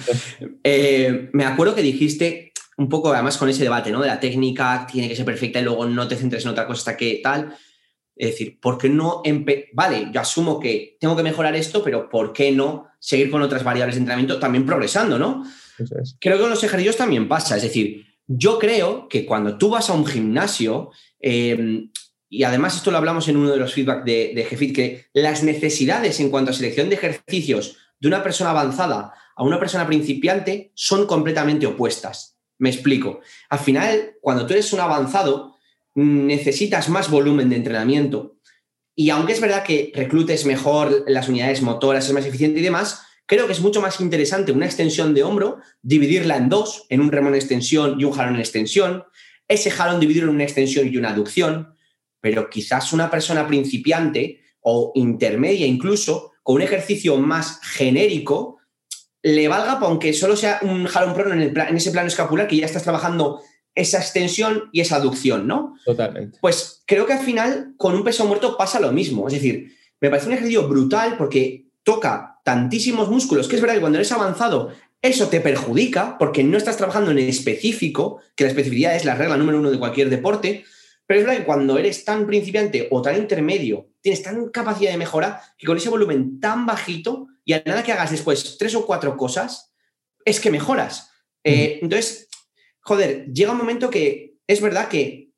Eh, 0.65 1.29
me 1.35 1.45
acuerdo 1.45 1.75
que 1.75 1.83
dijiste 1.83 2.52
un 2.83 2.89
poco 2.89 3.13
además 3.13 3.39
con 3.39 3.49
ese 3.49 3.63
debate, 3.63 3.93
¿no? 3.93 4.01
De 4.01 4.09
la 4.09 4.19
técnica 4.19 4.87
tiene 4.91 5.09
que 5.09 5.15
ser 5.15 5.25
perfecta 5.25 5.61
y 5.61 5.63
luego 5.63 5.87
no 5.87 6.09
te 6.09 6.17
centres 6.17 6.45
en 6.45 6.51
otra 6.51 6.67
cosa 6.67 6.81
hasta 6.81 6.97
que 6.97 7.21
tal. 7.23 7.55
Es 8.17 8.33
decir, 8.33 8.61
¿por 8.61 8.77
qué 8.77 8.89
no 8.89 9.23
Vale, 9.73 10.09
yo 10.13 10.21
asumo 10.21 10.59
que 10.59 10.97
tengo 11.01 11.17
que 11.17 11.23
mejorar 11.23 11.55
esto, 11.55 11.83
pero 11.83 12.09
¿por 12.09 12.33
qué 12.33 12.51
no 12.51 12.89
seguir 12.99 13.31
con 13.31 13.41
otras 13.41 13.63
variables 13.63 13.95
de 13.95 14.01
entrenamiento 14.01 14.39
también 14.39 14.67
progresando, 14.67 15.19
¿no? 15.19 15.45
Creo 16.21 16.37
que 16.37 16.41
con 16.41 16.51
los 16.51 16.65
ejercicios 16.65 16.97
también 16.97 17.29
pasa. 17.29 17.57
Es 17.57 17.63
decir, 17.63 18.05
yo 18.27 18.59
creo 18.59 19.09
que 19.09 19.25
cuando 19.25 19.57
tú 19.57 19.71
vas 19.71 19.89
a 19.89 19.95
un 19.95 20.05
gimnasio, 20.05 20.91
em, 21.21 21.91
y 22.29 22.43
además 22.43 22.77
esto 22.77 22.91
lo 22.91 22.99
hablamos 22.99 23.29
en 23.29 23.37
uno 23.37 23.51
de 23.51 23.59
los 23.59 23.73
feedback 23.73 24.05
de, 24.05 24.33
de 24.35 24.45
Jefit, 24.45 24.75
que 24.75 25.07
las 25.13 25.43
necesidades 25.43 26.19
en 26.21 26.31
cuanto 26.31 26.51
a 26.51 26.55
selección 26.55 26.89
de 26.89 26.97
ejercicios 26.97 27.77
de 28.01 28.09
una 28.09 28.23
persona 28.23 28.51
avanzada 28.51 29.15
a 29.37 29.45
una 29.45 29.59
persona 29.59 29.87
principiante 29.87 30.73
son 30.75 31.07
completamente 31.07 31.67
opuestas. 31.67 32.32
Me 32.63 32.71
explico. 32.71 33.19
Al 33.49 33.59
final, 33.59 34.13
cuando 34.21 34.47
tú 34.47 34.53
eres 34.53 34.73
un 34.73 34.79
avanzado, 34.79 35.57
necesitas 35.97 36.89
más 36.89 37.11
volumen 37.11 37.49
de 37.49 37.57
entrenamiento. 37.57 38.37
Y 38.95 39.11
aunque 39.11 39.33
es 39.33 39.41
verdad 39.41 39.65
que 39.65 39.91
reclutes 39.93 40.47
mejor 40.47 41.03
las 41.09 41.29
unidades 41.29 41.61
motoras, 41.61 42.07
es 42.07 42.13
más 42.13 42.25
eficiente 42.25 42.61
y 42.61 42.63
demás, 42.63 43.03
creo 43.27 43.49
que 43.49 43.53
es 43.53 43.61
mucho 43.61 43.81
más 43.81 44.01
interesante 44.01 44.53
una 44.53 44.67
extensión 44.67 45.13
de 45.13 45.25
hombro, 45.25 45.59
dividirla 45.83 46.37
en 46.37 46.49
dos, 46.49 46.87
en 46.89 47.01
un 47.01 47.11
remo 47.11 47.31
en 47.31 47.35
extensión 47.35 47.97
y 47.99 48.05
un 48.05 48.13
jalón 48.13 48.35
en 48.37 48.41
extensión, 48.41 49.03
ese 49.49 49.73
jalón 49.73 49.99
dividirlo 49.99 50.31
en 50.31 50.37
una 50.37 50.45
extensión 50.45 50.87
y 50.87 50.97
una 50.97 51.11
aducción, 51.11 51.75
pero 52.21 52.49
quizás 52.49 52.93
una 52.93 53.11
persona 53.11 53.49
principiante 53.49 54.41
o 54.61 54.93
intermedia 54.95 55.67
incluso, 55.67 56.31
con 56.45 56.55
un 56.55 56.63
ejercicio 56.63 57.17
más 57.17 57.59
genérico, 57.61 58.59
le 59.23 59.49
valga, 59.49 59.79
aunque 59.83 60.13
solo 60.13 60.37
sea 60.37 60.59
un 60.63 60.87
jalón 60.87 61.15
prono 61.15 61.35
en, 61.35 61.57
en 61.57 61.77
ese 61.77 61.91
plano 61.91 62.09
escapular, 62.09 62.49
que 62.49 62.57
ya 62.57 62.67
estás 62.67 62.83
trabajando 62.83 63.41
esa 63.75 63.99
extensión 63.99 64.69
y 64.73 64.81
esa 64.81 64.97
aducción, 64.97 65.47
¿no? 65.47 65.75
Totalmente. 65.85 66.39
Pues 66.41 66.83
creo 66.87 67.07
que 67.07 67.15
al 67.15 67.25
final 67.25 67.75
con 67.77 67.95
un 67.95 68.05
peso 68.05 68.27
muerto 68.27 68.57
pasa 68.57 68.81
lo 68.81 68.93
mismo. 68.93 69.27
Es 69.29 69.35
decir, 69.35 69.75
me 70.01 70.11
parece 70.11 70.27
un 70.27 70.35
ejercicio 70.35 70.69
brutal 70.69 71.17
porque 71.17 71.67
toca 71.83 72.41
tantísimos 72.45 73.09
músculos, 73.09 73.49
que 73.49 73.57
es 73.57 73.63
verdad 73.63 73.77
que 73.77 73.81
cuando 73.81 73.99
eres 73.99 74.13
avanzado 74.13 74.73
eso 75.03 75.29
te 75.29 75.41
perjudica 75.41 76.17
porque 76.17 76.45
no 76.45 76.57
estás 76.57 76.77
trabajando 76.77 77.11
en 77.11 77.19
específico, 77.19 78.21
que 78.37 78.45
la 78.45 78.51
especificidad 78.51 78.95
es 78.95 79.05
la 79.05 79.17
regla 79.17 79.37
número 79.37 79.59
uno 79.59 79.73
de 79.73 79.79
cualquier 79.79 80.09
deporte, 80.09 80.65
pero 81.07 81.19
es 81.19 81.27
verdad 81.27 81.41
que 81.41 81.47
cuando 81.47 81.77
eres 81.77 82.05
tan 82.05 82.25
principiante 82.25 82.87
o 82.91 83.03
tan 83.03 83.17
intermedio, 83.17 83.89
tienes 84.01 84.23
tan 84.23 84.49
capacidad 84.51 84.93
de 84.93 84.99
mejora 84.99 85.43
que 85.59 85.67
con 85.67 85.77
ese 85.77 85.89
volumen 85.89 86.39
tan 86.39 86.67
bajito 86.67 87.27
y 87.45 87.53
a 87.55 87.63
nada 87.67 87.83
que 87.83 87.93
hagas 87.93 88.11
después 88.11 88.57
tres 88.59 88.75
o 88.75 88.87
cuatro 88.87 89.17
cosas, 89.17 89.73
es 90.25 90.41
que 90.41 90.51
mejoras. 90.51 91.11
Eh, 91.45 91.79
entonces, 91.83 92.29
joder, 92.81 93.27
llega 93.33 93.53
un 93.53 93.59
momento 93.59 93.91
que 93.91 94.37
es 94.47 94.61
verdad 94.61 94.89
que 94.89 95.31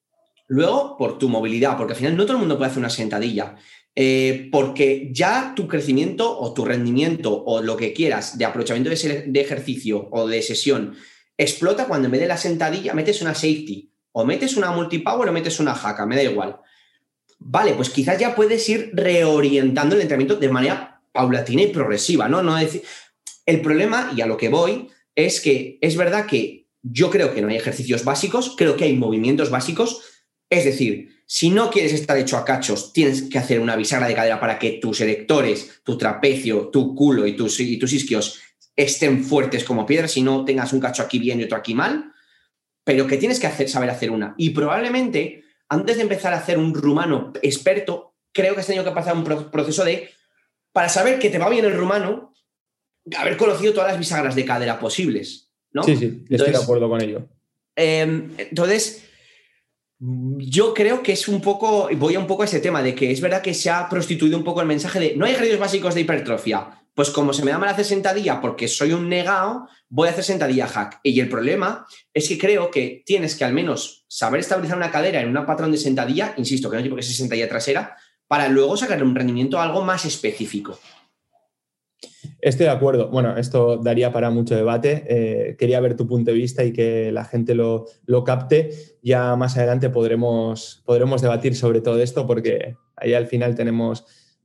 luego, 0.46 0.96
por 0.96 1.18
tu 1.18 1.28
movilidad, 1.28 1.76
porque 1.76 1.92
al 1.92 1.98
final 1.98 2.16
no 2.16 2.24
todo 2.24 2.34
el 2.34 2.40
mundo 2.40 2.58
puede 2.58 2.70
hacer 2.70 2.80
una 2.80 2.90
sentadilla, 2.90 3.56
eh, 3.96 4.48
porque 4.50 5.08
ya 5.12 5.52
tu 5.54 5.68
crecimiento 5.68 6.38
o 6.38 6.52
tu 6.52 6.64
rendimiento 6.64 7.44
o 7.44 7.62
lo 7.62 7.76
que 7.76 7.92
quieras 7.92 8.36
de 8.36 8.44
aprovechamiento 8.44 8.90
de, 8.90 9.24
de 9.26 9.40
ejercicio 9.40 10.08
o 10.10 10.26
de 10.26 10.42
sesión 10.42 10.96
explota 11.36 11.86
cuando 11.86 12.06
en 12.06 12.12
vez 12.12 12.20
de 12.20 12.26
la 12.26 12.36
sentadilla 12.36 12.92
metes 12.92 13.22
una 13.22 13.34
safety 13.34 13.92
o 14.12 14.24
metes 14.24 14.56
una 14.56 14.70
multipower 14.72 15.28
o 15.28 15.32
metes 15.32 15.60
una 15.60 15.74
jaca, 15.74 16.06
me 16.06 16.16
da 16.16 16.22
igual. 16.22 16.60
Vale, 17.38 17.74
pues 17.74 17.90
quizás 17.90 18.18
ya 18.18 18.34
puedes 18.34 18.68
ir 18.68 18.90
reorientando 18.94 19.94
el 19.94 20.02
entrenamiento 20.02 20.36
de 20.36 20.48
manera 20.48 20.93
paulatina 21.14 21.62
y 21.62 21.68
progresiva, 21.68 22.28
¿no? 22.28 22.42
no 22.42 22.56
decir... 22.56 22.82
El 23.46 23.60
problema, 23.60 24.12
y 24.16 24.22
a 24.22 24.26
lo 24.26 24.38
que 24.38 24.48
voy, 24.48 24.88
es 25.14 25.40
que 25.40 25.78
es 25.80 25.96
verdad 25.96 26.26
que 26.26 26.66
yo 26.82 27.10
creo 27.10 27.34
que 27.34 27.40
no 27.40 27.48
hay 27.48 27.56
ejercicios 27.56 28.04
básicos, 28.04 28.54
creo 28.56 28.76
que 28.76 28.84
hay 28.84 28.94
movimientos 28.94 29.50
básicos. 29.50 30.02
Es 30.50 30.64
decir, 30.64 31.22
si 31.26 31.50
no 31.50 31.70
quieres 31.70 31.92
estar 31.92 32.16
hecho 32.18 32.36
a 32.36 32.44
cachos, 32.44 32.92
tienes 32.92 33.22
que 33.22 33.38
hacer 33.38 33.60
una 33.60 33.76
bisagra 33.76 34.08
de 34.08 34.14
cadera 34.14 34.40
para 34.40 34.58
que 34.58 34.72
tus 34.72 35.00
erectores, 35.00 35.80
tu 35.84 35.96
trapecio, 35.96 36.68
tu 36.68 36.94
culo 36.94 37.26
y 37.26 37.36
tus, 37.36 37.60
isquios 37.60 38.40
estén 38.76 39.24
fuertes 39.24 39.64
como 39.64 39.86
piedras 39.86 40.16
y 40.16 40.22
no 40.22 40.44
tengas 40.44 40.72
un 40.72 40.80
cacho 40.80 41.02
aquí 41.02 41.18
bien 41.18 41.40
y 41.40 41.44
otro 41.44 41.56
aquí 41.56 41.74
mal, 41.74 42.12
pero 42.82 43.06
que 43.06 43.16
tienes 43.16 43.38
que 43.38 43.46
hacer, 43.46 43.68
saber 43.68 43.90
hacer 43.90 44.10
una. 44.10 44.34
Y 44.36 44.50
probablemente, 44.50 45.44
antes 45.68 45.96
de 45.96 46.02
empezar 46.02 46.32
a 46.34 46.38
hacer 46.38 46.58
un 46.58 46.74
rumano 46.74 47.32
experto, 47.40 48.14
creo 48.32 48.54
que 48.54 48.60
has 48.60 48.66
tenido 48.66 48.84
que 48.84 48.90
pasar 48.90 49.16
un 49.16 49.24
proceso 49.24 49.84
de, 49.84 50.10
para 50.74 50.88
saber 50.88 51.20
que 51.20 51.30
te 51.30 51.38
va 51.38 51.48
bien 51.48 51.64
el 51.64 51.72
rumano, 51.72 52.34
haber 53.16 53.36
conocido 53.36 53.72
todas 53.72 53.90
las 53.90 53.98
bisagras 53.98 54.34
de 54.34 54.44
cadera 54.44 54.80
posibles, 54.80 55.52
¿no? 55.72 55.84
Sí, 55.84 55.96
sí, 55.96 56.24
estoy 56.28 56.50
de 56.50 56.56
acuerdo 56.56 56.88
con 56.88 57.00
ello. 57.00 57.28
Em, 57.76 58.32
entonces, 58.36 59.04
yo 60.00 60.74
creo 60.74 61.00
que 61.00 61.12
es 61.12 61.28
un 61.28 61.40
poco, 61.40 61.88
voy 61.96 62.16
a 62.16 62.18
un 62.18 62.26
poco 62.26 62.42
a 62.42 62.46
ese 62.46 62.58
tema 62.58 62.82
de 62.82 62.92
que 62.92 63.12
es 63.12 63.20
verdad 63.20 63.40
que 63.40 63.54
se 63.54 63.70
ha 63.70 63.88
prostituido 63.88 64.36
un 64.36 64.42
poco 64.42 64.62
el 64.62 64.66
mensaje 64.66 64.98
de 64.98 65.16
no 65.16 65.26
hay 65.26 65.32
ejercicios 65.32 65.60
básicos 65.60 65.94
de 65.94 66.00
hipertrofia. 66.00 66.80
Pues 66.92 67.10
como 67.10 67.32
se 67.32 67.44
me 67.44 67.52
da 67.52 67.58
mal 67.58 67.68
hacer 67.68 67.84
sentadilla 67.84 68.40
porque 68.40 68.66
soy 68.66 68.92
un 68.92 69.08
negado, 69.08 69.68
voy 69.88 70.08
a 70.08 70.10
hacer 70.10 70.24
sentadilla 70.24 70.66
hack. 70.66 70.98
Y 71.04 71.20
el 71.20 71.28
problema 71.28 71.86
es 72.12 72.28
que 72.28 72.36
creo 72.36 72.70
que 72.72 73.04
tienes 73.06 73.36
que 73.36 73.44
al 73.44 73.52
menos 73.52 74.06
saber 74.08 74.40
estabilizar 74.40 74.76
una 74.76 74.90
cadera 74.90 75.20
en 75.20 75.36
un 75.36 75.46
patrón 75.46 75.70
de 75.70 75.78
sentadilla, 75.78 76.34
insisto, 76.36 76.68
que 76.68 76.76
no 76.76 76.82
tipo 76.82 76.96
que 76.96 77.02
sea 77.02 77.14
sentadilla 77.14 77.48
trasera, 77.48 77.96
para 78.28 78.48
luego 78.48 78.76
sacar 78.76 79.02
un 79.02 79.14
rendimiento 79.14 79.60
algo 79.60 79.82
más 79.82 80.04
específico. 80.04 80.78
Estoy 82.40 82.66
de 82.66 82.72
acuerdo. 82.72 83.08
Bueno, 83.08 83.36
esto 83.36 83.78
daría 83.78 84.12
para 84.12 84.30
mucho 84.30 84.54
debate. 84.54 85.04
Eh, 85.08 85.56
quería 85.56 85.80
ver 85.80 85.96
tu 85.96 86.06
punto 86.06 86.30
de 86.30 86.36
vista 86.36 86.62
y 86.62 86.72
que 86.72 87.10
la 87.10 87.24
gente 87.24 87.54
lo, 87.54 87.86
lo, 88.04 88.22
capte. 88.22 88.70
Ya 89.02 89.34
más 89.36 89.56
adelante 89.56 89.88
podremos, 89.88 90.82
podremos 90.84 91.22
debatir 91.22 91.56
sobre 91.56 91.80
todo 91.80 92.00
esto 92.02 92.26
porque 92.26 92.76
ahí 92.96 93.14
al 93.14 93.26
final 93.26 93.54
tenemos 93.54 94.04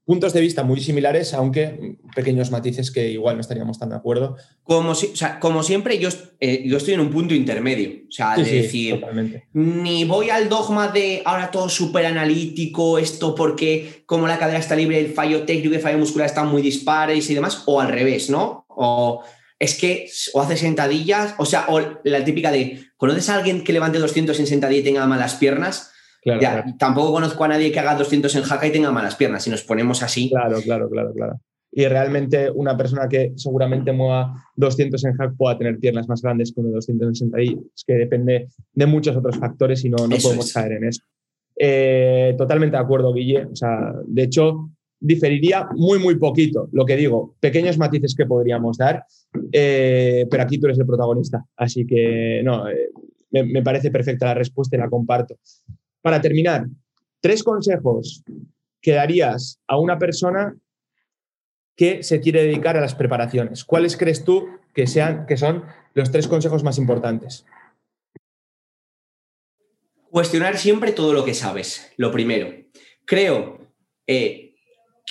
puntos 0.10 0.34
de 0.34 0.42
vista 0.42 0.64
muy 0.64 0.82
similares, 0.82 1.36
aunque 1.36 1.98
pequeños 2.16 2.50
matices 2.50 2.90
que 2.90 3.12
igual 3.12 3.36
no 3.36 3.42
estaríamos 3.42 3.78
tan 3.78 3.90
de 3.90 3.96
acuerdo. 3.96 4.38
Como, 4.64 4.96
si, 4.96 5.14
como 5.40 5.62
siempre, 5.62 6.00
yo, 6.00 6.10
eh, 6.40 6.64
yo 6.66 6.78
estoy 6.78 6.96
en 6.96 7.02
un 7.02 7.12
punto 7.12 7.36
intermedio. 7.36 8.06
O 8.08 8.12
sea, 8.12 8.36
decir, 8.36 9.06
ni 9.54 10.06
voy 10.06 10.32
al 10.32 10.50
dogma 10.50 10.88
de 10.88 11.22
ahora 11.26 11.52
todo 11.52 11.70
súper 11.70 12.08
analítico, 12.08 12.98
esto 12.98 13.36
porque 13.36 14.02
como 14.08 14.28
la 14.28 14.40
cadera 14.40 14.58
está 14.58 14.76
libre, 14.76 15.00
el 15.00 15.14
fallo 15.14 15.44
técnico 15.44 15.74
y 15.74 15.76
el 15.76 15.84
fallo 15.84 16.00
muscular 16.00 16.26
están 16.26 16.48
muy 16.48 16.64
dispares 16.64 17.30
y 17.30 17.36
demás, 17.36 17.62
o 17.68 17.80
al 17.80 17.90
revés, 17.90 18.32
¿no? 18.32 18.66
O 18.68 19.24
es 19.60 19.78
que 19.78 20.10
o 20.34 20.42
hace 20.42 20.58
sentadillas, 20.58 21.36
o 21.38 21.46
sea, 21.46 21.68
o 21.70 21.80
la 22.04 22.24
típica 22.26 22.52
de, 22.52 22.84
¿conoces 22.98 23.30
a 23.30 23.36
alguien 23.36 23.64
que 23.64 23.74
levante 23.74 24.00
200 24.00 24.40
en 24.40 24.48
sentadilla 24.48 24.82
y 24.82 24.84
tenga 24.84 25.06
malas 25.06 25.36
piernas? 25.36 25.92
Tampoco 26.78 27.14
conozco 27.14 27.44
a 27.44 27.48
nadie 27.48 27.72
que 27.72 27.80
haga 27.80 27.96
200 27.96 28.36
en 28.36 28.44
jaca 28.44 28.68
y 28.68 28.72
tenga 28.72 28.92
malas 28.92 29.16
piernas, 29.16 29.44
si 29.44 29.50
nos 29.50 29.64
ponemos 29.64 30.04
así. 30.04 30.30
Claro, 30.30 30.62
claro, 30.62 30.90
claro, 30.90 31.14
claro. 31.14 31.40
Y 31.72 31.86
realmente 31.86 32.50
una 32.50 32.76
persona 32.76 33.08
que 33.08 33.34
seguramente 33.36 33.92
mueva 33.92 34.34
200 34.56 35.04
en 35.06 35.14
hack 35.14 35.38
pueda 35.38 35.58
tener 35.58 35.78
piernas 35.78 36.10
más 36.10 36.22
grandes 36.22 36.52
que 36.52 36.62
uno 36.62 36.70
de 36.70 36.76
200 36.76 37.08
en 37.08 37.16
sentadilla. 37.16 37.58
Es 37.76 37.84
que 37.86 37.94
depende 37.94 38.48
de 38.74 38.86
muchos 38.88 39.16
otros 39.16 39.38
factores 39.38 39.86
y 39.86 39.90
no, 39.90 40.08
no 40.08 40.18
podemos 40.18 40.52
caer 40.52 40.74
en 40.74 40.86
eso. 40.86 41.04
Eh, 41.56 42.34
totalmente 42.38 42.76
de 42.76 42.82
acuerdo, 42.82 43.14
Guille. 43.14 43.46
O 43.46 43.56
sea, 43.56 43.94
de 44.06 44.24
hecho, 44.24 44.72
diferiría 45.00 45.68
muy, 45.76 46.00
muy 46.00 46.16
poquito. 46.16 46.70
Lo 46.72 46.86
que 46.86 46.96
digo, 46.96 47.36
pequeños 47.40 47.78
matices 47.78 48.16
que 48.16 48.26
podríamos 48.26 48.78
dar, 48.78 49.04
eh, 49.52 50.26
pero 50.30 50.44
aquí 50.44 50.58
tú 50.58 50.66
eres 50.68 50.80
el 50.80 50.88
protagonista. 50.88 51.46
Así 51.56 51.86
que, 51.86 52.42
no, 52.44 52.68
eh, 52.68 52.90
me, 53.32 53.44
me, 53.44 53.62
parece 53.62 53.92
perfecta 53.92 54.26
la 54.26 54.34
respuesta 54.34 54.76
y 54.76 54.80
la 54.80 54.90
comparto. 54.90 55.36
Para 56.02 56.22
terminar, 56.22 56.68
tres 57.22 57.44
consejos 57.44 58.24
que 58.82 58.94
darías 58.94 59.60
a 59.68 59.78
una 59.78 60.00
persona 60.00 60.56
que 61.76 62.04
se 62.04 62.20
quiere 62.20 62.44
dedicar 62.44 62.78
a 62.78 62.82
las 62.82 62.96
preparaciones. 62.96 63.64
¿Cuáles 63.64 63.96
crees 63.96 64.24
tú 64.24 64.50
que, 64.74 64.88
sean, 64.88 65.26
que 65.26 65.38
son 65.38 65.64
los 65.94 66.12
tres 66.12 66.28
consejos 66.28 66.64
más 66.64 66.78
importantes? 66.78 67.46
Cuestionar 70.10 70.58
siempre 70.58 70.92
todo 70.92 71.14
lo 71.14 71.24
que 71.24 71.34
sabes, 71.34 71.92
lo 71.98 72.12
primero. 72.12 72.54
Creo 73.06 73.60
eh, 74.08 74.56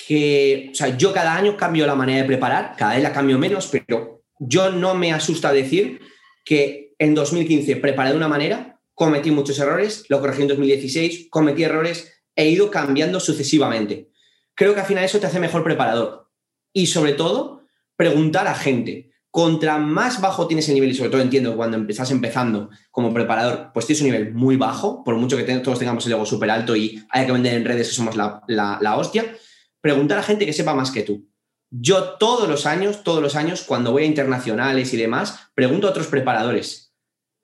que, 0.07 0.69
o 0.73 0.75
sea, 0.75 0.97
yo 0.97 1.13
cada 1.13 1.37
año 1.37 1.57
cambio 1.57 1.87
la 1.87 1.95
manera 1.95 2.23
de 2.23 2.27
preparar, 2.27 2.75
cada 2.77 2.95
vez 2.95 3.03
la 3.03 3.13
cambio 3.13 3.39
menos, 3.39 3.69
pero 3.69 4.23
yo 4.39 4.71
no 4.71 4.95
me 4.95 5.13
asusta 5.13 5.53
decir 5.53 6.01
que 6.45 6.95
en 6.99 7.15
2015 7.15 7.77
preparé 7.77 8.11
de 8.11 8.17
una 8.17 8.29
manera 8.29 8.78
cometí 8.99 9.31
muchos 9.31 9.61
errores, 9.61 10.05
lo 10.09 10.19
corregí 10.19 10.43
en 10.43 10.49
2016, 10.49 11.29
cometí 11.31 11.63
errores, 11.63 12.21
he 12.35 12.49
ido 12.49 12.69
cambiando 12.69 13.21
sucesivamente. 13.21 14.11
Creo 14.57 14.75
que 14.75 14.81
al 14.81 14.87
final 14.87 15.05
eso 15.05 15.21
te 15.21 15.29
hace 15.29 15.39
mejor 15.39 15.63
preparador. 15.63 16.29
Y 16.73 16.89
sobre 16.89 17.13
todo, 17.13 17.63
preguntar 17.95 18.49
a 18.49 18.57
gente. 18.57 19.13
Contra 19.31 19.79
más 19.79 20.21
bajo 20.21 20.49
tienes 20.49 20.69
el 20.69 20.75
nivel, 20.75 20.91
y 20.91 20.95
sobre 20.95 21.11
todo 21.11 21.21
entiendo 21.21 21.57
cuando 21.57 21.79
estás 21.89 22.11
empezando 22.11 22.71
como 22.91 23.15
preparador, 23.15 23.71
pues 23.73 23.87
tienes 23.87 24.03
un 24.03 24.09
nivel 24.11 24.35
muy 24.35 24.57
bajo, 24.57 25.05
por 25.05 25.15
mucho 25.15 25.37
que 25.37 25.45
todos 25.45 25.79
tengamos 25.79 26.05
el 26.07 26.13
ego 26.13 26.27
súper 26.27 26.51
alto 26.51 26.75
y 26.75 27.01
haya 27.11 27.27
que 27.27 27.33
vender 27.33 27.55
en 27.55 27.65
redes 27.65 27.91
que 27.91 27.95
somos 27.95 28.17
la, 28.17 28.43
la 28.49 28.97
hostia, 28.97 29.33
preguntar 29.81 30.19
a 30.19 30.25
gente 30.25 30.45
que 30.45 30.53
sepa 30.53 30.75
más 30.75 30.91
que 30.91 31.05
tú. 31.05 31.29
Yo 31.71 32.17
todos 32.19 32.49
los 32.49 32.67
años, 32.67 33.05
todos 33.05 33.23
los 33.23 33.37
años, 33.37 33.63
cuando 33.63 33.93
voy 33.93 34.03
a 34.03 34.07
internacionales 34.07 34.93
y 34.93 34.97
demás, 34.97 35.39
pregunto 35.55 35.87
a 35.87 35.91
otros 35.91 36.09
preparadores, 36.09 36.88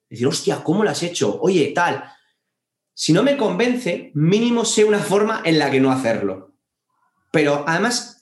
Decir, 0.08 0.26
hostia, 0.26 0.62
¿cómo 0.62 0.84
lo 0.84 0.90
has 0.90 1.02
hecho? 1.02 1.40
Oye, 1.40 1.72
tal. 1.74 2.04
Si 2.92 3.12
no 3.12 3.22
me 3.22 3.36
convence, 3.36 4.12
mínimo 4.14 4.64
sé 4.64 4.84
una 4.84 5.00
forma 5.00 5.42
en 5.44 5.58
la 5.58 5.70
que 5.70 5.80
no 5.80 5.90
hacerlo. 5.90 6.54
Pero 7.32 7.64
además, 7.66 8.20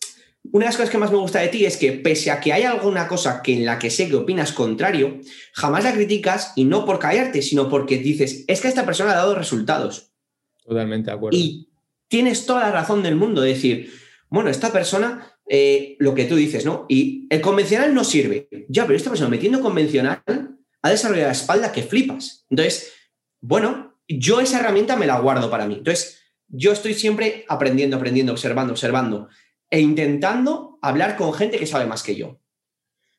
una 0.50 0.64
de 0.64 0.68
las 0.68 0.76
cosas 0.76 0.90
que 0.90 0.98
más 0.98 1.12
me 1.12 1.18
gusta 1.18 1.40
de 1.40 1.48
ti 1.48 1.66
es 1.66 1.76
que 1.76 1.92
pese 1.92 2.30
a 2.30 2.40
que 2.40 2.52
hay 2.52 2.62
alguna 2.62 3.06
cosa 3.06 3.42
que 3.42 3.52
en 3.52 3.66
la 3.66 3.78
que 3.78 3.90
sé 3.90 4.08
que 4.08 4.16
opinas 4.16 4.52
contrario, 4.52 5.20
jamás 5.52 5.84
la 5.84 5.92
criticas 5.92 6.52
y 6.56 6.64
no 6.64 6.84
por 6.84 6.98
callarte, 6.98 7.42
sino 7.42 7.68
porque 7.68 7.98
dices, 7.98 8.44
es 8.48 8.60
que 8.60 8.68
esta 8.68 8.86
persona 8.86 9.12
ha 9.12 9.16
dado 9.16 9.34
resultados. 9.34 10.12
Totalmente 10.64 11.10
de 11.10 11.16
acuerdo. 11.16 11.36
Y 11.36 11.68
tienes 12.08 12.46
toda 12.46 12.62
la 12.62 12.72
razón 12.72 13.02
del 13.02 13.16
mundo 13.16 13.42
de 13.42 13.50
decir, 13.50 13.92
bueno, 14.28 14.48
esta 14.48 14.72
persona, 14.72 15.36
eh, 15.46 15.96
lo 15.98 16.14
que 16.14 16.24
tú 16.24 16.36
dices, 16.36 16.64
¿no? 16.64 16.86
Y 16.88 17.26
el 17.30 17.40
convencional 17.40 17.94
no 17.94 18.02
sirve. 18.02 18.48
Ya, 18.68 18.86
pero 18.86 18.96
esta 18.96 19.10
persona 19.10 19.28
metiendo 19.28 19.60
convencional 19.60 20.22
ha 20.82 20.90
desarrollado 20.90 21.28
la 21.28 21.32
espalda 21.32 21.72
que 21.72 21.82
flipas. 21.82 22.46
Entonces, 22.50 22.92
bueno, 23.40 23.98
yo 24.08 24.40
esa 24.40 24.60
herramienta 24.60 24.96
me 24.96 25.06
la 25.06 25.18
guardo 25.20 25.50
para 25.50 25.66
mí. 25.66 25.74
Entonces, 25.74 26.20
yo 26.48 26.72
estoy 26.72 26.94
siempre 26.94 27.44
aprendiendo, 27.48 27.96
aprendiendo, 27.96 28.32
observando, 28.32 28.72
observando 28.72 29.28
e 29.70 29.80
intentando 29.80 30.78
hablar 30.82 31.16
con 31.16 31.32
gente 31.32 31.58
que 31.58 31.66
sabe 31.66 31.86
más 31.86 32.02
que 32.02 32.16
yo. 32.16 32.40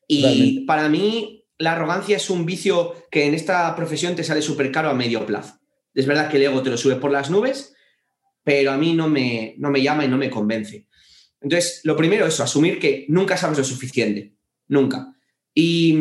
Y 0.06 0.60
para 0.66 0.88
mí, 0.88 1.46
la 1.58 1.72
arrogancia 1.72 2.16
es 2.16 2.30
un 2.30 2.46
vicio 2.46 2.94
que 3.10 3.26
en 3.26 3.34
esta 3.34 3.74
profesión 3.74 4.14
te 4.14 4.22
sale 4.22 4.42
súper 4.42 4.70
caro 4.70 4.90
a 4.90 4.94
medio 4.94 5.24
plazo. 5.26 5.58
Es 5.94 6.06
verdad 6.06 6.30
que 6.30 6.36
el 6.36 6.44
ego 6.44 6.62
te 6.62 6.70
lo 6.70 6.76
sube 6.76 6.96
por 6.96 7.10
las 7.10 7.30
nubes, 7.30 7.74
pero 8.42 8.72
a 8.72 8.76
mí 8.76 8.92
no 8.92 9.08
me, 9.08 9.54
no 9.58 9.70
me 9.70 9.82
llama 9.82 10.04
y 10.04 10.08
no 10.08 10.18
me 10.18 10.30
convence. 10.30 10.86
Entonces, 11.40 11.80
lo 11.84 11.96
primero 11.96 12.26
es 12.26 12.38
asumir 12.40 12.78
que 12.78 13.06
nunca 13.08 13.36
sabes 13.36 13.58
lo 13.58 13.64
suficiente. 13.64 14.34
Nunca. 14.68 15.14
Y 15.54 15.98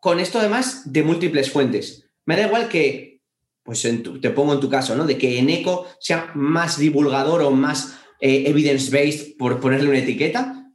con 0.00 0.20
esto 0.20 0.38
además 0.38 0.92
de 0.92 1.02
múltiples 1.02 1.50
fuentes. 1.50 2.08
Me 2.24 2.36
da 2.36 2.46
igual 2.46 2.68
que, 2.68 3.22
pues 3.62 3.82
te 3.82 4.30
pongo 4.30 4.52
en 4.52 4.60
tu 4.60 4.68
caso, 4.68 4.94
¿no? 4.94 5.04
De 5.04 5.18
que 5.18 5.38
Eneco 5.38 5.86
sea 6.00 6.32
más 6.34 6.78
divulgador 6.78 7.42
o 7.42 7.50
más 7.50 7.98
eh, 8.20 8.44
evidence-based, 8.46 9.36
por 9.36 9.60
ponerle 9.60 9.88
una 9.88 9.98
etiqueta. 9.98 10.72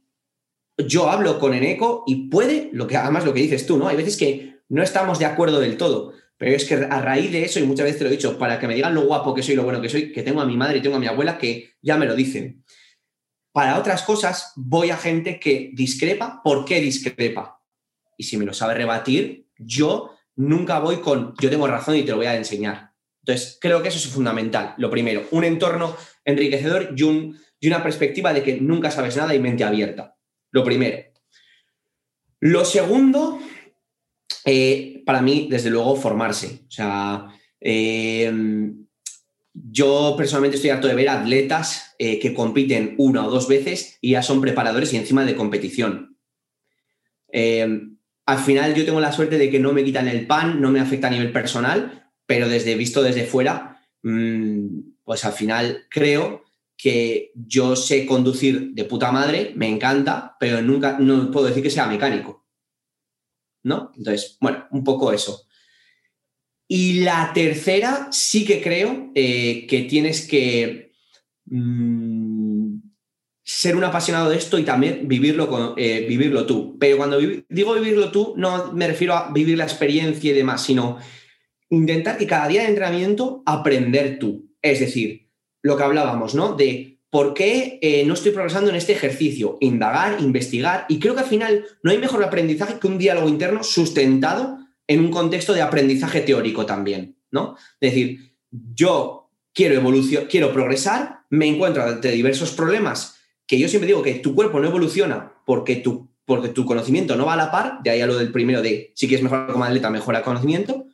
Yo 0.78 1.10
hablo 1.10 1.38
con 1.38 1.54
Eneco 1.54 2.04
y 2.06 2.28
puede, 2.28 2.70
lo 2.72 2.86
que, 2.86 2.96
además 2.96 3.24
lo 3.24 3.34
que 3.34 3.42
dices 3.42 3.66
tú, 3.66 3.76
¿no? 3.78 3.88
Hay 3.88 3.96
veces 3.96 4.16
que 4.16 4.60
no 4.68 4.82
estamos 4.82 5.18
de 5.18 5.26
acuerdo 5.26 5.60
del 5.60 5.76
todo, 5.76 6.14
pero 6.38 6.56
es 6.56 6.64
que 6.64 6.74
a 6.74 7.00
raíz 7.00 7.30
de 7.30 7.44
eso, 7.44 7.60
y 7.60 7.64
muchas 7.64 7.84
veces 7.84 7.98
te 7.98 8.04
lo 8.04 8.10
he 8.10 8.16
dicho, 8.16 8.38
para 8.38 8.58
que 8.58 8.66
me 8.66 8.74
digan 8.74 8.94
lo 8.94 9.02
guapo 9.02 9.34
que 9.34 9.42
soy, 9.42 9.54
lo 9.54 9.64
bueno 9.64 9.80
que 9.80 9.88
soy, 9.88 10.12
que 10.12 10.22
tengo 10.22 10.40
a 10.40 10.46
mi 10.46 10.56
madre 10.56 10.78
y 10.78 10.82
tengo 10.82 10.96
a 10.96 10.98
mi 10.98 11.06
abuela 11.06 11.38
que 11.38 11.74
ya 11.80 11.96
me 11.96 12.06
lo 12.06 12.16
dicen. 12.16 12.64
Para 13.52 13.78
otras 13.78 14.02
cosas, 14.02 14.52
voy 14.56 14.90
a 14.90 14.96
gente 14.96 15.38
que 15.38 15.70
discrepa. 15.74 16.40
¿Por 16.42 16.64
qué 16.64 16.80
discrepa? 16.80 17.61
Y 18.16 18.24
si 18.24 18.36
me 18.36 18.44
lo 18.44 18.54
sabe 18.54 18.74
rebatir, 18.74 19.46
yo 19.58 20.12
nunca 20.36 20.78
voy 20.78 20.96
con 20.96 21.34
yo 21.40 21.50
tengo 21.50 21.66
razón 21.66 21.96
y 21.96 22.02
te 22.02 22.10
lo 22.10 22.18
voy 22.18 22.26
a 22.26 22.36
enseñar. 22.36 22.92
Entonces, 23.24 23.58
creo 23.60 23.82
que 23.82 23.88
eso 23.88 23.98
es 23.98 24.08
fundamental. 24.08 24.74
Lo 24.78 24.90
primero, 24.90 25.26
un 25.30 25.44
entorno 25.44 25.96
enriquecedor 26.24 26.92
y, 26.96 27.02
un, 27.04 27.38
y 27.60 27.68
una 27.68 27.82
perspectiva 27.82 28.32
de 28.32 28.42
que 28.42 28.60
nunca 28.60 28.90
sabes 28.90 29.16
nada 29.16 29.34
y 29.34 29.38
mente 29.38 29.64
abierta. 29.64 30.16
Lo 30.50 30.64
primero. 30.64 30.98
Lo 32.40 32.64
segundo, 32.64 33.38
eh, 34.44 35.02
para 35.06 35.22
mí, 35.22 35.46
desde 35.48 35.70
luego, 35.70 35.94
formarse. 35.94 36.64
O 36.66 36.70
sea, 36.70 37.28
em, 37.60 38.86
yo 39.54 40.14
personalmente 40.16 40.56
estoy 40.56 40.70
harto 40.70 40.88
de 40.88 40.94
ver 40.94 41.08
atletas 41.08 41.94
eh, 42.00 42.18
que 42.18 42.34
compiten 42.34 42.96
una 42.98 43.24
o 43.24 43.30
dos 43.30 43.46
veces 43.46 43.98
y 44.00 44.12
ya 44.12 44.22
son 44.22 44.40
preparadores 44.40 44.92
y 44.92 44.96
encima 44.96 45.24
de 45.24 45.36
competición. 45.36 46.18
Eh, 47.32 47.91
al 48.26 48.38
final 48.38 48.74
yo 48.74 48.84
tengo 48.84 49.00
la 49.00 49.12
suerte 49.12 49.38
de 49.38 49.50
que 49.50 49.58
no 49.58 49.72
me 49.72 49.84
quitan 49.84 50.08
el 50.08 50.26
pan, 50.26 50.60
no 50.60 50.70
me 50.70 50.80
afecta 50.80 51.08
a 51.08 51.10
nivel 51.10 51.32
personal, 51.32 52.10
pero 52.26 52.48
desde 52.48 52.76
visto 52.76 53.02
desde 53.02 53.24
fuera, 53.24 53.80
mm, 54.02 54.78
pues 55.04 55.24
al 55.24 55.32
final 55.32 55.86
creo 55.90 56.44
que 56.76 57.32
yo 57.34 57.76
sé 57.76 58.06
conducir 58.06 58.72
de 58.72 58.84
puta 58.84 59.12
madre, 59.12 59.52
me 59.56 59.68
encanta, 59.68 60.36
pero 60.40 60.62
nunca 60.62 60.98
no 60.98 61.30
puedo 61.30 61.46
decir 61.46 61.62
que 61.62 61.70
sea 61.70 61.86
mecánico. 61.86 62.46
¿No? 63.64 63.92
Entonces, 63.96 64.36
bueno, 64.40 64.66
un 64.72 64.82
poco 64.82 65.12
eso. 65.12 65.46
Y 66.66 67.00
la 67.00 67.32
tercera, 67.34 68.08
sí 68.10 68.44
que 68.44 68.60
creo 68.62 69.12
eh, 69.14 69.66
que 69.68 69.82
tienes 69.82 70.26
que 70.26 70.92
mm, 71.44 72.31
ser 73.44 73.76
un 73.76 73.84
apasionado 73.84 74.30
de 74.30 74.36
esto 74.36 74.58
y 74.58 74.64
también 74.64 75.08
vivirlo, 75.08 75.74
eh, 75.76 76.06
vivirlo 76.08 76.46
tú. 76.46 76.76
Pero 76.78 76.96
cuando 76.96 77.18
digo 77.18 77.74
vivirlo 77.74 78.10
tú, 78.10 78.34
no 78.36 78.72
me 78.72 78.86
refiero 78.86 79.14
a 79.14 79.32
vivir 79.32 79.58
la 79.58 79.64
experiencia 79.64 80.30
y 80.30 80.34
demás, 80.34 80.62
sino 80.62 80.98
intentar 81.70 82.18
que 82.18 82.26
cada 82.26 82.48
día 82.48 82.62
de 82.62 82.68
entrenamiento 82.68 83.42
aprender 83.46 84.18
tú. 84.18 84.50
Es 84.60 84.78
decir, 84.80 85.28
lo 85.62 85.76
que 85.76 85.82
hablábamos, 85.82 86.34
¿no? 86.34 86.54
De 86.54 87.00
por 87.10 87.34
qué 87.34 87.78
eh, 87.82 88.04
no 88.06 88.14
estoy 88.14 88.32
progresando 88.32 88.70
en 88.70 88.76
este 88.76 88.92
ejercicio, 88.92 89.58
indagar, 89.60 90.20
investigar. 90.20 90.86
Y 90.88 90.98
creo 90.98 91.14
que 91.14 91.20
al 91.20 91.26
final 91.26 91.64
no 91.82 91.90
hay 91.90 91.98
mejor 91.98 92.22
aprendizaje 92.22 92.78
que 92.78 92.86
un 92.86 92.98
diálogo 92.98 93.28
interno 93.28 93.64
sustentado 93.64 94.58
en 94.86 95.00
un 95.00 95.10
contexto 95.10 95.52
de 95.52 95.62
aprendizaje 95.62 96.20
teórico 96.20 96.64
también, 96.64 97.16
¿no? 97.30 97.56
Es 97.80 97.92
decir, 97.92 98.36
yo 98.50 99.30
quiero 99.52 99.74
evolucionar, 99.74 100.28
quiero 100.28 100.52
progresar, 100.52 101.20
me 101.30 101.46
encuentro 101.46 101.82
ante 101.82 102.10
diversos 102.10 102.52
problemas 102.52 103.21
que 103.52 103.58
yo 103.58 103.68
siempre 103.68 103.86
digo 103.86 104.02
que 104.02 104.14
tu 104.14 104.34
cuerpo 104.34 104.60
no 104.60 104.68
evoluciona 104.68 105.34
porque 105.44 105.76
tu, 105.76 106.08
porque 106.24 106.48
tu 106.48 106.64
conocimiento 106.64 107.16
no 107.16 107.26
va 107.26 107.34
a 107.34 107.36
la 107.36 107.50
par, 107.50 107.82
de 107.82 107.90
ahí 107.90 108.00
a 108.00 108.06
lo 108.06 108.16
del 108.16 108.32
primero 108.32 108.62
de 108.62 108.92
si 108.94 109.06
quieres 109.06 109.22
mejorar 109.22 109.52
como 109.52 109.62
atleta, 109.62 109.90
mejora 109.90 110.20
el 110.20 110.24
conocimiento. 110.24 110.86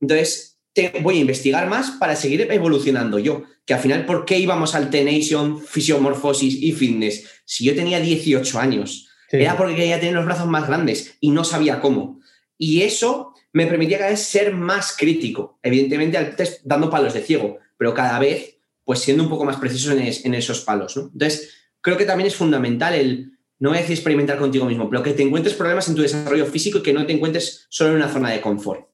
Entonces, 0.00 0.60
te, 0.72 0.92
voy 1.02 1.16
a 1.16 1.22
investigar 1.22 1.68
más 1.68 1.90
para 1.90 2.14
seguir 2.14 2.46
evolucionando 2.52 3.18
yo. 3.18 3.42
Que 3.66 3.74
al 3.74 3.80
final, 3.80 4.06
¿por 4.06 4.24
qué 4.26 4.38
íbamos 4.38 4.76
al 4.76 4.90
Tenation, 4.90 5.60
fisiomorfosis 5.60 6.62
y 6.62 6.70
fitness? 6.70 7.42
Si 7.44 7.64
yo 7.64 7.74
tenía 7.74 7.98
18 7.98 8.60
años, 8.60 9.08
era 9.28 9.56
porque 9.56 9.74
quería 9.74 9.98
tener 9.98 10.14
los 10.14 10.24
brazos 10.24 10.46
más 10.46 10.68
grandes 10.68 11.16
y 11.18 11.32
no 11.32 11.42
sabía 11.42 11.80
cómo. 11.80 12.20
Y 12.56 12.82
eso 12.82 13.34
me 13.52 13.66
permitía 13.66 13.98
cada 13.98 14.10
vez 14.10 14.22
ser 14.22 14.54
más 14.54 14.94
crítico, 14.96 15.58
evidentemente 15.64 16.36
dando 16.62 16.90
palos 16.90 17.14
de 17.14 17.22
ciego, 17.22 17.58
pero 17.76 17.92
cada 17.92 18.20
vez 18.20 18.58
pues 18.84 19.00
siendo 19.00 19.22
un 19.22 19.28
poco 19.28 19.44
más 19.44 19.56
preciso 19.56 19.92
en, 19.92 20.34
esos 20.34 20.60
palos. 20.60 20.96
Entonces, 20.96 21.57
creo 21.80 21.96
que 21.96 22.04
también 22.04 22.26
es 22.26 22.36
fundamental 22.36 22.94
el, 22.94 23.38
no 23.58 23.72
decir 23.72 23.92
experimentar 23.92 24.38
contigo 24.38 24.66
mismo, 24.66 24.88
pero 24.88 25.02
que 25.02 25.12
te 25.12 25.22
encuentres 25.22 25.54
problemas 25.54 25.88
en 25.88 25.94
tu 25.94 26.02
desarrollo 26.02 26.46
físico 26.46 26.78
y 26.78 26.82
que 26.82 26.92
no 26.92 27.06
te 27.06 27.12
encuentres 27.12 27.66
solo 27.68 27.90
en 27.90 27.96
una 27.96 28.08
zona 28.08 28.30
de 28.30 28.40
confort. 28.40 28.88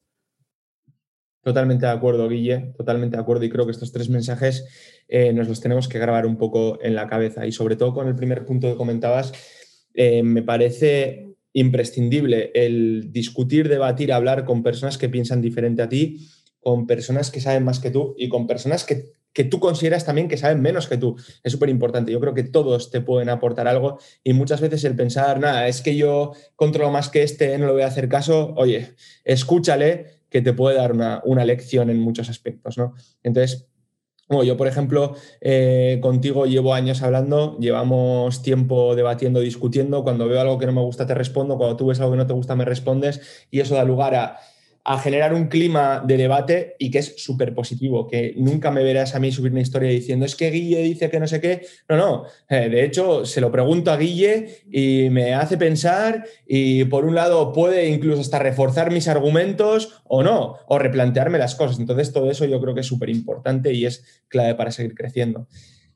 Totalmente 1.43 1.85
de 1.85 1.91
acuerdo, 1.91 2.27
Guille, 2.27 2.73
totalmente 2.75 3.17
de 3.17 3.21
acuerdo. 3.21 3.45
Y 3.45 3.49
creo 3.49 3.65
que 3.65 3.71
estos 3.71 3.91
tres 3.91 4.09
mensajes 4.09 4.65
eh, 5.07 5.31
nos 5.31 5.47
los 5.47 5.61
tenemos 5.61 5.87
que 5.87 5.99
grabar 5.99 6.25
un 6.25 6.37
poco 6.37 6.79
en 6.81 6.95
la 6.95 7.07
cabeza. 7.07 7.45
Y 7.45 7.51
sobre 7.51 7.75
todo 7.75 7.93
con 7.93 8.07
el 8.07 8.15
primer 8.15 8.45
punto 8.45 8.67
que 8.67 8.75
comentabas, 8.75 9.31
eh, 9.93 10.23
me 10.23 10.41
parece 10.41 11.35
imprescindible 11.53 12.51
el 12.55 13.11
discutir, 13.11 13.69
debatir, 13.69 14.11
hablar 14.11 14.43
con 14.43 14.63
personas 14.63 14.97
que 14.97 15.07
piensan 15.07 15.41
diferente 15.41 15.83
a 15.83 15.89
ti, 15.89 16.27
con 16.59 16.87
personas 16.87 17.29
que 17.29 17.39
saben 17.39 17.63
más 17.63 17.79
que 17.79 17.91
tú 17.91 18.15
y 18.17 18.27
con 18.27 18.47
personas 18.47 18.83
que, 18.83 19.11
tú 19.43 19.59
consideras 19.59 20.05
también 20.05 20.27
que 20.27 20.37
saben 20.37 20.61
menos 20.61 20.87
que 20.87 20.97
tú. 20.97 21.15
Es 21.43 21.51
súper 21.51 21.69
importante. 21.69 22.11
Yo 22.11 22.19
creo 22.19 22.33
que 22.33 22.43
todos 22.43 22.89
te 22.89 23.01
pueden 23.01 23.29
aportar 23.29 23.67
algo 23.67 23.99
y 24.23 24.33
muchas 24.33 24.61
veces 24.61 24.83
el 24.85 24.95
pensar, 24.95 25.39
nada, 25.39 25.67
es 25.67 25.81
que 25.81 25.95
yo 25.95 26.31
controlo 26.55 26.91
más 26.91 27.09
que 27.09 27.23
este, 27.23 27.57
no 27.57 27.67
le 27.67 27.73
voy 27.73 27.81
a 27.83 27.87
hacer 27.87 28.07
caso, 28.07 28.53
oye, 28.55 28.95
escúchale 29.23 30.21
que 30.29 30.41
te 30.41 30.53
puede 30.53 30.77
dar 30.77 30.93
una, 30.93 31.21
una 31.25 31.45
lección 31.45 31.89
en 31.89 31.99
muchos 31.99 32.29
aspectos, 32.29 32.77
¿no? 32.77 32.93
Entonces, 33.23 33.67
bueno, 34.27 34.43
yo, 34.43 34.57
por 34.57 34.67
ejemplo, 34.67 35.15
eh, 35.39 35.99
contigo 36.01 36.47
llevo 36.47 36.73
años 36.73 37.03
hablando, 37.03 37.57
llevamos 37.59 38.41
tiempo 38.41 38.95
debatiendo, 38.95 39.39
discutiendo. 39.39 40.03
Cuando 40.03 40.27
veo 40.27 40.41
algo 40.41 40.57
que 40.57 40.65
no 40.65 40.71
me 40.71 40.81
gusta, 40.81 41.05
te 41.05 41.13
respondo. 41.13 41.57
Cuando 41.57 41.77
tú 41.77 41.87
ves 41.87 41.99
algo 41.99 42.13
que 42.13 42.17
no 42.17 42.25
te 42.25 42.33
gusta, 42.33 42.55
me 42.55 42.65
respondes. 42.65 43.45
Y 43.51 43.59
eso 43.59 43.75
da 43.75 43.83
lugar 43.83 44.15
a 44.15 44.39
a 44.87 44.99
generar 44.99 45.33
un 45.33 45.47
clima 45.47 46.03
de 46.05 46.15
debate 46.15 46.75
y 46.77 46.91
que 46.91 46.99
es 46.99 47.15
súper 47.17 47.55
positivo, 47.55 48.07
que 48.07 48.35
nunca 48.37 48.69
me 48.69 48.83
verás 48.83 49.15
a 49.15 49.19
mí 49.19 49.31
subir 49.31 49.51
una 49.51 49.61
historia 49.61 49.89
diciendo 49.89 50.27
es 50.27 50.35
que 50.35 50.51
Guille 50.51 50.83
dice 50.83 51.09
que 51.09 51.19
no 51.19 51.25
sé 51.25 51.41
qué. 51.41 51.65
No, 51.89 51.97
no. 51.97 52.25
Eh, 52.47 52.69
de 52.69 52.85
hecho, 52.85 53.25
se 53.25 53.41
lo 53.41 53.51
pregunto 53.51 53.91
a 53.91 53.97
Guille 53.97 54.63
y 54.71 55.09
me 55.09 55.33
hace 55.33 55.57
pensar 55.57 56.23
y 56.47 56.85
por 56.85 57.03
un 57.05 57.15
lado 57.15 57.51
puede 57.51 57.89
incluso 57.89 58.21
hasta 58.21 58.37
reforzar 58.37 58.91
mis 58.91 59.07
argumentos 59.07 60.03
o 60.03 60.21
no, 60.21 60.57
o 60.67 60.77
replantearme 60.77 61.39
las 61.39 61.55
cosas. 61.55 61.79
Entonces, 61.79 62.13
todo 62.13 62.29
eso 62.29 62.45
yo 62.45 62.61
creo 62.61 62.75
que 62.75 62.81
es 62.81 62.87
súper 62.87 63.09
importante 63.09 63.73
y 63.73 63.87
es 63.87 64.23
clave 64.27 64.53
para 64.53 64.69
seguir 64.69 64.93
creciendo. 64.93 65.47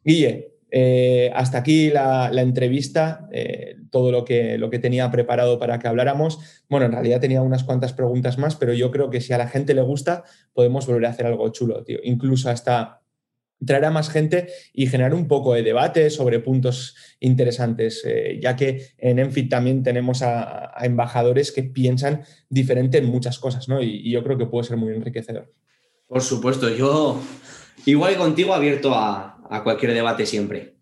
Guille, 0.04 0.59
eh, 0.72 1.32
hasta 1.34 1.58
aquí 1.58 1.90
la, 1.90 2.30
entrevista, 2.34 3.28
eh, 3.32 3.78
todo 3.90 4.12
lo 4.12 4.26
que, 4.26 4.58
lo 4.58 4.70
que 4.70 4.80
tenía 4.80 5.10
preparado 5.12 5.60
para 5.60 5.80
que 5.80 5.88
habláramos. 5.88 6.40
Bueno, 6.70 6.86
en 6.86 6.92
realidad 6.92 7.20
tenía 7.20 7.42
unas 7.42 7.64
cuantas 7.64 7.94
preguntas 7.94 8.38
más, 8.38 8.56
pero 8.56 8.74
yo 8.74 8.92
creo 8.92 9.10
que 9.10 9.22
si 9.22 9.34
a 9.34 9.38
la 9.38 9.48
gente 9.48 9.74
le 9.74 9.82
gusta, 9.82 10.24
podemos 10.54 10.86
volver 10.86 11.06
a 11.06 11.10
hacer 11.10 11.26
algo 11.26 11.50
chulo, 11.50 11.84
tío. 11.84 12.00
Incluso 12.04 12.50
hasta 12.50 13.02
traer 13.66 13.86
a 13.86 13.92
más 13.92 14.10
gente 14.10 14.48
y 14.74 14.88
generar 14.88 15.14
un 15.14 15.28
poco 15.28 15.54
de 15.54 15.64
debate 15.64 16.10
sobre 16.10 16.40
puntos 16.40 16.96
interesantes, 17.20 18.04
eh, 18.06 18.40
ya 18.42 18.56
que 18.56 18.94
en 18.98 19.20
Enfit 19.20 19.50
también 19.50 19.84
tenemos 19.84 20.22
a, 20.22 20.74
embajadores 20.82 21.52
que 21.52 21.64
piensan 21.64 22.22
diferente 22.50 23.00
en 23.00 23.06
muchas 23.06 23.38
cosas, 23.38 23.68
¿no? 23.68 23.82
Y, 23.82 23.98
y 23.98 24.12
yo 24.12 24.24
creo 24.24 24.38
que 24.38 24.46
puede 24.46 24.66
ser 24.66 24.78
muy 24.78 24.94
enriquecedor. 24.94 25.52
Por 26.08 26.22
supuesto, 26.22 26.70
yo 26.70 27.22
igual 27.86 28.16
contigo 28.16 28.54
abierto 28.54 28.96
a, 28.96 29.39
a 29.50 29.64
cualquier 29.64 29.94
debate 29.94 30.26
siempre. 30.26 30.80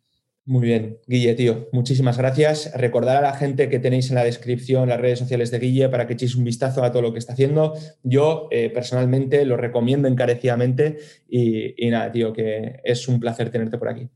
Muy 0.48 0.66
bien, 0.66 1.00
Guille, 1.08 1.34
tío, 1.34 1.68
muchísimas 1.74 2.18
gracias. 2.18 2.72
Recordar 2.74 3.18
a 3.18 3.22
la 3.22 3.34
gente 3.34 3.68
que 3.68 3.80
tenéis 3.80 4.08
en 4.08 4.16
la 4.16 4.24
descripción 4.24 4.88
las 4.88 5.02
redes 5.02 5.20
sociales 5.20 5.52
de 5.52 5.60
Guille 5.60 5.90
para 5.90 6.08
que 6.08 6.14
echéis 6.14 6.36
un 6.36 6.46
vistazo 6.46 6.86
a 6.86 6.92
todo 6.94 7.02
lo 7.02 7.12
que 7.12 7.20
está 7.20 7.34
haciendo. 7.34 7.74
Yo 8.04 8.48
eh, 8.50 8.70
personalmente 8.70 9.44
lo 9.44 9.58
recomiendo 9.58 10.08
encarecidamente 10.08 11.00
y, 11.28 11.76
nada, 11.90 12.14
tío, 12.14 12.32
que 12.32 12.80
es 12.86 13.10
un 13.10 13.20
placer 13.20 13.50
tenerte 13.50 13.78
por 13.78 13.90
aquí. 13.90 14.08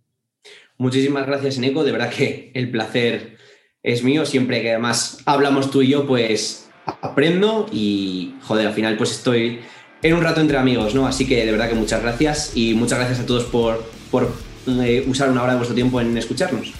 Muchísimas 0.77 1.27
gracias, 1.27 1.57
Eneco. 1.57 1.83
De 1.83 1.91
verdad 1.91 2.09
que 2.09 2.51
el 2.53 2.71
placer 2.71 3.35
es 3.83 4.01
mío. 4.01 4.25
Siempre 4.25 4.61
que 4.61 4.69
además 4.69 5.17
hablamos 5.25 5.69
tú 5.69 5.81
y 5.81 5.89
yo, 5.89 6.07
pues 6.07 6.69
aprendo 6.85 7.65
y, 7.73 8.35
joder, 8.43 8.67
al 8.67 8.73
final 8.73 8.95
pues 8.95 9.11
estoy 9.11 9.59
en 10.01 10.13
un 10.13 10.23
rato 10.23 10.39
entre 10.39 10.57
amigos, 10.57 10.95
¿no? 10.95 11.07
Así 11.07 11.27
que 11.27 11.45
de 11.45 11.51
verdad 11.51 11.67
que 11.67 11.75
muchas 11.75 12.01
gracias 12.01 12.55
y 12.55 12.73
muchas 12.73 12.99
gracias 12.99 13.19
a 13.19 13.25
todos 13.25 13.43
por 13.43 13.83
por 14.11 14.31
eh, 14.67 15.05
usar 15.07 15.31
una 15.31 15.41
hora 15.41 15.53
de 15.53 15.57
vuestro 15.57 15.75
tiempo 15.75 15.99
en 16.01 16.17
escucharnos. 16.17 16.73